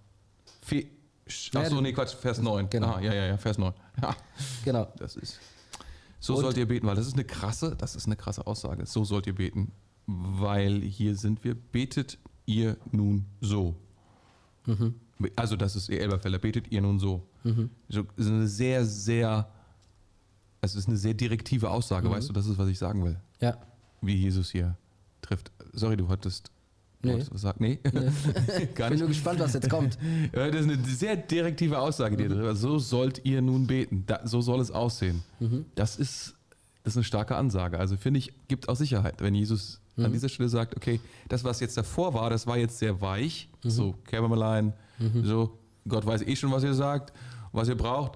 [0.69, 0.88] Fe
[1.53, 2.69] Achso, nee, Quatsch, Vers 9.
[2.69, 2.95] genau.
[2.95, 3.71] Ah, ja, ja, ja, Vers 9.
[4.01, 4.15] Ja,
[4.65, 4.91] Genau.
[4.97, 5.39] das ist.
[6.19, 8.86] So Und- sollt ihr beten, weil das ist eine krasse, das ist eine krasse Aussage.
[8.86, 9.71] So sollt ihr beten,
[10.08, 11.53] weil hier sind wir.
[11.55, 13.75] Betet ihr nun so.
[14.65, 14.95] Mhm.
[15.36, 16.39] Also das ist ihr Elberfeller.
[16.39, 17.27] Betet ihr nun so.
[17.43, 17.69] Mhm.
[17.89, 19.49] so ist eine sehr, sehr,
[20.62, 22.13] es ist eine sehr direktive Aussage, Mhm.
[22.13, 23.58] weißt du, das ist, was ich sagen will, Ja.
[24.01, 24.77] wie Jesus hier
[25.21, 25.51] trifft.
[25.73, 26.51] Sorry, du du
[27.01, 27.23] Nee.
[27.31, 27.57] was sagen?
[27.63, 27.79] Nee,
[28.75, 28.99] gar Bin nicht.
[28.99, 29.97] nur gespannt, was jetzt kommt.
[30.33, 32.29] Das ist eine sehr direktive Aussage, die Mhm.
[32.29, 32.59] da drin ist.
[32.62, 34.03] So sollt ihr nun beten.
[34.05, 35.23] Da, so soll es aussehen.
[35.39, 35.65] Mhm.
[35.75, 36.35] Das ist,
[36.83, 37.79] das ist eine starke Ansage.
[37.79, 40.05] Also finde ich, gibt auch Sicherheit, wenn Jesus Mhm.
[40.05, 43.47] an dieser Stelle sagt, okay, das, was jetzt davor war, das war jetzt sehr weich.
[43.63, 43.69] Mhm.
[43.69, 44.73] So, Kämmerlein,
[45.23, 45.57] so,
[45.88, 47.13] Gott weiß eh schon, was ihr sagt,
[47.53, 48.13] was ihr braucht.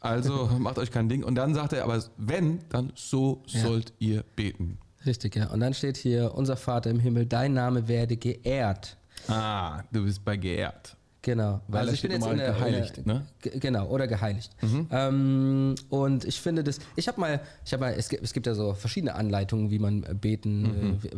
[0.00, 1.24] Also macht euch kein Ding.
[1.24, 3.62] Und dann sagt er, aber wenn, dann so Ja.
[3.62, 4.78] sollt ihr beten.
[5.06, 5.48] Richtig, ja.
[5.48, 8.96] Und dann steht hier, unser Vater im Himmel, dein Name werde geehrt.
[9.28, 10.96] Ah, du bist bei geehrt.
[11.22, 11.62] Genau.
[11.68, 13.26] Weil da steht immer geheiligt, in der, ne?
[13.40, 14.50] Ge- Genau, oder geheiligt.
[14.60, 14.86] Mhm.
[14.90, 18.46] Ähm, und ich finde das, ich habe mal, ich habe mal, es gibt, es gibt
[18.46, 20.98] ja so verschiedene Anleitungen, wie man äh, beten, Mhm.
[21.02, 21.10] äh,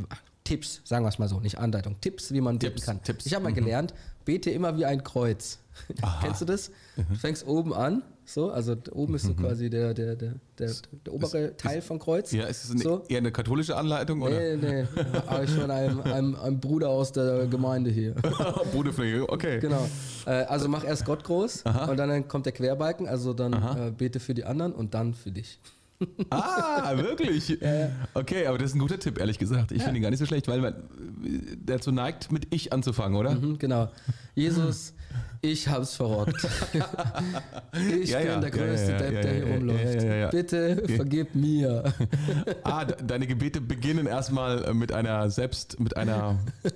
[0.45, 3.03] Tipps, sagen wir es mal so, nicht Anleitung, Tipps, wie man beten Tipps, kann.
[3.03, 3.27] Tipps.
[3.27, 3.57] Ich habe mal Mhm.
[3.57, 3.95] gelernt,
[4.25, 5.59] bete immer wie ein Kreuz.
[6.23, 6.71] Kennst du das?
[6.95, 7.05] Mhm.
[7.09, 10.73] Du fängst oben an, so, also oben ist so quasi der, der, der, der,
[11.07, 12.33] der obere Teil vom Kreuz.
[12.33, 13.03] Ja, ist es eine, So.
[13.09, 14.37] eher eine katholische Anleitung oder?
[14.37, 14.85] Nee, nee,
[15.27, 18.15] habe ich von einem, einem, einem Bruder aus der Gemeinde hier.
[18.73, 19.61] Bruderpflege, okay.
[19.61, 19.89] Genau.
[20.27, 21.85] Äh, also mach erst Gott groß Aha.
[21.91, 23.87] und dann kommt der Querbalken, also dann Aha.
[23.87, 25.61] äh, bete für die anderen und dann für dich.
[26.29, 27.59] Ah, wirklich?
[28.13, 29.73] Okay, aber das ist ein guter Tipp, ehrlich gesagt.
[29.73, 33.17] Ich finde ihn gar nicht so schlecht, weil man äh, dazu neigt, mit ich anzufangen,
[33.17, 33.35] oder?
[33.35, 33.89] Mhm, genau.
[34.37, 34.93] Jesus,
[35.41, 36.35] ich hab's verrockt.
[36.75, 40.31] ich Ja, bin ja, der größte ja, Depp, der hier rumläuft.
[40.31, 41.85] Bitte vergib mir.
[42.65, 46.71] Ah, de- deine Gebete beginnen erstmal äh, mit einer Selbst, mit einer, äh,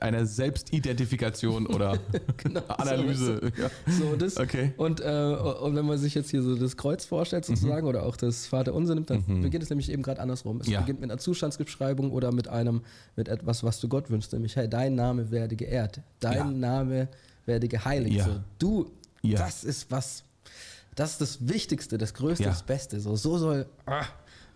[0.00, 1.98] einer Selbstidentifikation oder
[2.38, 3.40] Genau, Analyse.
[3.56, 3.70] Ja.
[3.92, 4.36] So, das.
[4.38, 4.72] Okay.
[4.76, 8.16] Und, äh, und wenn man sich jetzt hier so das Kreuz vorstellt, sozusagen, oder auch
[8.16, 10.60] das Vaterunser nimmt, dann beginnt es nämlich eben gerade andersrum.
[10.60, 12.82] Es beginnt mit einer Zustandsbeschreibung oder mit einem,
[13.16, 16.44] mit etwas, was du Gott wünschst, nämlich, hey, dein Name werde geehrt, dein Ja.
[16.90, 17.08] Name
[17.46, 18.16] werde geheiligt.
[18.16, 18.24] Ja.
[18.24, 18.90] So, du,
[19.22, 19.38] Ja.
[19.38, 20.24] das ist was,
[20.94, 22.50] das ist das Wichtigste, das Größte, Ja.
[22.50, 23.00] das Beste.
[23.00, 24.04] So, so soll, ah,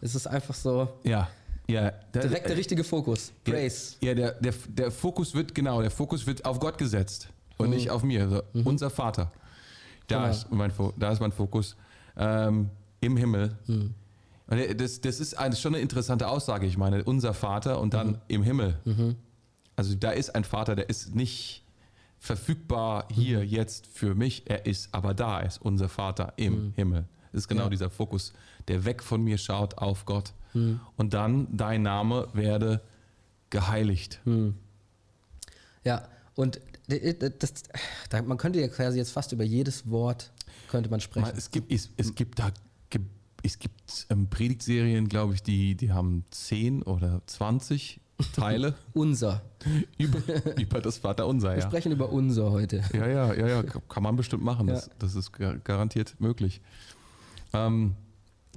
[0.01, 1.29] es ist einfach so Ja,
[1.67, 1.93] ja.
[2.13, 3.33] Da- direkt der richtige Fokus.
[3.45, 3.97] Praise.
[4.01, 7.91] Ja, der, der, der Fokus wird, genau, der Fokus wird auf Gott gesetzt und nicht
[7.91, 8.23] auf mir.
[8.23, 9.33] Also Unser Vater.
[10.07, 10.31] Da, Genau.
[10.31, 11.77] ist mein, da ist mein Fokus.
[12.17, 12.69] Ähm,
[13.01, 13.57] Im Himmel.
[13.67, 16.67] Und äh, das, das ist eine, schon eine interessante Aussage.
[16.67, 18.77] Ich meine, unser Vater und dann im Himmel.
[19.77, 21.64] Also da ist ein Vater, der ist nicht
[22.25, 24.45] verfügbar hier jetzt für mich.
[24.47, 25.41] Er ist aber da.
[25.41, 27.05] Er ist unser Vater im Himmel.
[27.33, 27.69] Das ist genau Ja.
[27.69, 28.33] dieser Fokus,
[28.69, 30.33] der weg von mir schaut auf Gott.
[30.97, 32.81] Und dann dein Name werde
[33.51, 34.21] geheiligt.
[35.85, 37.65] Ja, und das,
[38.09, 40.33] da, man könnte ja quasi jetzt fast über jedes Wort
[40.69, 41.33] könnte man sprechen.
[41.37, 42.51] Es gibt, es, es gibt da
[43.47, 48.01] es gibt ähm, Predigtserien, glaube ich, die, die haben 10 oder 20
[48.35, 49.43] Teile Unser.
[49.99, 50.19] über,
[50.61, 51.51] über das Vaterunser.
[51.51, 51.63] Wir Ja.
[51.67, 52.83] sprechen über unser heute.
[52.93, 54.67] ja, ja, ja, ja, kann man bestimmt machen.
[54.69, 54.93] Das, Ja.
[54.99, 56.61] das ist gar- garantiert möglich.
[57.53, 57.95] Ähm,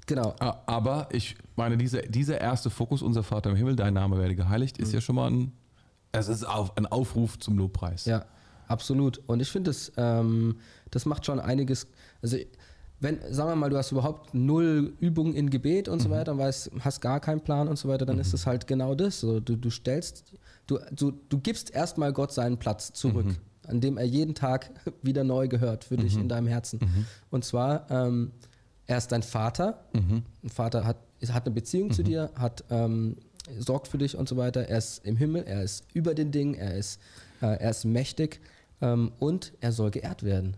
[0.05, 0.33] Genau.
[0.39, 4.77] aber ich meine, diese, dieser erste Fokus, unser Vater im Himmel, dein Name werde geheiligt,
[4.77, 5.51] ist ja schon mal ein,
[6.13, 8.05] es ist ein Aufruf zum Lobpreis.
[8.05, 8.23] Ja,
[8.69, 9.19] absolut.
[9.27, 10.59] Und ich finde, das, ähm,
[10.91, 11.87] das macht schon einiges.
[12.21, 12.37] Also,
[12.99, 16.39] wenn, sagen wir mal, du hast überhaupt null Übung in Gebet und so weiter und
[16.39, 19.19] weißt, hast gar keinen Plan und so weiter, dann ist es halt genau das.
[19.19, 20.33] So, du, du stellst,
[20.65, 23.27] du, du, du gibst erstmal Gott seinen Platz zurück,
[23.67, 24.71] an dem er jeden Tag
[25.03, 26.79] wieder neu gehört für dich in deinem Herzen.
[27.29, 28.31] Und zwar, ähm,
[28.87, 29.85] er ist dein Vater.
[30.43, 30.97] Ein Vater hat,
[31.29, 33.17] hat eine Beziehung zu dir, hat, ähm,
[33.59, 34.67] sorgt für dich und so weiter.
[34.67, 36.99] Er ist im Himmel, er ist über den Dingen, er ist,
[37.41, 38.39] äh, er ist mächtig
[38.81, 40.55] ähm, und er soll geehrt werden.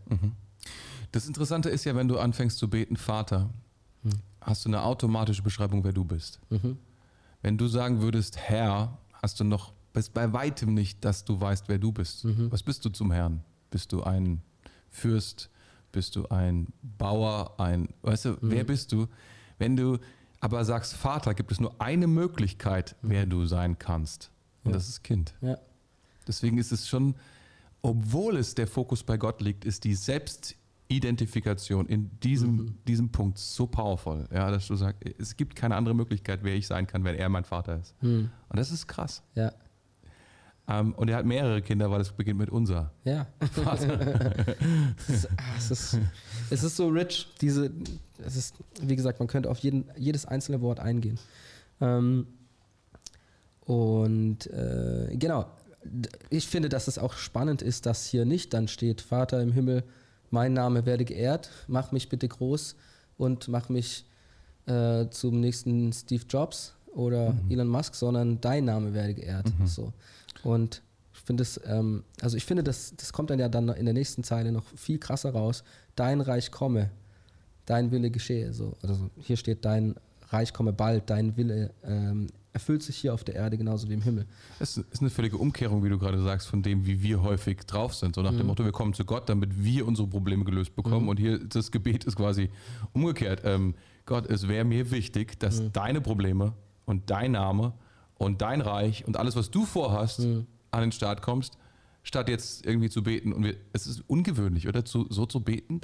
[1.12, 3.50] Das Interessante ist ja, wenn du anfängst zu beten, Vater,
[4.42, 6.40] hast du eine automatische Beschreibung, wer du bist.
[7.42, 11.68] Wenn du sagen würdest, Herr, hast du noch bis bei weitem nicht, dass du weißt,
[11.68, 12.26] wer du bist.
[12.52, 13.44] Was bist du zum Herrn?
[13.72, 14.42] Bist du ein
[14.90, 15.50] Fürst?
[15.92, 17.60] Bist du ein Bauer?
[17.60, 19.08] Ein, weißt du, wer bist du?
[19.58, 19.98] Wenn du
[20.40, 24.32] aber sagst, Vater, gibt es nur eine Möglichkeit, wer du sein kannst.
[24.64, 24.78] Und Ja.
[24.78, 25.34] das ist Kind.
[25.42, 25.58] Ja,
[26.28, 27.16] Deswegen ist es schon,
[27.82, 29.96] obwohl es der Fokus bei Gott liegt, ist die
[30.90, 35.94] Selbstidentifikation in diesem, diesem Punkt so powerful, ja, dass du sagst, es gibt keine andere
[35.94, 37.96] Möglichkeit, wer ich sein kann, wenn er mein Vater ist.
[38.02, 39.22] Und das ist krass.
[39.36, 39.52] ja,
[40.68, 42.92] Ähm, und er hat mehrere Kinder, weil es beginnt mit unser.
[43.04, 43.28] ja.
[43.40, 43.50] es,
[45.10, 46.00] ist, ah, es, ist,
[46.50, 47.72] es ist so rich, diese,
[48.26, 51.20] es ist, wie gesagt, man könnte auf jeden, jedes einzelne Wort eingehen.
[51.82, 52.26] Ähm,
[53.62, 55.46] und äh, genau,
[56.32, 59.84] ich finde, dass es auch spannend ist, dass hier nicht dann steht, Vater im Himmel,
[60.32, 62.76] mein Name werde geehrt, mach mich bitte groß
[63.18, 64.06] und mach mich
[64.66, 69.48] äh, zum nächsten Steve Jobs oder Elon Musk, sondern dein Name werde geehrt.
[69.66, 69.94] So.
[70.44, 70.82] Und
[71.14, 73.94] ich finde es, ähm, also ich finde, das, das kommt dann ja dann in der
[73.94, 75.64] nächsten Zeile noch viel krasser raus.
[75.96, 76.90] Dein Reich komme,
[77.66, 78.54] dein Wille geschehe.
[78.54, 78.74] So.
[78.82, 79.96] Also hier steht, dein
[80.30, 84.02] Reich komme bald, dein Wille ähm, erfüllt sich hier auf der Erde genauso wie im
[84.02, 84.26] Himmel.
[84.58, 87.94] Das ist eine völlige Umkehrung, wie du gerade sagst, von dem, wie wir häufig drauf
[87.94, 88.16] sind.
[88.16, 91.10] So nach dem Motto, wir kommen zu Gott, damit wir unsere Probleme gelöst bekommen.
[91.10, 92.50] Und hier das Gebet ist quasi
[92.94, 93.42] umgekehrt.
[93.44, 93.76] Ähm,
[94.06, 96.54] Gott, es wäre mir wichtig, dass deine Probleme
[96.86, 97.74] und dein Name
[98.16, 100.22] und dein Reich und alles, was du vorhast,
[100.72, 101.58] an den Start kommst,
[102.04, 103.34] statt jetzt irgendwie zu beten.
[103.34, 104.86] Und wir, es ist ungewöhnlich, oder?
[104.86, 105.82] Zu, so zu beten.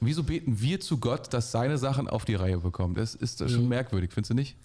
[0.00, 2.94] Wieso beten wir zu Gott, dass seine Sachen auf die Reihe bekommen?
[2.94, 4.56] Das ist das schon merkwürdig, findest du nicht?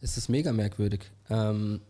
[0.00, 1.80] Es ist mega merkwürdig, ähm,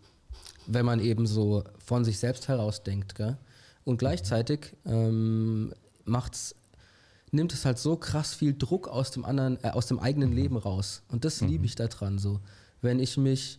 [0.67, 3.15] wenn man eben so von sich selbst herausdenkt.
[3.15, 3.37] Gell?
[3.85, 5.73] Und gleichzeitig ähm,
[6.05, 6.55] macht's,
[7.31, 10.57] nimmt es halt so krass viel Druck aus dem anderen, äh, aus dem eigenen Leben
[10.57, 11.03] raus.
[11.09, 12.41] Und das liebe ich daran so.
[12.81, 13.59] Wenn ich mich,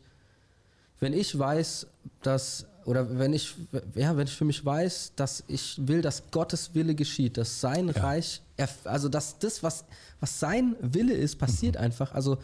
[1.00, 1.88] wenn ich weiß,
[2.24, 3.56] dass, oder wenn ich,
[3.95, 7.89] ja, wenn ich für mich weiß, dass ich will, dass Gottes Wille geschieht, dass sein
[7.89, 9.86] Reich, erf- also dass das, was,
[10.20, 12.14] was sein Wille ist, passiert einfach.
[12.14, 12.39] Also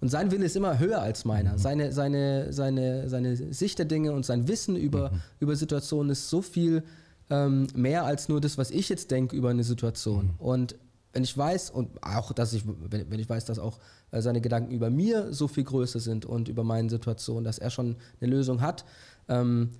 [0.00, 1.58] und sein Wille ist immer höher als meiner.
[1.58, 6.40] Seine, seine, seine, seine Sicht der Dinge und sein Wissen über, über Situationen ist so
[6.40, 6.84] viel
[7.30, 10.30] ähm, mehr als nur das, was ich jetzt denke über eine Situation.
[10.38, 10.76] Und
[11.12, 13.78] wenn ich weiß, und auch, dass ich, wenn, wenn ich weiß, dass auch
[14.10, 17.70] äh, seine Gedanken über mir so viel größer sind und über meine Situation, dass er
[17.70, 18.84] schon eine Lösung hat,
[19.28, 19.70] ähm,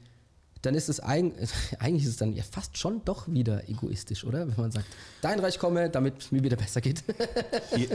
[0.62, 4.48] dann ist es eigentlich, eigentlich ist es dann ja fast schon doch wieder egoistisch, oder?
[4.48, 4.86] Wenn man sagt,
[5.20, 7.04] dein Reich komme, damit es mir wieder besser geht.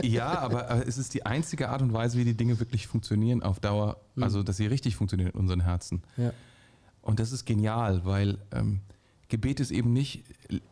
[0.02, 3.42] Ja, aber äh, es ist die einzige Art und Weise, wie die Dinge wirklich funktionieren
[3.42, 6.02] auf Dauer, also dass sie richtig funktionieren in unseren Herzen.
[6.16, 6.32] ja.
[7.02, 8.80] Und das ist genial, weil ähm,
[9.28, 10.24] Gebet ist eben nicht,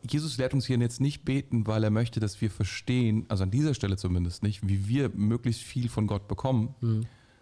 [0.09, 3.51] Jesus lehrt uns hier jetzt nicht beten, weil er möchte, dass wir verstehen, also an
[3.51, 6.74] dieser Stelle zumindest nicht, wie wir möglichst viel von Gott bekommen,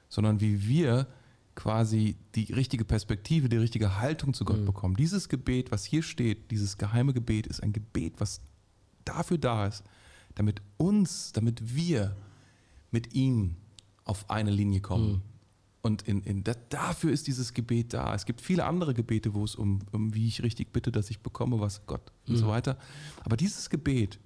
[0.09, 1.07] sondern wie wir
[1.61, 4.97] quasi die richtige Perspektive, die richtige Haltung zu Gott bekommen.
[4.97, 8.41] Dieses Gebet, was hier steht, dieses geheime Gebet, ist ein Gebet, was
[9.05, 9.85] dafür da ist,
[10.37, 12.17] damit uns, damit wir
[12.91, 13.57] mit ihm
[14.05, 15.21] auf eine Linie kommen.
[15.83, 18.15] Und in, in, da, dafür ist dieses Gebet da.
[18.15, 21.21] Es gibt viele andere Gebete, wo es um, um wie ich richtig bitte, dass ich
[21.21, 22.79] bekomme, was Gott und so weiter.
[23.23, 24.19] Aber dieses Gebet,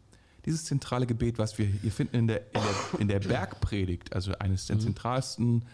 [0.46, 4.32] dieses zentrale Gebet, was wir hier finden in der, in der, in der Bergpredigt, also
[4.38, 5.64] eines der zentralsten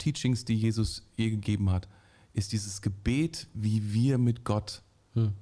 [0.00, 1.88] Teachings, die Jesus je gegeben hat,
[2.32, 4.82] ist dieses Gebet, wie wir mit Gott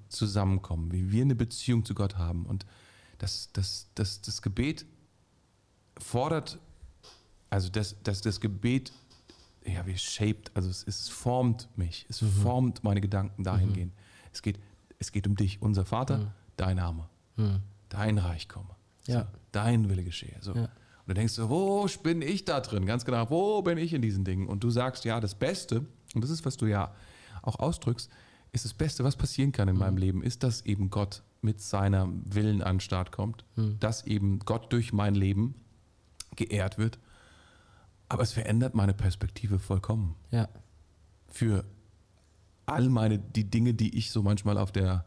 [0.09, 2.47] zusammenkommen, wie wir eine Beziehung zu Gott haben.
[2.47, 2.65] Und
[3.19, 4.87] das, das, das, das Gebet
[5.99, 6.59] fordert,
[7.51, 8.93] also das, das, das Gebet,
[9.67, 13.93] ja, wie shaped, also es, es formt mich, es formt meine Gedanken dahingehend.
[14.33, 14.59] Es, geht,
[14.99, 17.09] es geht um dich, unser Vater, dein Name,
[17.89, 18.75] dein Reich komme,
[19.07, 19.23] Ja.
[19.23, 20.37] so, dein Wille geschehe.
[20.41, 20.55] So.
[20.55, 20.69] Ja.
[21.09, 22.85] Und du denkst so, wo bin ich da drin?
[22.85, 24.47] Ganz genau, wo bin ich in diesen Dingen?
[24.47, 26.95] Und du sagst, ja, das Beste, und das ist, was du ja
[27.41, 28.11] auch ausdrückst,
[28.53, 29.81] ist das Beste, was passieren kann in Mhm.
[29.81, 33.79] meinem Leben, ist, dass eben Gott mit seiner Willen an den Start kommt, Mhm.
[33.81, 35.55] dass eben Gott durch mein Leben
[36.37, 36.99] geehrt wird.
[38.11, 40.49] Aber es verändert meine Perspektive vollkommen Ja.
[41.27, 41.65] für
[42.67, 45.07] all meine, die Dinge, die ich so manchmal auf der,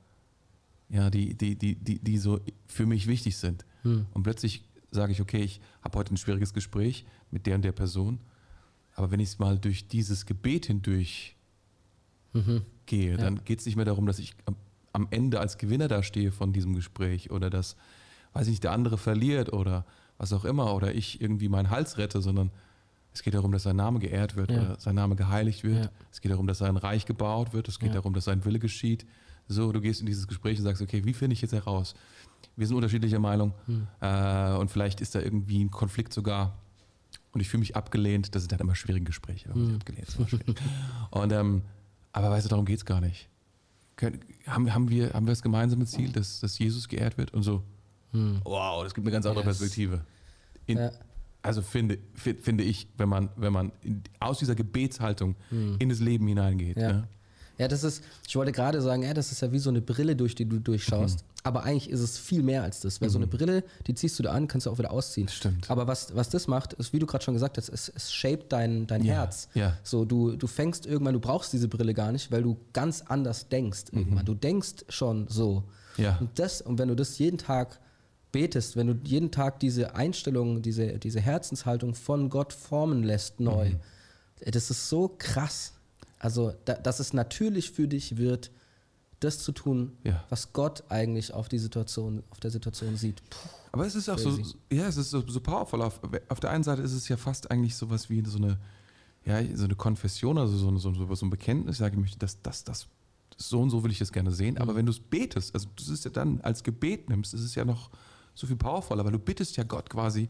[0.89, 3.65] ja, die, die, die, die, die so für mich wichtig sind.
[3.83, 4.07] Hm.
[4.13, 7.71] Und plötzlich sage ich, okay, ich habe heute ein schwieriges Gespräch mit der und der
[7.71, 8.19] Person,
[8.93, 11.35] aber wenn ich es mal durch dieses Gebet hindurch
[12.33, 12.61] Mhm.
[12.85, 14.33] gehe, dann geht es nicht mehr darum, dass ich
[14.93, 17.75] am, Ende als Gewinner da stehe von diesem Gespräch oder dass,
[18.33, 19.85] weiß ich nicht, der andere verliert oder
[20.17, 22.51] was auch immer oder ich irgendwie meinen Hals rette, sondern
[23.13, 24.57] es geht darum, dass sein Name geehrt wird Ja.
[24.61, 25.85] oder sein Name geheiligt wird.
[25.85, 25.91] Ja.
[26.11, 27.67] Es geht darum, dass sein Reich gebaut wird.
[27.67, 27.95] Es geht Ja.
[27.95, 29.05] darum, dass sein Wille geschieht.
[29.51, 31.93] So, du gehst in dieses Gespräch und sagst, okay, wie finde ich jetzt heraus?
[32.55, 33.87] Wir sind unterschiedlicher Meinung Hm.
[34.01, 36.57] äh, und vielleicht ist da irgendwie ein Konflikt sogar
[37.33, 38.33] und ich fühle mich abgelehnt.
[38.35, 39.79] Das sind dann immer schwierige Gespräche, wenn man sich Hm.
[39.81, 40.45] abgelehnt schwierig.
[41.11, 41.61] und, ähm,
[42.13, 43.29] aber weißt du, darum geht es gar nicht.
[43.95, 47.33] Können, haben, haben, wir, haben wir das gemeinsame Ziel, dass, dass Jesus geehrt wird?
[47.33, 47.63] Und so,
[48.43, 49.49] wow, das gibt eine ganz andere Hm.
[49.49, 49.59] Yes.
[49.59, 50.01] Perspektive.
[50.65, 50.91] In, Ja.
[51.43, 55.35] Also finde, fi- finde ich, wenn man, wenn man in, aus dieser Gebetshaltung
[55.79, 56.75] in das Leben hineingeht.
[56.75, 56.81] Hm.
[56.83, 56.91] Ja.
[56.93, 57.07] Ne?
[57.61, 60.15] Ja, das ist, ich wollte gerade sagen, ja, das ist ja wie so eine Brille,
[60.15, 61.19] durch die du durchschaust.
[61.19, 61.25] Mhm.
[61.43, 62.99] Aber eigentlich ist es viel mehr als das.
[63.01, 65.27] Weil so eine Brille, die ziehst du da an, kannst du auch wieder ausziehen.
[65.27, 65.69] Stimmt.
[65.69, 68.51] Aber was, was das macht, ist, wie du gerade schon gesagt hast, es, es shaped
[68.51, 69.47] dein, dein Ja, Herz.
[69.53, 69.77] ja.
[69.83, 73.47] So, du, du fängst irgendwann, du brauchst diese Brille gar nicht, weil du ganz anders
[73.49, 74.25] denkst irgendwann.
[74.25, 75.63] Du denkst schon so.
[75.97, 76.03] Mhm.
[76.03, 76.17] Ja.
[76.19, 77.79] Und, das, und wenn du das jeden Tag
[78.31, 83.69] betest, wenn du jeden Tag diese Einstellung, diese, diese Herzenshaltung von Gott formen lässt neu,
[83.71, 83.79] Mhm.
[84.51, 85.73] das ist so krass.
[86.21, 88.51] Also, da, dass es natürlich für dich wird,
[89.19, 90.23] das zu tun, Ja.
[90.29, 93.27] was Gott eigentlich auf die Situation, auf der Situation sieht.
[93.29, 93.49] Puh.
[93.71, 94.37] Aber es ist auch so,
[94.71, 95.81] ja, es ist so, so powerful.
[95.81, 95.99] Auf,
[96.29, 98.59] auf der einen Seite ist es ja fast eigentlich sowas wie so eine,
[99.25, 101.75] ja, so eine Konfession, also so, eine, so, so ein Bekenntnis.
[101.75, 102.87] Ich sage, ich möchte, das, das, das,
[103.37, 104.55] so und so will ich das gerne sehen.
[104.55, 104.61] Mhm.
[104.61, 107.55] Aber wenn du es betest, also das ist ja dann als Gebet nimmst, ist es
[107.55, 107.89] ja noch
[108.35, 110.29] so viel powervoller, weil du bittest ja Gott quasi,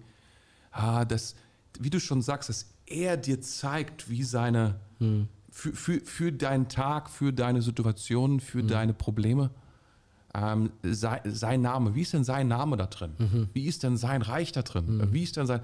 [0.72, 1.36] ah, das,
[1.80, 5.28] wie du schon sagst, dass er dir zeigt, wie seine, Hm.
[5.52, 9.52] Für, für, für deinen Tag, für deine Situation, für deine Probleme,
[10.34, 13.50] ähm, sei, sein Name, wie ist denn sein Name da drin?
[13.54, 15.10] Wie ist denn sein Reich da drin?
[15.12, 15.60] Wie ist denn sein,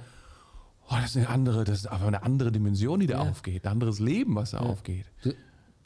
[0.89, 3.29] oh, das ist eine andere, das ist aber eine andere Dimension, die da Ja.
[3.29, 5.05] aufgeht, ein anderes Leben, was da aufgeht.
[5.23, 5.33] Du,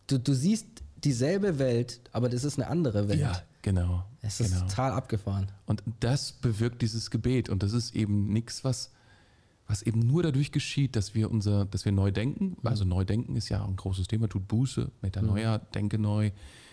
[0.07, 0.65] du, du siehst
[1.03, 3.19] dieselbe Welt, aber das ist eine andere Welt.
[3.19, 4.03] Ja, genau.
[4.21, 4.65] Es ist genau.
[4.67, 5.51] total abgefahren.
[5.67, 7.49] Und das bewirkt dieses Gebet.
[7.49, 8.91] Und das ist eben nichts, was,
[9.71, 12.57] was eben nur dadurch geschieht, dass wir unser, dass wir neu denken.
[12.63, 16.31] Also neu denken ist ja ein großes Thema, tut Buße, Metanoia, denke neu,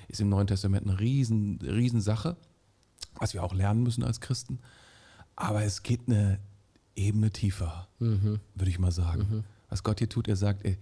[0.09, 2.37] ist im Neuen Testament eine riesen, riesen Sache,
[3.21, 4.59] was wir auch lernen müssen als Christen.
[5.37, 6.41] Aber es geht eine
[6.97, 9.45] Ebene tiefer, würde ich mal sagen.
[9.69, 10.77] Was Gott hier tut, er sagt, ey,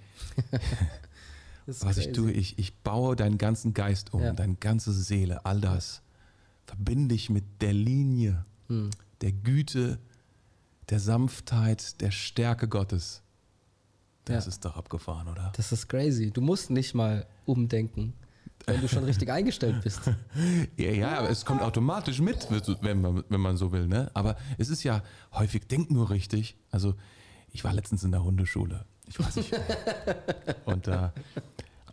[1.66, 2.12] was ich crazy.
[2.12, 4.32] tue, ich, ich baue deinen ganzen Geist um, Ja.
[4.32, 6.02] deine ganze Seele, all das.
[6.66, 8.90] Verbinde ich mit der Linie, Hm.
[9.20, 9.98] der Güte,
[10.90, 13.22] der Sanftheit, der Stärke Gottes.
[14.24, 14.48] Das Ja.
[14.48, 15.52] ist doch abgefahren, oder?
[15.56, 16.30] Das ist crazy.
[16.32, 18.12] Du musst nicht mal umdenken,
[18.66, 20.00] wenn du schon richtig eingestellt bist.
[20.76, 22.48] Ja, ja, aber es kommt automatisch mit,
[22.82, 23.86] wenn man, wenn man so will.
[23.86, 24.10] Ne?
[24.14, 26.56] Aber es ist ja häufig, denk nur richtig.
[26.70, 26.94] Also,
[27.52, 28.84] ich war letztens in der Hundeschule.
[29.08, 29.52] Ich weiß nicht.
[30.64, 31.10] und, äh,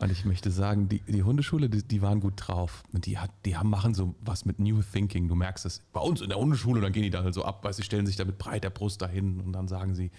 [0.04, 2.82] und ich möchte sagen, die, die Hundeschule, die, die waren gut drauf.
[2.92, 5.28] Und die, hat, die haben, machen so was mit New Thinking.
[5.28, 7.64] Du merkst es bei uns in der Hundeschule, dann gehen die da halt so ab,
[7.64, 10.10] weil sie stellen sich da mit breiter Brust dahin und dann sagen sie,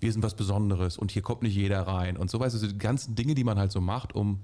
[0.00, 2.16] wir sind was Besonderes und hier kommt nicht jeder rein.
[2.16, 4.40] Und so weißt du, so die ganzen Dinge, die man halt so macht, um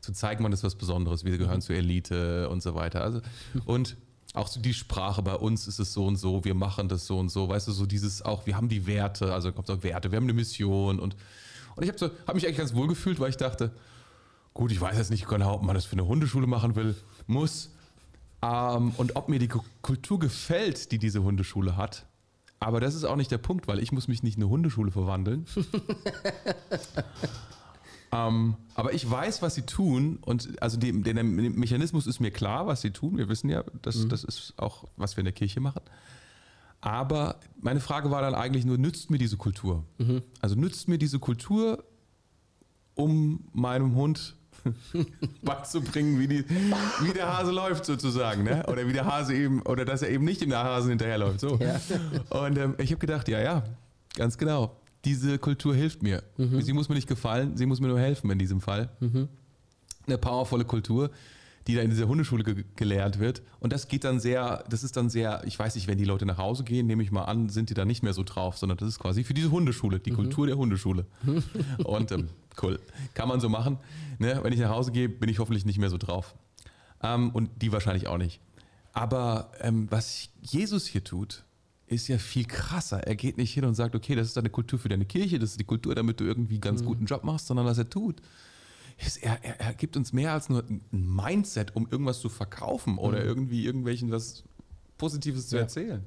[0.00, 3.02] zu zeigen, man ist was Besonderes, wir gehören zur Elite und so weiter.
[3.02, 3.20] Also,
[3.66, 3.98] und
[4.32, 7.18] auch so die Sprache, bei uns ist es so und so, wir machen das so
[7.18, 10.10] und so, weißt du, so dieses auch, wir haben die Werte, also kommt auch Werte,
[10.10, 11.16] wir haben eine Mission und,
[11.76, 13.72] und ich habe so, hab mich eigentlich ganz wohl gefühlt, weil ich dachte,
[14.56, 16.94] gut, ich weiß jetzt nicht genau, ob man das für eine Hundeschule machen will,
[17.26, 17.70] muss
[18.42, 22.06] ähm, und ob mir die Ku- Kultur gefällt, die diese Hundeschule hat.
[22.58, 24.90] Aber das ist auch nicht der Punkt, weil ich muss mich nicht in eine Hundeschule
[24.90, 25.46] verwandeln.
[28.12, 32.66] Ähm, aber ich weiß, was sie tun und also die, der Mechanismus ist mir klar,
[32.68, 33.18] was sie tun.
[33.18, 35.82] Wir wissen ja, das, das ist auch, was wir in der Kirche machen.
[36.80, 39.82] Aber meine Frage war dann eigentlich nur, nützt mir diese Kultur?
[40.40, 41.82] Also nützt mir diese Kultur,
[42.94, 44.36] um meinem Hund
[45.42, 48.64] beizubringen, wie, die, wie der Hase läuft sozusagen, ne?
[48.66, 51.40] Oder wie der Hase eben, oder dass er eben nicht dem Hasen hinterherläuft.
[51.40, 51.58] So.
[51.58, 51.80] Ja.
[52.30, 53.64] Und ähm, ich habe gedacht, ja, ja,
[54.14, 54.76] ganz genau.
[55.04, 56.22] Diese Kultur hilft mir.
[56.36, 58.88] Sie muss mir nicht gefallen, sie muss mir nur helfen in diesem Fall.
[60.06, 61.10] Eine powervolle Kultur,
[61.66, 63.42] die da in dieser Hundeschule ge gelehrt wird.
[63.60, 66.26] Und das geht dann sehr, das ist dann sehr, ich weiß nicht, wenn die Leute
[66.26, 68.78] nach Hause gehen, nehme ich mal an, sind die da nicht mehr so drauf, sondern
[68.78, 71.06] das ist quasi für diese Hundeschule, die Kultur der Hundeschule.
[71.84, 72.28] Und ähm,
[72.62, 72.78] cool,
[73.14, 73.78] kann man so machen.
[74.18, 74.38] Ne?
[74.42, 76.34] Wenn ich nach Hause gehe, bin ich hoffentlich nicht mehr so drauf.
[77.02, 78.40] Ähm, und die wahrscheinlich auch nicht.
[78.92, 81.44] Aber ähm, was Jesus hier tut,
[81.86, 83.06] ist ja viel krasser.
[83.06, 85.50] Er geht nicht hin und sagt, okay, das ist deine Kultur für deine Kirche, das
[85.50, 88.20] ist die Kultur, damit du irgendwie einen ganz guten Job machst, sondern was er tut,
[89.20, 93.22] er, er, er gibt uns mehr als nur ein Mindset, um irgendwas zu verkaufen oder
[93.22, 94.44] irgendwie irgendwelchen was
[94.98, 95.62] Positives zu Ja.
[95.62, 96.04] erzählen.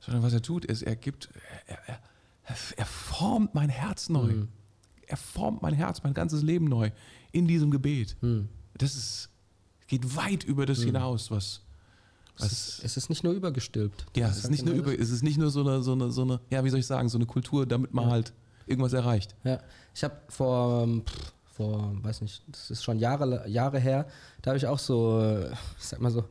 [0.00, 1.30] Sondern was er tut, ist, er gibt,
[1.66, 4.44] er, er, er, formt mein Herz neu.
[5.06, 6.90] Er formt mein Herz, mein ganzes Leben neu
[7.32, 8.16] in diesem Gebet.
[8.76, 9.30] Das ist,
[9.86, 11.62] geht weit über das hinaus, was,
[12.38, 14.06] Es ist, es ist nicht nur übergestülpt.
[14.16, 16.10] ja, es ist halt nicht nur über, es ist nicht nur so eine, so eine,
[16.10, 18.10] so eine, ja, wie soll ich sagen, so eine Kultur, damit man Ja.
[18.12, 18.32] halt
[18.66, 19.34] irgendwas erreicht.
[19.44, 19.58] Ja,
[19.94, 24.06] ich habe vor, ähm, pff, vor, weiß nicht, das ist schon Jahre, Jahre her,
[24.42, 26.24] da habe ich auch so, äh, ich sag mal so,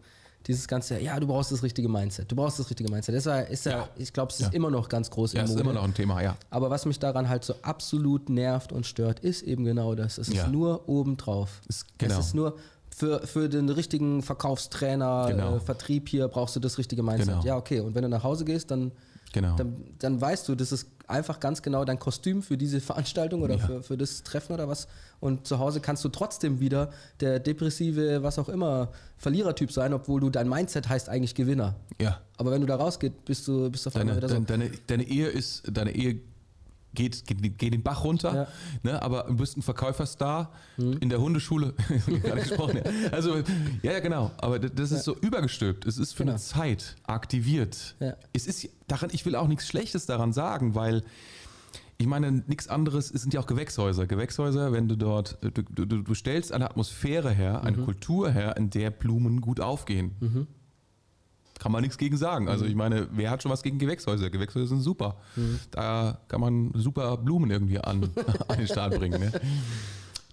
[0.47, 3.15] dieses ganze, ja, du brauchst das richtige Mindset, du brauchst das richtige Mindset.
[3.15, 3.89] Das war, ist ja, Ja.
[3.95, 4.47] ich glaube, es Ja.
[4.47, 6.35] ist immer noch ganz groß Ja, im ist immer noch ein Thema, ja.
[6.49, 10.17] Aber was mich daran halt so absolut nervt und stört, ist eben genau das.
[10.17, 10.43] Es Ja.
[10.43, 11.61] ist nur obendrauf.
[11.69, 12.19] Ist- genau.
[12.19, 12.57] Es ist nur
[12.89, 15.55] für, für den richtigen Verkaufstrainer, Genau.
[15.55, 17.27] äh, Vertrieb hier brauchst du das richtige Mindset.
[17.29, 17.43] Genau.
[17.45, 17.79] Ja, okay.
[17.79, 18.91] Und wenn du nach Hause gehst, dann,
[19.31, 19.55] Genau.
[19.55, 23.55] dann, dann weißt du, das ist einfach ganz genau dein Kostüm für diese Veranstaltung oder
[23.55, 23.65] Ja.
[23.65, 24.87] für, für das Treffen oder was.
[25.21, 26.89] Und zu Hause kannst du trotzdem wieder
[27.21, 31.75] der depressive, was auch immer, Verlierertyp sein, obwohl du dein Mindset heißt eigentlich Gewinner.
[32.01, 32.19] Ja.
[32.37, 34.43] Aber wenn du da rausgehst, bist du, bist du auf einmal Deine, wieder so.
[34.43, 36.19] deine, deine, deine Ehe ist, deine Ehe
[36.93, 38.47] geht, geht, geht den Bach runter, Ja.
[38.83, 41.73] ne, aber du bist ein Verkäuferstar in der Hundeschule,
[42.23, 43.09] gerade gesprochen, ja.
[43.11, 43.37] Also,
[43.81, 45.85] ja, ja, genau, aber das ist so übergestülpt.
[45.85, 46.33] Es ist für Genau.
[46.33, 47.95] eine Zeit aktiviert.
[48.33, 51.03] Es ist daran, ich will auch nichts Schlechtes daran sagen, weil
[51.99, 54.07] ich meine, nichts anderes, es sind ja auch Gewächshäuser.
[54.07, 58.57] Gewächshäuser, wenn du dort, du, du, du du stellst eine Atmosphäre her, eine Kultur her,
[58.57, 60.47] in der Blumen gut aufgehen.
[61.63, 62.49] Kann man nichts gegen sagen.
[62.49, 64.29] Also ich meine, wer hat schon was gegen Gewächshäuser?
[64.29, 65.15] Gewächshäuser sind super.
[65.71, 68.09] Da kann man super Blumen irgendwie an,
[68.49, 69.17] an den Start bringen.
[69.21, 69.31] Ne?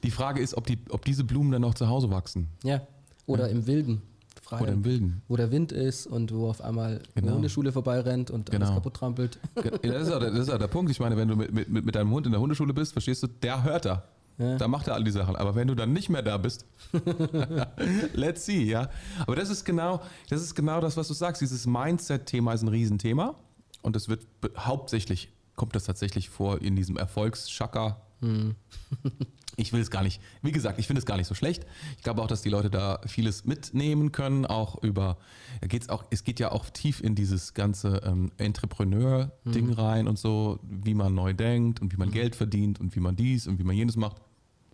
[0.02, 2.48] Die Frage ist, ob, die, ob diese Blumen dann noch zu Hause wachsen.
[2.64, 2.80] Ja.
[3.26, 4.02] Oder im Wilden.
[4.42, 4.62] Freien.
[4.64, 5.22] Oder im Wilden.
[5.28, 7.34] wo der Wind ist und wo auf einmal eine Genau.
[7.34, 8.74] Hundeschule vorbeirennt und alles Genau.
[8.74, 9.38] kaputt trampelt.
[9.54, 10.90] Ja, Das ist, auch der, das ist auch der Punkt.
[10.90, 13.28] Ich meine, wenn du mit, mit, mit deinem Hund in der Hundeschule bist, verstehst du,
[13.28, 14.02] der hört da.
[14.41, 14.57] Ja.
[14.57, 15.36] Da macht er all die Sachen.
[15.36, 16.64] Aber wenn du dann nicht mehr da bist,
[18.14, 18.88] let's see, ja.
[19.26, 21.43] Aber das ist genau, das ist genau das, was du sagst.
[21.43, 23.34] Dieses Mindset-Thema ist ein Riesenthema.
[23.82, 24.26] Und es wird
[24.57, 28.01] hauptsächlich, kommt das tatsächlich vor in diesem Erfolgsschacker.
[29.57, 31.66] Ich will es gar nicht, wie gesagt, ich finde es gar nicht so schlecht.
[31.99, 35.18] Ich glaube auch, dass die Leute da vieles mitnehmen können, auch über,
[35.61, 40.61] geht's auch, es geht ja auch tief in dieses ganze ähm, Entrepreneur-Ding rein und so,
[40.62, 43.64] wie man neu denkt und wie man Geld verdient und wie man dies und wie
[43.64, 44.22] man jenes macht.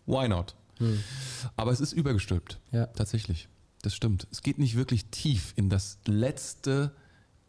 [0.07, 0.54] Why not?
[1.57, 2.61] Aber es ist übergestülpt.
[2.70, 2.86] Ja.
[2.86, 3.48] Tatsächlich.
[3.82, 4.26] Das stimmt.
[4.30, 6.94] Es geht nicht wirklich tief in das letzte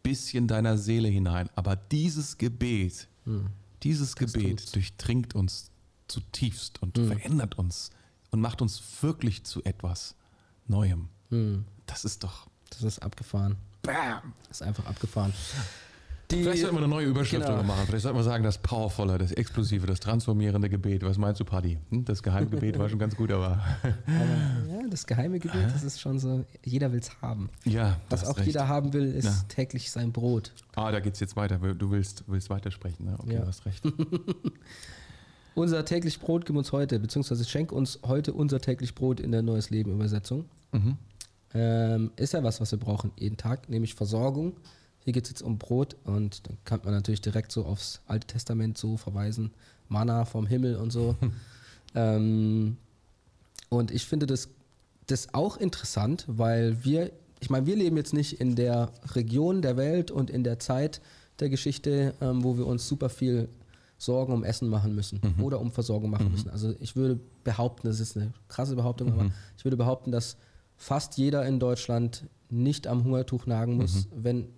[0.04, 1.50] bisschen deiner Seele hinein.
[1.56, 3.08] Aber dieses Gebet,
[3.84, 4.72] dieses Gebet tut's.
[4.72, 5.72] durchdringt uns
[6.08, 7.90] zutiefst und verändert uns
[8.32, 10.16] und macht uns wirklich zu etwas
[10.68, 11.10] Neuem.
[11.86, 12.48] Das ist doch.
[12.70, 13.58] Das ist abgefahren.
[13.82, 14.34] Bam!
[14.48, 15.34] Das ist einfach abgefahren.
[16.30, 17.64] Die, Vielleicht sollten wir eine neue Überschrift Genau.
[17.64, 17.86] machen.
[17.86, 21.04] Vielleicht sollten wir sagen, das Powervolle, das Explosive, das transformierende Gebet.
[21.04, 21.78] Was meinst du, Paddy?
[21.90, 22.04] Hm?
[22.04, 23.64] Das Geheimgebet war schon ganz gut, aber
[24.08, 27.50] ja, das geheime Gebet, das ist schon so, jeder will es haben.
[27.64, 28.02] ja.
[28.10, 28.48] Was auch recht.
[28.48, 29.36] jeder haben will, ist Ja.
[29.48, 30.52] täglich sein Brot.
[30.76, 31.60] Ah, da geht's jetzt weiter.
[31.60, 33.16] Du willst, willst weitersprechen, ne?
[33.20, 33.42] Okay, Ja.
[33.42, 33.82] du hast recht.
[35.56, 39.42] Unser täglich Brot gib uns heute, beziehungsweise schenk uns heute unser täglich Brot in der
[39.42, 40.46] Neues Leben Übersetzung.
[40.72, 40.98] Mhm.
[41.54, 44.54] Ähm, ist ja was, was wir brauchen jeden Tag, nämlich Versorgung.
[45.08, 48.28] Hier geht es jetzt um Brot und dann kann man natürlich direkt so aufs Alte
[48.28, 49.54] Testament so verweisen.
[49.88, 51.16] Manna vom Himmel und so.
[51.96, 52.76] ähm,
[53.70, 54.50] und ich finde das,
[55.06, 59.78] das auch interessant, weil wir, ich meine, wir leben jetzt nicht in der Region der
[59.78, 61.00] Welt und in der Zeit
[61.40, 63.48] der Geschichte, ähm, wo wir uns super viel
[63.98, 66.50] Sorgen um Essen machen müssen oder um Versorgung machen müssen.
[66.50, 70.36] Also ich würde behaupten, das ist eine krasse Behauptung, aber ich würde behaupten, dass
[70.76, 74.50] fast jeder in Deutschland nicht am Hungertuch nagen muss, wenn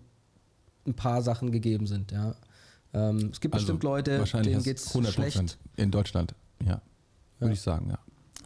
[0.85, 2.11] ein paar Sachen gegeben sind.
[2.11, 2.35] Ja.
[2.93, 5.57] Ähm, es gibt bestimmt Leute, Also denen geht es 100 schlecht.
[5.75, 6.33] in Deutschland.
[6.65, 6.81] Ja,
[7.39, 7.99] würde ich sagen, ja.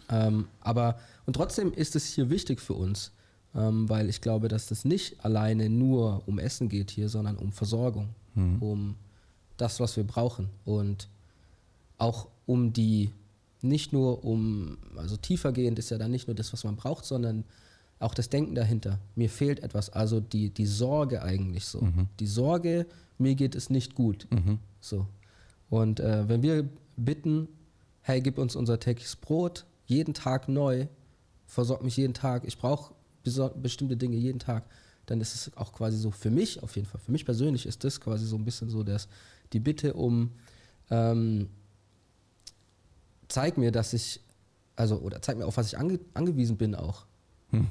[0.09, 3.11] Ähm, aber und trotzdem ist es hier wichtig für uns,
[3.55, 7.51] ähm, weil ich glaube, dass das nicht alleine nur um Essen geht hier, sondern um
[7.51, 8.95] Versorgung, um
[9.57, 11.07] das, was wir brauchen und
[11.99, 13.11] auch um die,
[13.61, 17.43] nicht nur um, also tiefergehend ist ja dann nicht nur das, was man braucht, sondern
[17.99, 18.99] auch das Denken dahinter.
[19.15, 21.87] Mir fehlt etwas, also die, die Sorge eigentlich so.
[22.19, 22.85] Die Sorge,
[23.17, 24.27] mir geht es nicht gut.
[24.81, 25.07] So.
[25.69, 26.67] Und äh, wenn wir
[26.97, 27.47] bitten,
[28.01, 30.87] hey, gib uns unser tägliches Brot, jeden Tag neu,
[31.45, 32.93] versorgt mich jeden Tag, ich brauche
[33.55, 34.65] bestimmte Dinge jeden Tag,
[35.05, 37.83] dann ist es auch quasi so für mich auf jeden Fall, für mich persönlich ist
[37.83, 39.07] das quasi so ein bisschen so das,
[39.53, 40.31] die Bitte um,
[40.89, 41.49] ähm,
[43.27, 44.19] zeig mir, dass ich,
[44.75, 47.05] also, oder zeig mir auf, was ich ange, angewiesen bin auch.
[47.51, 47.67] Hm.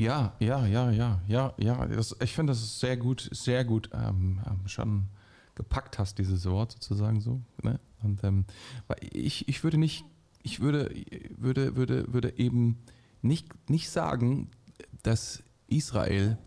[0.00, 1.86] Ja, ja, ja, ja, ja, ja.
[1.86, 5.08] Das, ich finde, das ist sehr gut, sehr gut ähm, ähm, schon
[5.54, 7.42] gepackt hast, dieses Wort sozusagen so.
[7.62, 7.78] Ne?
[8.02, 8.46] Und ähm,
[9.12, 10.06] ich, ich würde nicht,
[10.42, 10.90] ich würde,
[11.36, 12.78] würde, würde, würde eben
[13.20, 14.48] nicht, nicht sagen,
[15.02, 16.38] dass Israel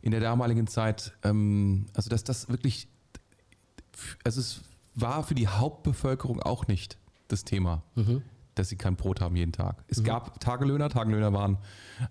[0.00, 2.86] in der damaligen Zeit, ähm, also dass das wirklich,
[4.22, 4.60] also es
[4.94, 7.82] war für die Hauptbevölkerung auch nicht das Thema.
[7.96, 8.22] Mhm
[8.54, 9.84] dass sie kein Brot haben jeden Tag.
[9.88, 10.04] Es mhm.
[10.04, 10.88] gab Tagelöhner.
[10.88, 11.58] Tagelöhner waren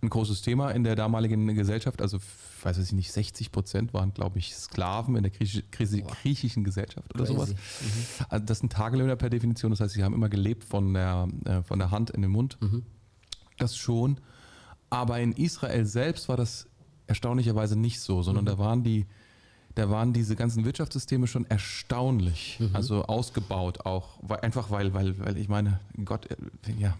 [0.01, 2.01] ein großes Thema in der damaligen Gesellschaft.
[2.01, 2.19] Also,
[2.63, 7.25] weiß ich nicht, 60 Prozent waren, glaube ich, Sklaven in der griechisch, griechischen Gesellschaft oder
[7.25, 7.33] Crazy.
[7.33, 7.49] sowas.
[7.51, 8.25] Mhm.
[8.29, 9.71] Also das sind Tagelöhner per Definition.
[9.71, 12.57] Das heißt, sie haben immer gelebt von der, äh, von der Hand in den Mund.
[12.61, 12.83] Mhm.
[13.57, 14.19] Das schon.
[14.89, 16.67] Aber in Israel selbst war das
[17.07, 18.49] erstaunlicherweise nicht so, sondern mhm.
[18.49, 19.05] da waren die
[19.75, 22.75] da waren diese ganzen Wirtschaftssysteme schon erstaunlich, mhm.
[22.75, 26.35] also ausgebaut auch, einfach weil, weil, weil ich meine, Gott, äh,
[26.77, 26.97] ja,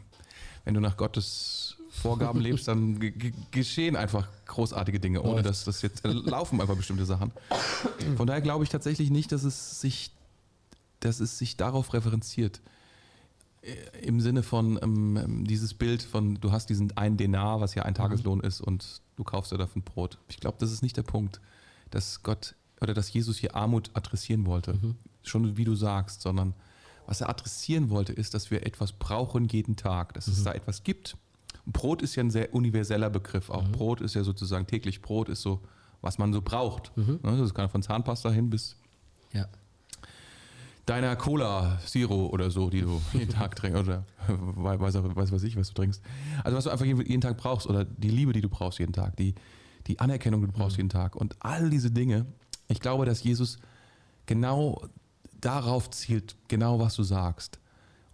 [0.66, 3.00] wenn du nach Gottes Vorgaben lebst, dann
[3.52, 7.32] geschehen einfach großartige Dinge, ohne dass das jetzt äh, laufen einfach bestimmte Sachen.
[8.16, 10.12] Von daher glaube ich tatsächlich nicht, dass es sich,
[11.00, 12.62] dass es sich darauf referenziert.
[13.62, 17.76] Äh, Im Sinne von ähm, ähm, dieses Bild von, du hast diesen einen Denar, was
[17.76, 17.98] ja ein mhm.
[17.98, 20.18] Tageslohn ist, und du kaufst dir davon Brot.
[20.30, 21.42] Ich glaube, das ist nicht der Punkt,
[21.90, 24.74] dass Gott oder dass Jesus hier Armut adressieren wollte.
[24.74, 24.96] Mhm.
[25.24, 26.54] Schon wie du sagst, sondern
[27.06, 30.34] was er adressieren wollte, ist, dass wir etwas brauchen jeden Tag, dass mhm.
[30.34, 31.18] es da etwas gibt.
[31.66, 33.50] Brot ist ja ein sehr universeller Begriff.
[33.50, 33.72] Auch mhm.
[33.72, 35.62] Brot ist ja sozusagen täglich Brot, ist so,
[36.02, 36.96] was man so braucht.
[36.96, 37.20] Mhm.
[37.24, 38.76] Ne, das kann von Zahnpasta hin bis
[39.34, 39.48] ja.
[40.86, 45.56] deiner Cola Zero oder so, die du jeden Tag trinkst oder weiß, weiß, weiß ich,
[45.58, 46.02] was du trinkst.
[46.44, 49.18] Also was du einfach jeden Tag brauchst oder die Liebe, die du brauchst jeden Tag,
[49.18, 49.36] die,
[49.88, 50.82] die Anerkennung, die du brauchst mhm.
[50.82, 52.26] jeden Tag und all diese Dinge,
[52.70, 53.58] ich glaube, dass Jesus
[54.26, 54.88] genau
[55.42, 57.60] darauf zielt, genau was du sagst.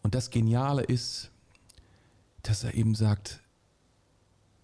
[0.01, 1.30] Und das Geniale ist,
[2.41, 3.41] dass er eben sagt,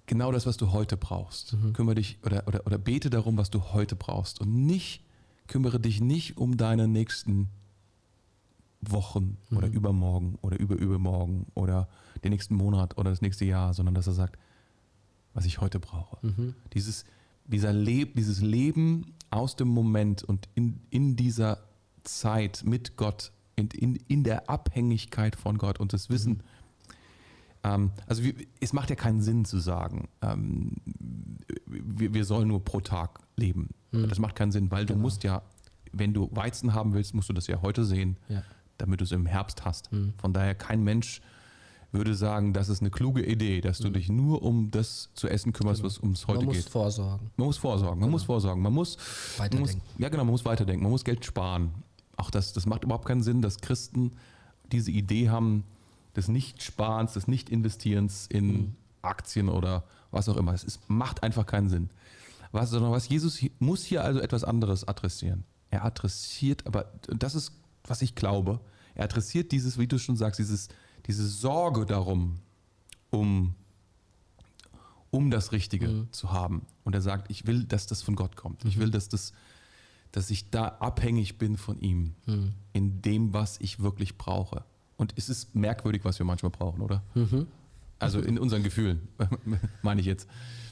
[0.06, 1.54] genau das, was du heute brauchst.
[1.54, 1.74] Mhm.
[1.74, 4.39] Kümmere dich oder, oder, oder bete darum, was du heute brauchst.
[4.39, 5.04] Und nicht,
[5.48, 7.50] kümmere dich nicht um deine nächsten
[8.82, 9.58] Wochen mhm.
[9.58, 11.88] oder übermorgen oder überübermorgen oder
[12.24, 14.38] den nächsten Monat oder das nächste Jahr, sondern dass er sagt,
[15.34, 16.18] was ich heute brauche.
[16.26, 16.56] Mhm.
[16.74, 17.06] Dieses,
[17.52, 21.60] dieser Leb, dieses Leben aus dem Moment und in, in dieser
[22.04, 26.41] Zeit mit Gott, in, in, in der Abhängigkeit von Gott und das Wissen,
[27.64, 27.91] mhm.
[28.08, 30.78] also wir, es macht ja keinen Sinn zu sagen, ähm,
[31.68, 33.70] wir, wir, sollen nur pro Tag leben.
[33.91, 34.10] Mhm.
[34.10, 34.97] Das macht keinen Sinn, weil genau.
[34.97, 35.41] du musst ja,
[35.91, 38.43] wenn du Weizen haben willst, musst du das ja heute sehen, ja.
[38.78, 39.91] damit du es im Herbst hast.
[39.91, 40.14] Mhm.
[40.18, 41.22] Von daher kein Mensch
[41.92, 43.94] würde sagen, das ist eine kluge Idee, dass du mhm.
[43.94, 45.89] dich nur um das zu essen kümmerst, genau.
[45.89, 46.48] was ums heute geht.
[46.48, 46.72] Man muss geht.
[46.72, 47.32] vorsorgen.
[47.36, 48.12] Man muss vorsorgen, man genau.
[48.12, 48.64] muss vorsorgen.
[48.64, 48.98] Man muss
[49.38, 49.78] weiterdenken.
[49.78, 50.84] Man muss, ja, genau, man muss weiterdenken.
[50.84, 51.72] Man muss Geld sparen.
[52.16, 54.12] Auch das, das macht überhaupt keinen Sinn, dass Christen
[54.72, 55.66] diese Idee haben
[56.16, 58.76] des Nicht-Sparens, des Nicht-Investierens in mhm.
[59.02, 60.54] Aktien oder was auch immer.
[60.54, 61.89] Es ist, macht einfach keinen Sinn.
[62.52, 65.46] Was, sondern was Jesus muss hier also etwas anderes adressieren.
[65.70, 67.54] Er adressiert, aber das ist,
[67.86, 68.60] was ich glaube,
[68.94, 70.68] er adressiert dieses, wie du schon sagst, dieses
[71.08, 72.39] diese Sorge darum,
[73.10, 73.56] um,
[75.10, 76.12] um das Richtige mhm.
[76.12, 76.66] zu haben.
[76.84, 78.64] Und er sagt, ich will, dass das von Gott kommt.
[78.64, 78.70] Mhm.
[78.70, 79.34] Ich will, dass, das,
[80.12, 82.54] dass ich da abhängig bin von ihm, mhm.
[82.74, 84.64] in dem, was ich wirklich brauche.
[84.97, 87.04] Und es ist merkwürdig, was wir manchmal brauchen, oder?
[87.16, 87.47] Mhm.
[87.99, 89.08] Also in unseren Gefühlen,
[89.82, 90.28] meine ich jetzt.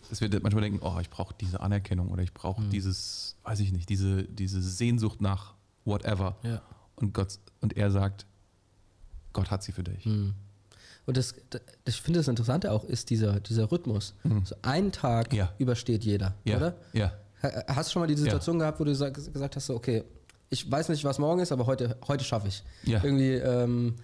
[0.10, 2.72] Dass wir manchmal denken, oh, ich brauche diese Anerkennung oder ich brauche mhm.
[2.72, 5.54] dieses, weiß ich nicht, diese, diese Sehnsucht nach
[5.86, 6.36] whatever.
[6.42, 6.62] Ja.
[6.96, 8.26] Und Gott, und er sagt,
[9.34, 10.06] Gott hat sie für dich.
[10.06, 10.34] Mhm.
[11.06, 14.14] Und das, das ich finde das Interessante auch ist dieser, dieser Rhythmus.
[14.24, 14.46] Mhm.
[14.46, 15.52] So einen Tag ja.
[15.58, 16.58] übersteht jeder, ja.
[16.58, 16.76] oder?
[16.94, 17.14] Ja.
[17.68, 18.66] Hast du schon mal die Situation ja.
[18.66, 20.04] gehabt, wo du gesagt hast, so, okay,
[20.50, 22.64] ich weiß nicht, was morgen ist, aber heute, heute schaffe ich.
[22.84, 23.04] Ja.
[23.04, 23.96] Irgendwie ähm,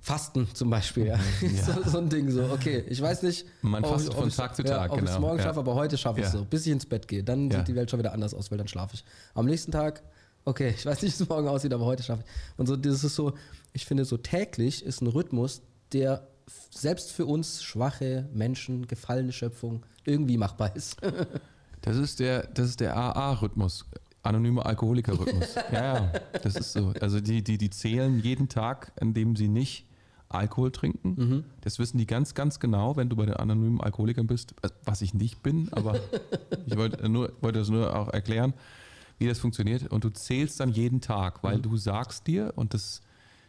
[0.00, 1.16] Fasten zum Beispiel, ja.
[1.16, 1.56] Mhm.
[1.56, 1.62] ja.
[1.64, 4.90] So, so, ein Ding, so, okay, ich weiß nicht, Man fastet von Tag zu Tag,
[4.90, 5.10] ob genau.
[5.10, 7.24] ich es morgen schaffe, aber heute schaffe ich es so, bis ich ins Bett gehe.
[7.24, 9.04] Dann sieht die Welt schon wieder anders aus, weil dann schlafe ich.
[9.34, 10.02] Am nächsten Tag
[10.44, 12.58] okay, ich weiß nicht, wie es morgen aussieht, aber heute schaffe ich.
[12.58, 13.34] Und so, das ist so,
[13.72, 16.26] ich finde, so täglich ist ein Rhythmus, der
[16.70, 20.96] selbst für uns schwache Menschen, gefallene Schöpfung irgendwie machbar ist.
[21.80, 23.86] das ist der, das ist der AA-Rhythmus.
[24.22, 25.54] Anonyme Alkoholiker-Rhythmus.
[25.72, 26.94] ja, ja, das ist so.
[27.00, 29.86] Also die, die, die zählen jeden Tag, an dem sie nicht
[30.30, 31.14] Alkohol trinken.
[31.16, 31.44] Mhm.
[31.60, 35.12] Das wissen die ganz, ganz genau, wenn du bei den anonymen Alkoholikern bist, was ich
[35.12, 36.00] nicht bin, aber
[36.66, 38.54] ich wollte, nur, wollte das nur auch erklären
[39.18, 39.90] wie das funktioniert.
[39.90, 41.62] Und du zählst dann jeden Tag, weil mhm.
[41.62, 43.02] du sagst dir, und das,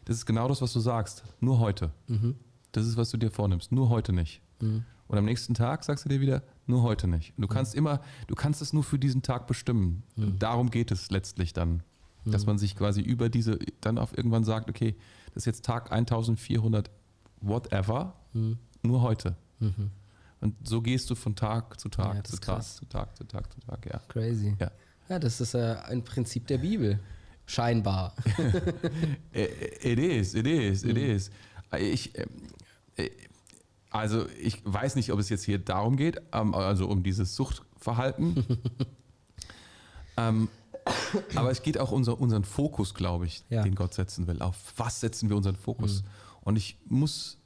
[0.06, 1.92] das ist genau das, was du sagst, nur heute.
[2.08, 2.36] Mhm.
[2.72, 3.72] das ist, was du dir vornimmst.
[3.72, 4.42] Nur heute nicht.
[4.60, 4.86] Mhm.
[5.08, 7.38] Und am nächsten Tag sagst du dir wieder, nur heute nicht.
[7.38, 10.04] Und du kannst immer, du kannst es nur für diesen Tag bestimmen.
[10.18, 11.84] Und darum geht es letztlich dann.
[12.26, 14.96] Dass man sich quasi über diese, dann auf irgendwann sagt, okay,
[15.28, 16.90] das ist jetzt Tag 1400
[17.40, 18.16] whatever,
[18.82, 19.36] nur heute.
[20.42, 22.76] Und so gehst du von Tag zu Tag Ja, das zu ist Tag krass.
[22.76, 24.00] zu Tag zu Tag zu Tag, ja.
[24.08, 24.56] Crazy.
[24.60, 24.72] Ja.
[25.10, 27.00] Ja, das ist äh, ein Prinzip der Bibel.
[27.46, 28.16] Scheinbar.
[29.34, 29.46] Äh,
[29.94, 31.04] It is, it is, it Mhm.
[31.04, 31.30] is.
[31.80, 32.26] Ich, ähm,
[32.98, 33.10] äh,
[33.92, 38.46] also ich weiß nicht, ob es jetzt hier darum geht, ähm, also um dieses Suchtverhalten.
[40.18, 40.48] ähm,
[41.36, 43.60] aber es geht auch um unser, unseren Fokus, glaube ich, Ja.
[43.62, 43.66] Mhm.
[43.66, 44.42] den Gott setzen will.
[44.42, 46.04] Auf was setzen wir unseren Fokus?
[46.42, 47.38] Und ich muss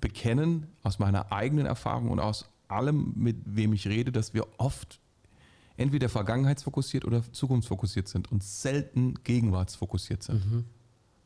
[0.00, 5.00] bekennen, aus meiner eigenen Erfahrung und aus allem, mit wem ich rede, dass wir oft
[5.76, 10.64] entweder vergangenheitsfokussiert oder zukunftsfokussiert sind und selten gegenwartsfokussiert sind.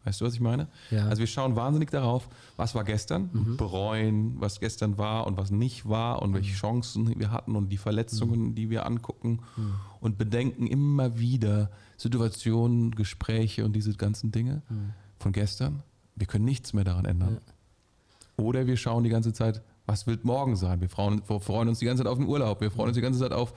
[0.03, 0.65] Weißt du, was ich meine?
[0.91, 0.97] Mhm.
[0.97, 1.07] Ja.
[1.09, 3.57] Also wir schauen wahnsinnig darauf, was war gestern, Mhm.
[3.59, 6.35] bereuen, was gestern war und was nicht war und Mhm.
[6.37, 9.41] welche Chancen wir hatten und die Verletzungen, die wir angucken
[10.01, 14.95] und bedenken immer wieder Situationen, Gespräche und diese ganzen Dinge Mhm.
[15.19, 15.83] von gestern.
[16.17, 17.39] Wir können nichts mehr daran ändern.
[18.37, 20.81] Oder wir schauen die ganze Zeit, was wird morgen sein?
[20.81, 23.03] Wir freuen, wir freuen uns die ganze Zeit auf den Urlaub, wir freuen uns die
[23.03, 23.53] ganze Zeit auf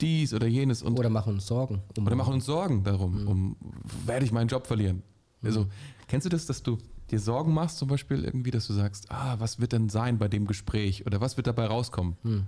[0.00, 1.82] dies oder jenes und Oder machen uns Sorgen.
[1.96, 3.28] Um oder machen uns Sorgen darum, Mhm.
[3.28, 3.56] um
[4.06, 5.02] werde ich meinen Job verlieren?
[5.42, 5.66] Also,
[6.08, 6.78] kennst du das, dass du
[7.10, 10.26] dir Sorgen machst, zum Beispiel irgendwie, dass du sagst, ah, was wird denn sein bei
[10.28, 12.16] dem Gespräch oder was wird dabei rauskommen?
[12.22, 12.46] Mhm.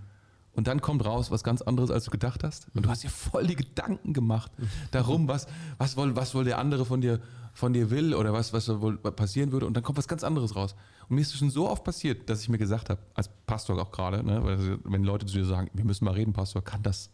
[0.55, 2.69] Und dann kommt raus was ganz anderes, als du gedacht hast.
[2.75, 4.69] Und du hast dir voll die Gedanken gemacht Mhm.
[4.91, 7.21] darum, was, was, wohl, was wohl der andere von dir,
[7.53, 9.67] von dir will oder was, was wohl passieren würde.
[9.67, 10.75] Und dann kommt was ganz anderes raus.
[11.11, 13.79] Und mir ist es schon so oft passiert, dass ich mir gesagt habe, als Pastor
[13.81, 16.83] auch gerade, ne, weil, wenn Leute zu dir sagen, wir müssen mal reden, Pastor, kann
[16.83, 17.11] das.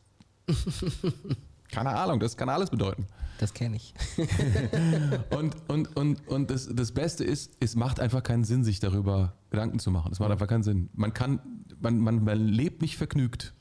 [1.71, 3.07] Keine Ahnung, das kann alles bedeuten.
[3.39, 3.95] Das kenne ich.
[5.31, 9.35] Und, und, und, und das, das Beste ist, es macht einfach keinen Sinn, sich darüber
[9.51, 10.13] Gedanken zu machen.
[10.13, 10.91] Es macht einfach keinen Sinn.
[10.93, 11.41] Man kann,
[11.81, 13.55] man, man, man lebt nicht vergnügt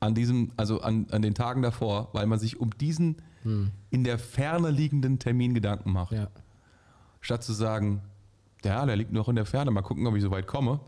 [0.00, 3.16] an diesem, also an, an den Tagen davor, weil man sich um diesen
[3.90, 6.12] in der Ferne liegenden Termin Gedanken macht.
[6.12, 6.28] Ja.
[7.20, 8.02] Statt zu sagen,
[8.64, 10.78] ja, der liegt noch in der Ferne, mal gucken, ob ich so weit komme.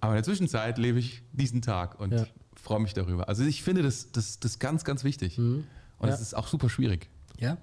[0.00, 2.26] Aber in der Zwischenzeit lebe ich diesen Tag und Ja.
[2.60, 3.28] Freue mich darüber.
[3.28, 5.38] Also ich finde das, das, das ganz, ganz wichtig.
[5.38, 5.64] Und
[6.02, 6.08] Ja.
[6.08, 7.08] es ist auch super schwierig.
[7.38, 7.56] Ja.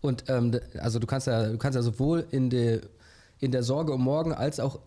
[0.00, 2.80] Und ähm, also du kannst ja, du kannst ja sowohl in der,
[3.40, 4.78] in der Sorge um morgen als auch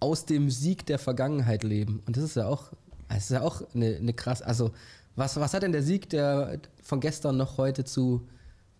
[0.00, 2.02] aus dem Sieg der Vergangenheit leben.
[2.06, 2.72] Und das ist ja auch,
[3.08, 4.42] das ist ja auch eine, eine krass.
[4.42, 4.70] Also,
[5.16, 8.26] was, was hat denn der Sieg der von gestern noch heute zu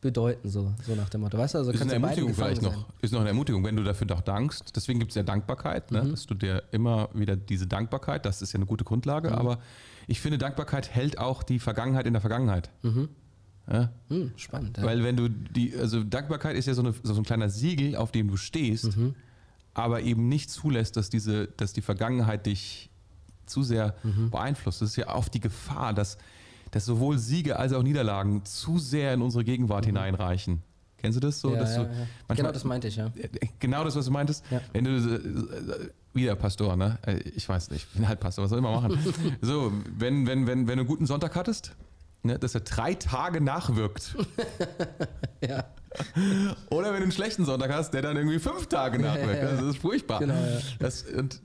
[0.01, 1.37] bedeuten, so, so nach dem Motto?
[1.37, 3.03] Weißt du, also ist kannst eine Ermutigung vielleicht gefangen noch.
[3.03, 4.77] Ist noch eine Ermutigung, wenn du dafür doch dankst.
[4.77, 5.99] Deswegen gibt es ja Dankbarkeit, Mhm.
[5.99, 6.11] ne?
[6.13, 9.35] dass du dir immer wieder diese Dankbarkeit, das ist ja eine gute Grundlage, Mhm.
[9.35, 9.59] aber
[10.09, 12.71] ich finde, Dankbarkeit hält auch die Vergangenheit in der Vergangenheit.
[12.83, 12.91] Ja?
[13.71, 13.89] sein.
[14.09, 14.79] Hm, spannend.
[14.79, 14.85] Ja.
[14.85, 18.11] Weil wenn du die, also Dankbarkeit ist ja so, eine, so ein kleiner Siegel, auf
[18.11, 19.15] dem du stehst, Mhm.
[19.75, 22.91] aber eben nicht zulässt, dass diese, dass die Vergangenheit dich
[23.47, 24.31] zu sehr Mhm.
[24.31, 24.81] beeinflusst.
[24.83, 26.17] Das ist ja oft die Gefahr, dass,
[26.71, 30.63] dass sowohl Siege als auch Niederlagen zu sehr in unsere Gegenwart hineinreichen.
[30.97, 31.51] Kennst du das so?
[31.51, 31.55] Mhm.
[31.57, 31.91] ja, ja, du
[32.29, 32.35] ja.
[32.35, 33.11] Genau das meinte ich, ja.
[33.61, 34.45] Genau das, was du meintest.
[34.51, 34.61] Ja.
[34.73, 36.99] Wenn du äh, wieder Pastor, ne?
[37.07, 38.99] Äh, Ich weiß nicht, ich bin halt Pastor, was soll ich mal machen?
[39.41, 41.75] so, wenn, wenn, wenn, wenn du einen guten Sonntag hattest,
[42.23, 44.17] ne, dass er drei Tage nachwirkt.
[45.41, 45.65] Ja,
[46.71, 49.41] Oder wenn du einen schlechten Sonntag hast, der dann irgendwie fünf Tage nachwirkt.
[49.43, 49.53] ja, ja.
[49.53, 50.19] Das ist furchtbar.
[50.19, 50.59] Genau, ja.
[50.81, 51.41] Das, und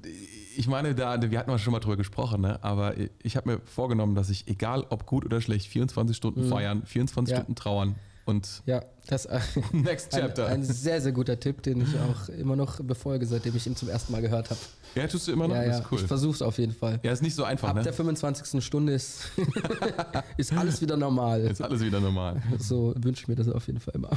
[0.58, 2.58] ich meine, da, wir hatten schon mal drüber gesprochen, ne?
[2.64, 6.84] aber ich habe mir vorgenommen, dass ich, egal ob gut oder schlecht, 24 Stunden feiern,
[6.86, 7.36] 24 Mhm.
[7.38, 7.44] Ja.
[7.44, 7.96] Stunden trauern
[8.26, 9.28] und ja, das
[9.72, 10.48] next ein, chapter.
[10.48, 13.90] ein sehr, sehr guter Tipp, den ich auch immer noch befolge, seitdem ich ihn zum
[13.90, 14.60] ersten Mal gehört habe.
[14.96, 15.56] ja, tust du immer noch?
[15.56, 16.00] Ja, ja, ist cool.
[16.00, 17.00] ich versuche es auf jeden Fall.
[17.04, 17.84] Ja, ist nicht so einfach, Ab ne?
[17.84, 18.64] der 25.
[18.64, 19.24] Stunde ist,
[20.38, 21.42] ist alles wieder normal.
[21.42, 22.42] Ist alles wieder normal.
[22.60, 24.10] So wünsche ich mir das auf jeden Fall immer.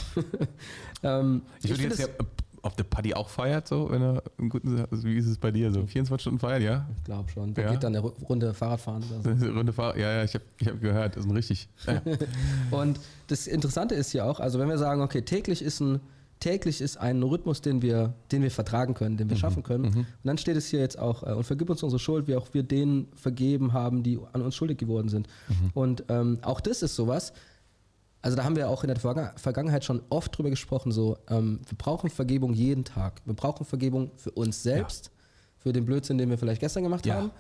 [1.03, 2.07] ähm, Ich würde jetzt ja,
[2.67, 5.51] ob der Paddy auch feiert, so, wenn er einen guten, also wie ist es bei
[5.51, 6.87] dir, so 24 Stunden feiern, ja?
[6.99, 7.55] Ich glaube schon.
[7.55, 7.71] Der Ja.
[7.73, 9.47] geht dann eine Ru- Runde Fahrradfahren oder so.
[9.53, 11.69] Runde Fahr ja, ja, ich habe ich hab gehört, das ist ein richtig.
[11.87, 12.03] Ja.
[12.71, 16.01] Und das Interessante ist ja auch, also wenn wir sagen, okay, täglich ist ein,
[16.41, 19.85] täglich ist ein Rhythmus, den wir, den wir vertragen können, den wir schaffen können.
[19.87, 22.49] Und dann steht es hier jetzt auch, äh, und vergib uns unsere Schuld, wie auch
[22.53, 25.29] wir denen vergeben haben, die an uns schuldig geworden sind.
[25.75, 27.33] Und ähm, auch das ist sowas,
[28.27, 31.61] also da haben wir auch in der Verga- Vergangenheit schon oft drüber gesprochen, so, ähm,
[31.69, 33.23] wir brauchen Vergebung jeden Tag.
[33.25, 35.13] Wir brauchen Vergebung für uns selbst,
[35.59, 37.15] für den Blödsinn, den wir vielleicht gestern gemacht Ja.
[37.15, 37.31] haben,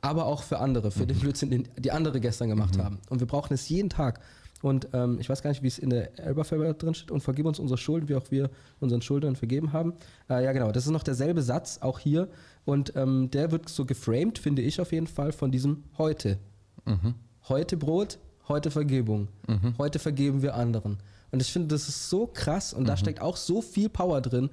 [0.00, 2.98] aber auch für andere, für den Blödsinn, den die andere gestern gemacht haben.
[3.08, 4.18] Und wir brauchen es jeden Tag.
[4.62, 7.10] Und ähm, ich weiß gar nicht, wie es in der Elberfelder drin steht.
[7.12, 9.92] Und vergib uns unsere Schulden, wie auch wir unseren Schuldern vergeben haben.
[10.28, 10.72] Äh, ja, genau.
[10.72, 12.28] Das ist noch derselbe Satz, auch hier.
[12.64, 16.38] Und ähm, der wird so geframed, finde ich auf jeden Fall, von diesem heute.
[17.48, 18.18] Heute Brot,
[18.48, 19.28] heute Vergebung.
[19.78, 20.98] Heute vergeben wir anderen.
[21.30, 24.50] Und ich finde, das ist so krass und da steckt auch so viel Power drin,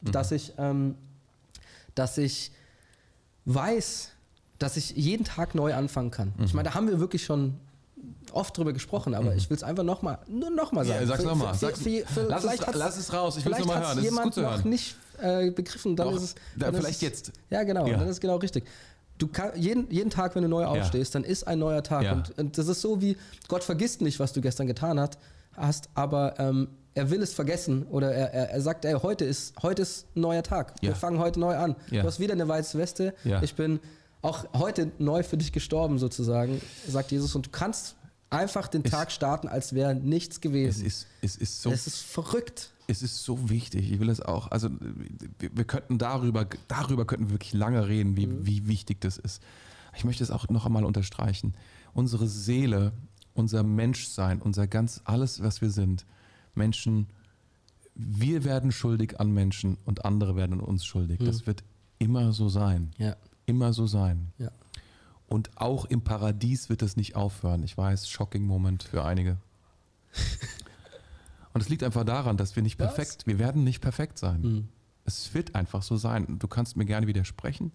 [0.00, 0.94] dass ich ähm,
[1.94, 2.52] dass ich
[3.44, 4.10] weiß,
[4.58, 6.32] dass ich jeden Tag neu anfangen kann.
[6.44, 7.54] Ich meine, da haben wir wirklich schon
[8.32, 11.00] oft drüber gesprochen, aber ich will es einfach nochmal, nur nochmal sagen.
[11.02, 11.54] Ja, sag's nochmal.
[12.28, 13.88] Lass, lass es raus, ich will es nochmal hören.
[13.88, 14.68] Das ist jemand gut zu noch hören.
[14.68, 16.34] nicht äh, begriffen, dann Doch, ist es.
[16.34, 17.32] da- dann ist vielleicht es, jetzt.
[17.50, 17.96] Ja, genau, Ja.
[17.98, 18.64] dann ist es genau richtig.
[19.22, 22.02] Du kann, jeden, jeden Tag, wenn du neu aufstehst, dann ist ein neuer Tag.
[22.02, 22.12] Ja.
[22.14, 23.16] Und, und das ist so wie,
[23.46, 25.16] Gott vergisst nicht, was du gestern getan hat,
[25.56, 29.54] hast, aber ähm, er will es vergessen oder er, er, er sagt, ey, heute ist,
[29.62, 30.74] heute ist ein neuer Tag.
[30.80, 30.88] Ja.
[30.88, 31.76] Wir fangen heute neu an.
[31.92, 32.02] Ja.
[32.02, 33.14] Du hast wieder eine weiße Weste.
[33.22, 33.40] Ja.
[33.44, 33.78] Ich bin
[34.22, 37.34] auch heute neu für dich gestorben, sozusagen, sagt Jesus.
[37.36, 37.94] Und du kannst
[38.28, 40.84] einfach den Es- Tag starten, als wäre nichts Es gewesen.
[40.84, 42.71] ist, es ist so es ist verrückt.
[42.86, 43.90] Es ist so wichtig.
[43.92, 44.50] Ich will es auch.
[44.50, 44.68] Also
[45.38, 49.42] wir, könnten darüber, darüber könnten wir wirklich lange reden, wie, wie wichtig das ist.
[49.96, 51.54] Ich möchte es auch noch einmal unterstreichen.
[51.94, 52.92] Unsere Seele,
[53.34, 56.06] unser Menschsein, unser ganz alles, was wir sind,
[56.54, 57.06] Menschen,
[57.94, 61.18] wir werden schuldig an Menschen und andere werden uns schuldig.
[61.20, 61.62] Das wird
[61.98, 62.90] immer so sein.
[62.98, 63.16] Ja,
[63.46, 64.32] Immer so sein.
[64.38, 64.50] ja.
[65.26, 67.62] Und auch im Paradies wird es nicht aufhören.
[67.62, 69.38] Ich weiß, shocking Moment für einige.
[71.52, 72.94] Und es liegt einfach daran, dass wir nicht Was?
[72.94, 74.42] perfekt, wir werden nicht perfekt sein.
[74.42, 74.68] Hm.
[75.04, 76.38] Es wird einfach so sein.
[76.38, 77.72] Du kannst mir gerne widersprechen,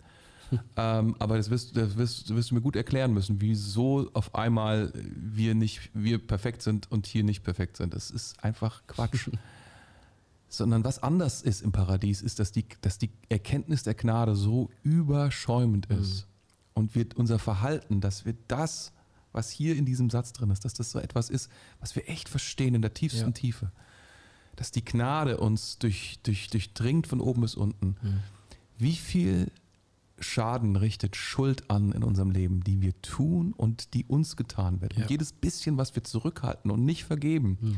[0.77, 4.93] ähm, aber das wirst, das, wirst, wirst du mir gut erklären müssen, wieso auf einmal
[4.93, 7.93] wir nicht, wir perfekt sind und hier nicht perfekt sind.
[7.93, 9.29] Das ist einfach Quatsch.
[10.49, 14.69] Sondern was anders ist im Paradies, ist, dass die, dass die Erkenntnis der Gnade so
[14.81, 16.25] überschäumend ist.
[16.73, 18.93] Und wir, unser Verhalten, dass wir das,
[19.31, 21.49] was hier in diesem Satz drin ist, dass das so etwas ist,
[21.79, 23.31] was wir echt verstehen in der tiefsten Ja.
[23.31, 23.71] Tiefe.
[24.55, 27.95] Dass die Gnade uns durch, durch, durchdringt von oben bis unten.
[28.77, 29.51] Wie viel
[30.19, 34.95] Schaden richtet Schuld an in unserem Leben, die wir tun und die uns getan wird.
[34.95, 35.03] Ja.
[35.03, 37.77] Und jedes bisschen, was wir zurückhalten und nicht vergeben,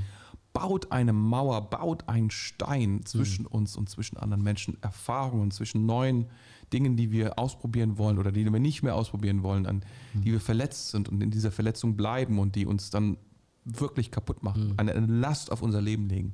[0.60, 6.26] baut eine Mauer, baut einen Stein zwischen uns und zwischen anderen Menschen, Erfahrungen, zwischen neuen
[6.74, 9.84] Dingen, die wir ausprobieren wollen oder die wir nicht mehr ausprobieren wollen, an
[10.14, 13.18] die wir verletzt sind und in dieser Verletzung bleiben und die uns dann
[13.64, 16.34] wirklich kaputt machen, eine, eine Last auf unser Leben legen.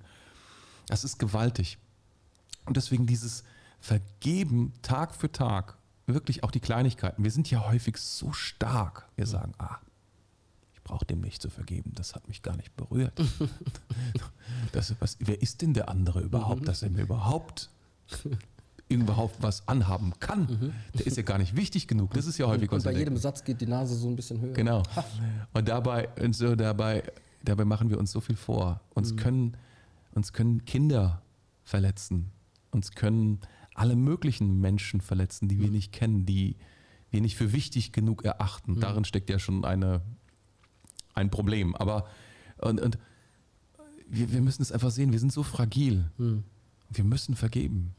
[0.88, 1.78] Das ist gewaltig.
[2.66, 3.44] Und deswegen dieses
[3.80, 7.24] Vergeben Tag für Tag, wirklich auch die Kleinigkeiten.
[7.24, 9.08] Wir sind ja häufig so stark.
[9.16, 9.78] Wir sagen, ah,
[10.86, 13.20] brauche dem nicht zu vergeben, das hat mich gar nicht berührt.
[14.72, 17.70] das, was, wer ist denn der andere überhaupt, dass er mir überhaupt
[18.88, 20.74] überhaupt was anhaben kann?
[20.94, 22.14] Der ist ja gar nicht wichtig genug.
[22.14, 23.18] Das ist ja häufig Und was bei jedem.
[23.18, 24.54] Satz geht die Nase so ein bisschen höher.
[24.54, 24.84] Genau.
[25.54, 27.04] Und dabei, und so dabei,
[27.44, 28.82] dabei machen wir uns so viel vor.
[28.94, 29.58] Uns, können,
[30.14, 31.24] uns können Kinder
[31.64, 32.32] verletzen.
[32.70, 33.40] Uns können
[33.74, 36.56] alle möglichen Menschen verletzen, die wir nicht kennen, die
[37.10, 38.80] wir nicht für wichtig genug erachten.
[38.80, 40.02] Darin steckt ja schon eine,
[41.16, 41.76] ein Problem.
[41.76, 42.08] Aber
[42.58, 42.98] und, und
[44.08, 46.06] wir, wir müssen es einfach sehen, wir sind so fragil.
[46.90, 47.96] Wir müssen vergeben.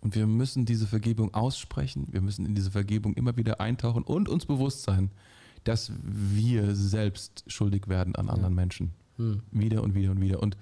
[0.00, 2.08] Und wir müssen diese Vergebung aussprechen.
[2.10, 5.10] Wir müssen in diese Vergebung immer wieder eintauchen und uns bewusst sein,
[5.64, 8.92] dass wir selbst schuldig werden an anderen Menschen.
[9.50, 10.42] Wieder und wieder und wieder.
[10.42, 10.56] Und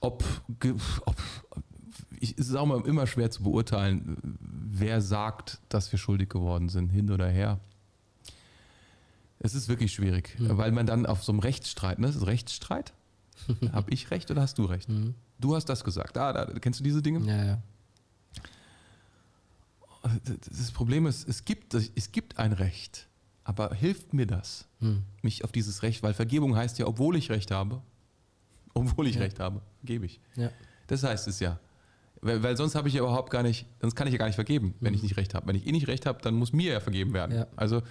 [0.00, 0.24] ob,
[1.06, 1.16] ob
[2.20, 6.90] ich, es ist auch immer schwer zu beurteilen, wer sagt, dass wir schuldig geworden sind,
[6.90, 7.60] hin oder her.
[9.40, 12.92] Es ist wirklich schwierig, weil man dann auf so einem Rechtsstreit, ne, das ist Rechtsstreit?
[13.72, 14.88] Habe ich recht oder hast du recht?
[15.38, 16.18] Du hast das gesagt.
[16.18, 17.20] Ah, da, kennst du diese Dinge?
[17.28, 17.62] Ja, ja.
[20.50, 23.08] Das Problem ist, es gibt, es gibt ein Recht,
[23.44, 25.02] aber hilft mir das, Hm.
[25.22, 27.82] mich auf dieses Recht, weil Vergebung heißt ja, obwohl ich Recht habe,
[28.74, 29.22] obwohl ich Ja.
[29.22, 30.20] Recht habe, gebe ich.
[30.36, 30.50] ja.
[30.86, 31.58] Das heißt es ja.
[32.22, 34.36] Weil, weil sonst habe ich ja überhaupt gar nicht, sonst kann ich ja gar nicht
[34.36, 35.46] vergeben, wenn ich nicht Recht habe.
[35.46, 37.32] Wenn ich eh nicht Recht habe, dann muss mir ja vergeben werden.
[37.32, 37.38] Hm.
[37.40, 37.46] Ja.
[37.56, 37.82] Also,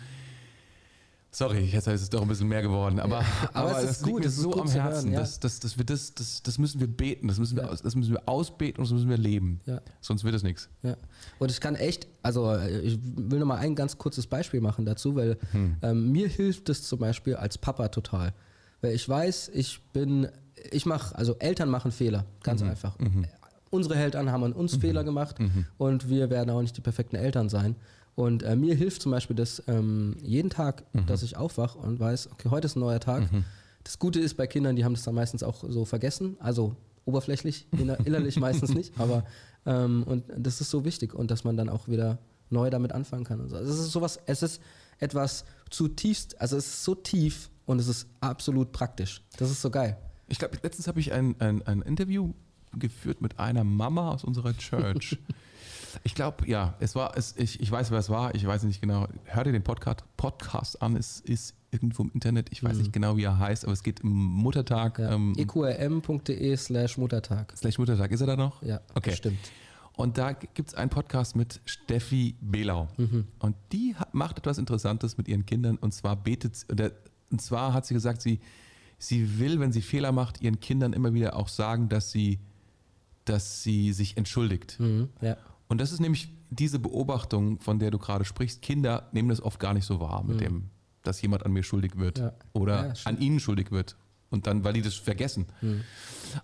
[1.37, 3.23] sorry, jetzt ist es doch ein bisschen mehr geworden, aber,
[3.53, 5.11] aber es ist das liegt gut, mir es ist so gut am zu hören, Herzen.
[5.11, 5.19] ja.
[5.19, 7.75] das, das, das, wir das, das, das müssen wir beten, das müssen wir, Ja.
[7.75, 9.59] das müssen wir ausbeten und das müssen wir leben.
[9.65, 9.81] Ja.
[10.01, 10.69] Sonst wird es nichts.
[10.83, 10.97] Ja.
[11.39, 15.15] Und ich kann echt, also ich will noch mal ein ganz kurzes Beispiel machen dazu,
[15.15, 15.75] weil Hm.
[15.83, 18.33] ähm, mir hilft es zum Beispiel als Papa total.
[18.81, 20.27] Weil ich weiß, ich bin,
[20.71, 22.69] ich mache, also Eltern machen Fehler, ganz Mhm.
[22.69, 22.95] einfach.
[23.69, 25.65] Unsere Eltern haben an uns Fehler gemacht Mhm.
[25.77, 27.75] und wir werden auch nicht die perfekten Eltern sein.
[28.17, 31.05] Und äh, mir hilft zum Beispiel das ähm, jeden Tag, Mhm.
[31.05, 33.29] dass ich aufwache und weiß, okay, heute ist ein neuer Tag.
[33.83, 37.67] Das Gute ist bei Kindern, die haben das dann meistens auch so vergessen, also oberflächlich,
[37.77, 39.23] inner, innerlich meistens nicht, aber
[39.67, 42.17] ähm, und das ist so wichtig und dass man dann auch wieder
[42.49, 43.39] neu damit anfangen kann.
[43.39, 43.55] Und so.
[43.55, 44.61] Also es ist sowas, es ist
[44.97, 49.21] etwas zutiefst, also es ist so tief und es ist absolut praktisch.
[49.37, 49.95] Das ist so geil.
[50.27, 52.33] Ich glaube, letztens habe ich ein, ein, ein Interview
[52.77, 55.19] geführt mit einer Mama aus unserer Church.
[56.03, 58.81] ich glaube, ja, es war, es, ich, ich weiß, wer es war, ich weiß nicht
[58.81, 59.07] genau.
[59.25, 63.17] Hör dir den Podcast, Podcast an, es ist irgendwo im Internet, ich weiß nicht genau,
[63.17, 64.99] wie er heißt, aber es geht im Muttertag.
[64.99, 65.11] Ja.
[65.13, 67.53] Ähm, eqrm.de slash Muttertag.
[67.57, 68.61] slash Muttertag, ist er da noch?
[68.63, 69.11] Ja, Okay.
[69.15, 69.39] stimmt.
[69.93, 72.87] Und da gibt es einen Podcast mit Steffi Belau.
[73.39, 75.77] Und die macht etwas Interessantes mit ihren Kindern.
[75.77, 76.67] Und zwar betet,
[77.31, 78.39] und zwar hat sie gesagt, sie,
[78.99, 82.37] sie will, wenn sie Fehler macht, ihren Kindern immer wieder auch sagen, dass sie,
[83.25, 84.79] dass sie sich entschuldigt.
[84.79, 85.09] Mhm.
[85.19, 85.35] Ja.
[85.67, 88.61] Und das ist nämlich diese Beobachtung, von der du gerade sprichst.
[88.61, 90.69] Kinder nehmen das oft gar nicht so wahr mit dem,
[91.03, 92.23] dass jemand an mir schuldig wird Mhm.
[92.23, 92.33] Ja.
[92.53, 93.97] oder Ja, an ihnen schuldig wird.
[94.29, 95.45] Und dann, weil die das vergessen.
[95.61, 95.81] Mhm.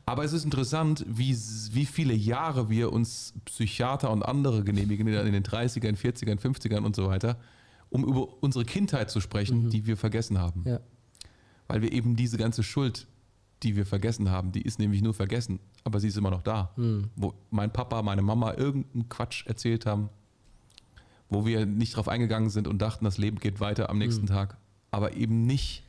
[0.05, 1.35] Aber es ist interessant, wie,
[1.73, 6.95] wie viele Jahre wir uns Psychiater und andere genehmigen in den 30ern, 40ern, 50ern und
[6.95, 7.37] so weiter,
[7.89, 10.61] um über unsere Kindheit zu sprechen, die wir vergessen haben.
[10.61, 10.67] Mhm.
[10.67, 10.79] Ja.
[11.67, 13.07] Weil wir eben diese ganze Schuld,
[13.63, 16.71] die wir vergessen haben, die ist nämlich nur vergessen, aber sie ist immer noch da.
[16.75, 17.09] Mhm.
[17.15, 20.09] Wo mein Papa, meine Mama irgendeinen Quatsch erzählt haben,
[21.29, 24.03] wo wir nicht drauf eingegangen sind und dachten, das Leben geht weiter am Mhm.
[24.03, 24.57] nächsten Tag,
[24.91, 25.83] aber eben nicht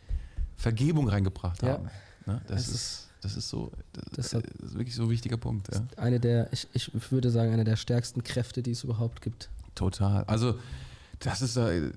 [0.56, 1.74] Vergebung reingebracht Ja.
[1.74, 1.90] haben.
[2.26, 2.40] Ne?
[2.46, 3.70] Das, ist, das ist so,
[4.14, 5.68] das, das ist wirklich so ein wichtiger Punkt.
[5.74, 5.82] Ja.
[5.96, 9.50] Eine der, ich, ich würde sagen, eine der stärksten Kräfte, die es überhaupt gibt.
[9.74, 10.24] Total.
[10.24, 10.54] Also,
[11.18, 11.90] das ist äh,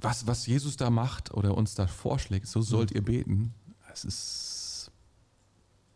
[0.00, 3.52] was, was Jesus da macht oder uns da vorschlägt, so sollt ihr beten.
[3.92, 4.49] Es ist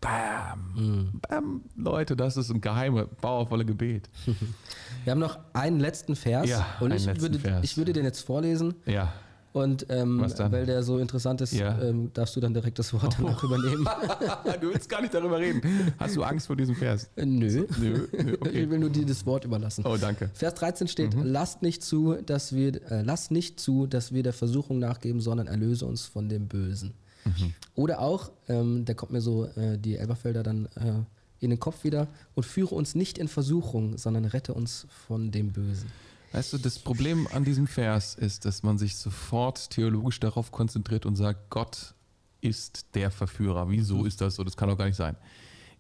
[0.05, 1.21] Bam.
[1.29, 1.63] Bam.
[1.77, 4.09] Leute, das ist ein geheime, powervolle Gebet.
[5.05, 7.61] Wir haben noch einen letzten Vers Ja, und ich würde, Vers.
[7.65, 9.13] ich würde den jetzt vorlesen Ja.
[9.53, 11.79] und ähm, weil der so interessant ist, Ja.
[11.81, 11.85] Oh.
[11.85, 13.87] ähm, darfst du dann direkt das Wort danach übernehmen.
[14.61, 15.63] du willst gar nicht darüber reden.
[15.99, 17.11] Hast du Angst vor diesem Vers?
[17.17, 17.67] Äh, Nö.
[17.79, 18.71] Nö, nö, Ich okay.
[18.71, 19.85] will nur dir das Wort überlassen.
[19.87, 20.31] Oh, danke.
[20.35, 21.23] Vers 13 steht: Mhm.
[21.25, 25.47] Lasst nicht zu, dass wir, äh, lasst nicht zu, dass wir der Versuchung nachgeben, sondern
[25.47, 26.93] erlöse uns von dem Bösen.
[27.25, 27.55] Mhm.
[27.75, 31.03] Oder auch, ähm, da kommt mir so äh, die Elberfelder dann äh,
[31.41, 35.53] in den Kopf wieder und führe uns nicht in Versuchung, sondern rette uns von dem
[35.53, 35.91] Bösen.
[36.33, 41.07] Weißt du, das Problem an diesem Vers ist, dass man sich sofort theologisch darauf konzentriert
[41.07, 41.95] und sagt, Gott
[42.41, 43.71] ist der Verführer.
[43.71, 44.45] Wieso ist das so?
[44.45, 45.17] Das kann doch gar nicht sein.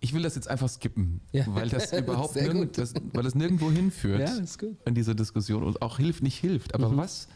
[0.00, 1.44] Ich will das jetzt einfach skippen, Ja.
[1.48, 5.96] weil das überhaupt nirgend, das, weil das nirgendwo hinführt Ja, in dieser Diskussion und auch
[5.96, 6.74] hilft, nicht hilft.
[6.74, 6.98] Aber Mhm.
[6.98, 7.26] was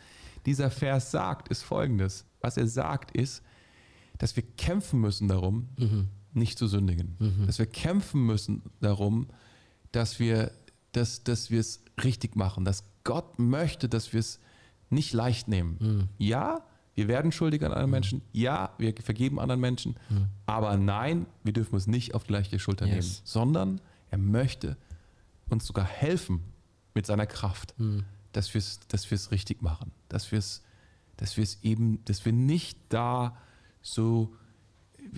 [0.46, 2.24] dieser Vers sagt, ist folgendes.
[2.40, 3.42] Was er sagt, ist,
[4.18, 6.08] dass wir kämpfen müssen darum, Mhm.
[6.34, 7.16] nicht zu sündigen.
[7.46, 9.28] Dass wir kämpfen müssen darum,
[9.92, 10.52] dass wir
[10.92, 12.64] dass, dass wir es richtig machen.
[12.64, 14.40] Dass Gott möchte, dass wir es
[14.88, 15.76] nicht leicht nehmen.
[15.80, 16.08] Mhm.
[16.16, 16.64] Ja,
[16.94, 18.22] wir werden schuldig an anderen Menschen.
[18.32, 19.96] Ja, wir vergeben anderen Menschen.
[20.46, 22.94] Aber nein, wir dürfen es nicht auf die leichte Schulter Yes.
[22.94, 23.16] nehmen.
[23.24, 24.76] Sondern er möchte
[25.50, 26.40] uns sogar helfen
[26.94, 28.04] mit seiner Kraft, Mhm.
[28.32, 29.92] dass wir es dass wir's richtig machen.
[30.08, 30.62] Dass wir es
[31.18, 33.36] dass wir es eben, dass wir nicht da
[33.82, 34.34] so,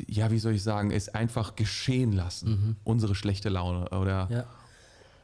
[0.06, 2.76] ja, wie soll ich sagen, es einfach geschehen lassen.
[2.84, 4.44] Unsere schlechte Laune oder Ja.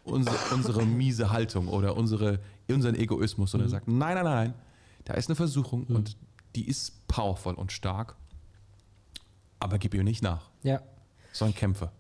[0.05, 4.55] unsere, unsere miese Haltung oder unsere, unseren Egoismus, sondern sagt, nein, nein, nein,
[5.05, 6.17] da ist eine Versuchung und
[6.57, 8.17] die ist powervoll und stark,
[9.61, 10.81] aber gib ihr nicht nach, ja.
[11.33, 11.91] sondern kämpfe.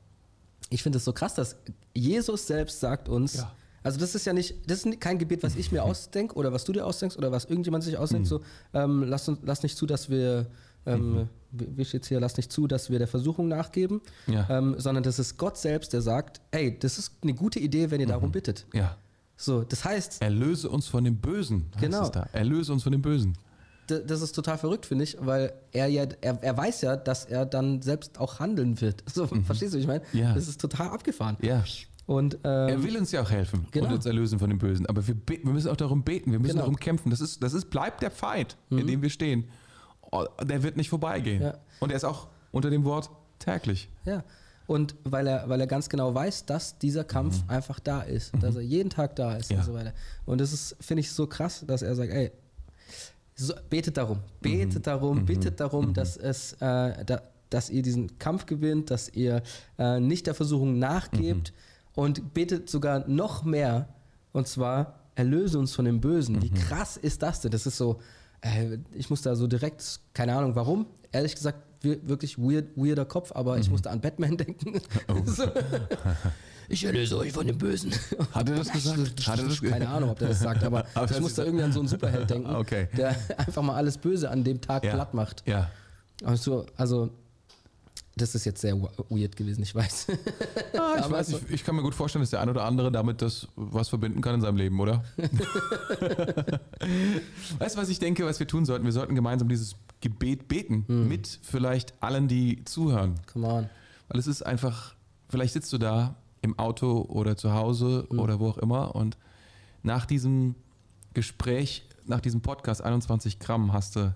[0.71, 1.57] Ich finde es so krass, dass
[1.95, 3.53] Jesus selbst sagt uns, Ja.
[3.83, 6.65] also das ist ja nicht, das ist kein Gebet, was ich mir ausdenke oder was
[6.65, 8.43] du dir ausdenkst oder was irgendjemand sich ausdenkt, so,
[8.75, 10.47] ähm, lass, uns, lass nicht zu, dass wir,
[10.87, 14.47] ähm, wie wie steht's hier, lass nicht zu, dass wir der Versuchung nachgeben, Ja.
[14.51, 18.01] ähm, sondern das ist Gott selbst, der sagt, ey, das ist eine gute Idee, wenn
[18.01, 18.67] ihr darum bittet.
[18.73, 18.97] Ja.
[19.37, 21.67] So, das heißt, Erlöse uns von dem Bösen.
[21.75, 22.03] heißt Genau.
[22.05, 22.29] Es da.
[22.33, 23.37] Erlöse uns von dem Bösen.
[23.91, 27.25] d- das ist total verrückt, finde ich, weil er ja, er, er weiß ja, dass
[27.27, 29.03] er dann selbst auch handeln wird.
[29.13, 30.03] So, verstehst du, wie ich meine?
[30.13, 30.35] Ja.
[30.35, 31.37] Das ist total abgefahren.
[31.43, 31.63] Ja.
[32.07, 33.89] Und ähm, Er will uns ja auch helfen genau.
[33.89, 34.87] und uns erlösen von dem Bösen.
[34.87, 36.63] Aber wir, wir müssen auch darum beten, wir müssen Genau.
[36.63, 36.73] Mhm.
[36.73, 37.11] darum kämpfen.
[37.11, 39.45] Das ist, das ist, bleibt der Fight, in dem wir stehen.
[40.13, 41.43] Oh, Der wird nicht vorbeigehen.
[41.43, 41.55] Ja.
[41.81, 43.89] Und er ist auch unter dem Wort täglich.
[44.05, 44.25] Ja.
[44.67, 48.57] Und weil er, weil er ganz genau weiß, dass dieser Kampf einfach da ist, dass
[48.57, 49.59] er jeden Tag da ist Ja.
[49.59, 49.93] und so weiter.
[50.25, 52.33] Und das ist, finde ich, so krass, dass er sagt, ey,
[53.37, 58.47] so, betet darum, betet darum, bittet darum, dass es, äh, da, dass ihr diesen Kampf
[58.47, 59.43] gewinnt, dass ihr
[59.79, 61.53] äh, nicht der Versuchung nachgebt
[61.95, 63.89] und betet sogar noch mehr,
[64.33, 66.43] und zwar erlöse uns von dem Bösen.
[66.43, 67.51] Wie krass ist das denn?
[67.53, 68.01] Das ist so,
[68.47, 73.05] äh, ich muss da so direkt, keine Ahnung warum, ehrlich gesagt, wir- wirklich weird, weirder
[73.05, 74.81] Kopf, aber ich musste an Batman denken.
[75.27, 75.45] so.
[76.69, 77.93] Ich erlöse euch von dem Bösen.
[78.33, 78.99] Hat er das gesagt?
[79.29, 81.73] Hat er das Keine Ahnung, ob der das sagt, aber Aber ich musste irgendwie an
[81.73, 82.89] so einen Superheld denken, Okay.
[82.97, 84.95] der einfach mal alles Böse an dem Tag Ja.
[84.95, 85.45] platt macht.
[85.47, 85.71] Ja.
[86.25, 87.11] Also, also,
[88.17, 90.07] das ist jetzt sehr weird gewesen, ich weiß.
[90.79, 93.21] Ah, ich, weiß, ich, ich kann mir gut vorstellen, dass der ein oder andere damit
[93.21, 95.05] das was verbinden kann in seinem Leben, oder?
[97.59, 98.85] weißt du, was ich denke, was wir tun sollten?
[98.87, 103.17] Wir sollten gemeinsam dieses Gebet beten mit vielleicht allen, die zuhören.
[103.33, 103.69] Come on.
[104.09, 104.95] Weil es ist einfach,
[105.29, 109.19] vielleicht sitzt du da im Auto oder zu Hause oder wo auch immer und
[109.83, 110.55] nach diesem
[111.13, 114.15] Gespräch, nach diesem Podcast 21 Gramm hast du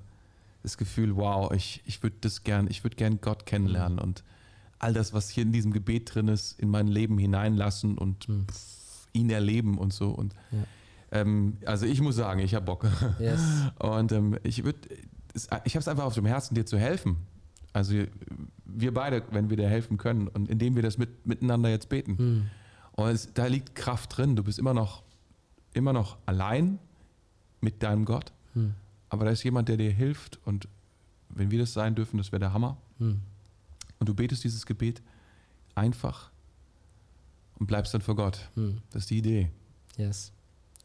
[0.62, 4.24] das Gefühl, wow, ich, ich würde das gern, ich würde gern Gott kennenlernen und
[4.78, 8.28] all das, was hier in diesem Gebet drin ist, in mein Leben hineinlassen und
[9.12, 10.10] ihn erleben und so.
[10.10, 10.34] Und
[11.12, 12.86] ähm, also ich muss sagen, ich habe Bock.
[13.20, 13.40] Yes.
[13.78, 14.78] Und ähm, ich würde,
[15.34, 17.16] ich habe es einfach auf dem Herzen, dir zu helfen.
[17.72, 17.94] Also
[18.64, 22.18] wir beide, wenn wir dir helfen können und indem wir das mit, miteinander jetzt beten.
[22.18, 22.46] Hm.
[22.92, 24.34] Und es, da liegt Kraft drin.
[24.34, 25.02] Du bist immer noch,
[25.72, 26.78] immer noch allein
[27.60, 28.32] mit deinem Gott.
[28.54, 28.74] Hm.
[29.10, 30.38] Aber da ist jemand, der dir hilft.
[30.46, 30.66] Und
[31.28, 32.76] wenn wir das sein dürfen, das wäre der Hammer.
[32.98, 33.20] Hm.
[33.98, 35.02] Und du betest dieses Gebet
[35.74, 36.30] einfach
[37.58, 38.48] und bleibst dann vor Gott.
[38.54, 38.78] Hm.
[38.92, 39.50] Das ist die Idee,
[39.98, 40.32] Yes.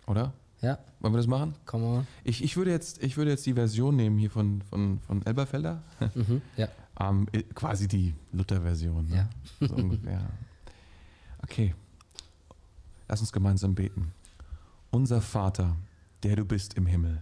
[0.07, 0.33] oder?
[0.61, 1.53] Ja, Wollen wir das machen?
[1.65, 2.07] come on.
[2.23, 5.81] Ich, ich, würde, jetzt, ich würde jetzt die Version nehmen hier von, von, von Elberfelder.
[6.15, 6.41] Mhm.
[6.57, 6.67] Ja.
[6.99, 9.07] Ähm, äh, quasi die Luther-Version.
[9.09, 9.29] Ne?
[9.59, 9.67] Ja.
[9.67, 10.27] So ungefähr.
[11.43, 11.75] Okay.
[13.07, 14.11] Lass uns gemeinsam beten.
[14.91, 15.75] Unser Vater,
[16.23, 17.21] der du bist im Himmel,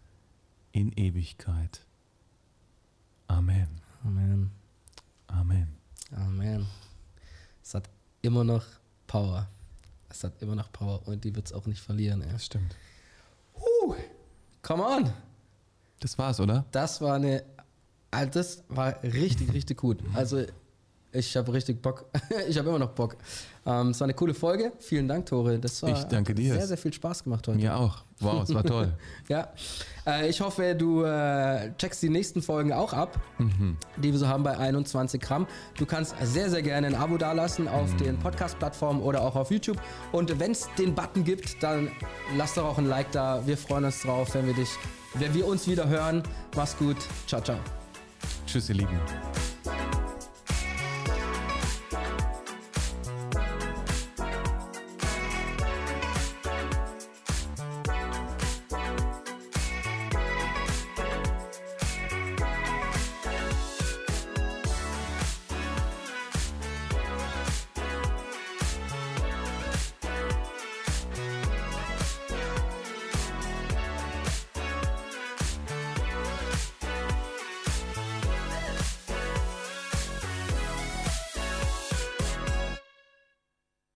[0.71, 1.81] in Ewigkeit.
[3.27, 3.67] Amen.
[4.03, 4.51] Amen.
[5.27, 5.67] Amen.
[6.15, 6.67] Amen.
[7.63, 7.89] Es hat
[8.21, 8.65] immer noch
[9.07, 9.47] Power.
[10.09, 12.21] Es hat immer noch Power und die wird es auch nicht verlieren.
[12.21, 12.31] Ey.
[12.31, 12.75] Das stimmt.
[13.55, 13.95] Uh,
[14.61, 15.13] come on.
[15.99, 16.65] Das war's, oder?
[16.71, 17.43] Das war eine.
[18.09, 19.99] Also das war richtig, richtig gut.
[20.13, 20.45] Also
[21.13, 22.05] ich habe richtig Bock.
[22.47, 23.17] ich habe immer noch Bock.
[23.65, 24.71] Ähm, es war eine coole Folge.
[24.79, 25.59] Vielen Dank, Tore.
[25.59, 26.53] Das war, Ich danke dir.
[26.53, 27.57] Sehr, sehr viel Spaß gemacht heute.
[27.59, 27.99] Mir auch.
[28.19, 28.93] Wow, es war toll.
[29.27, 29.49] Ja.
[30.05, 33.19] Äh, ich hoffe, du äh, checkst die nächsten Folgen auch ab,
[33.97, 35.47] die wir so haben bei 21 Gramm.
[35.77, 39.77] Du kannst sehr, sehr gerne ein Abo dalassen auf den Podcast-Plattformen oder auch auf YouTube.
[40.11, 41.91] Und wenn es den Button gibt, dann
[42.35, 43.45] lass doch auch ein Like da.
[43.45, 44.69] Wir freuen uns drauf, wenn wir dich,
[45.13, 46.23] wenn wir uns wieder hören.
[46.55, 46.97] Mach's gut.
[47.27, 47.57] Ciao, ciao.
[48.47, 48.99] Tschüss, ihr Lieben.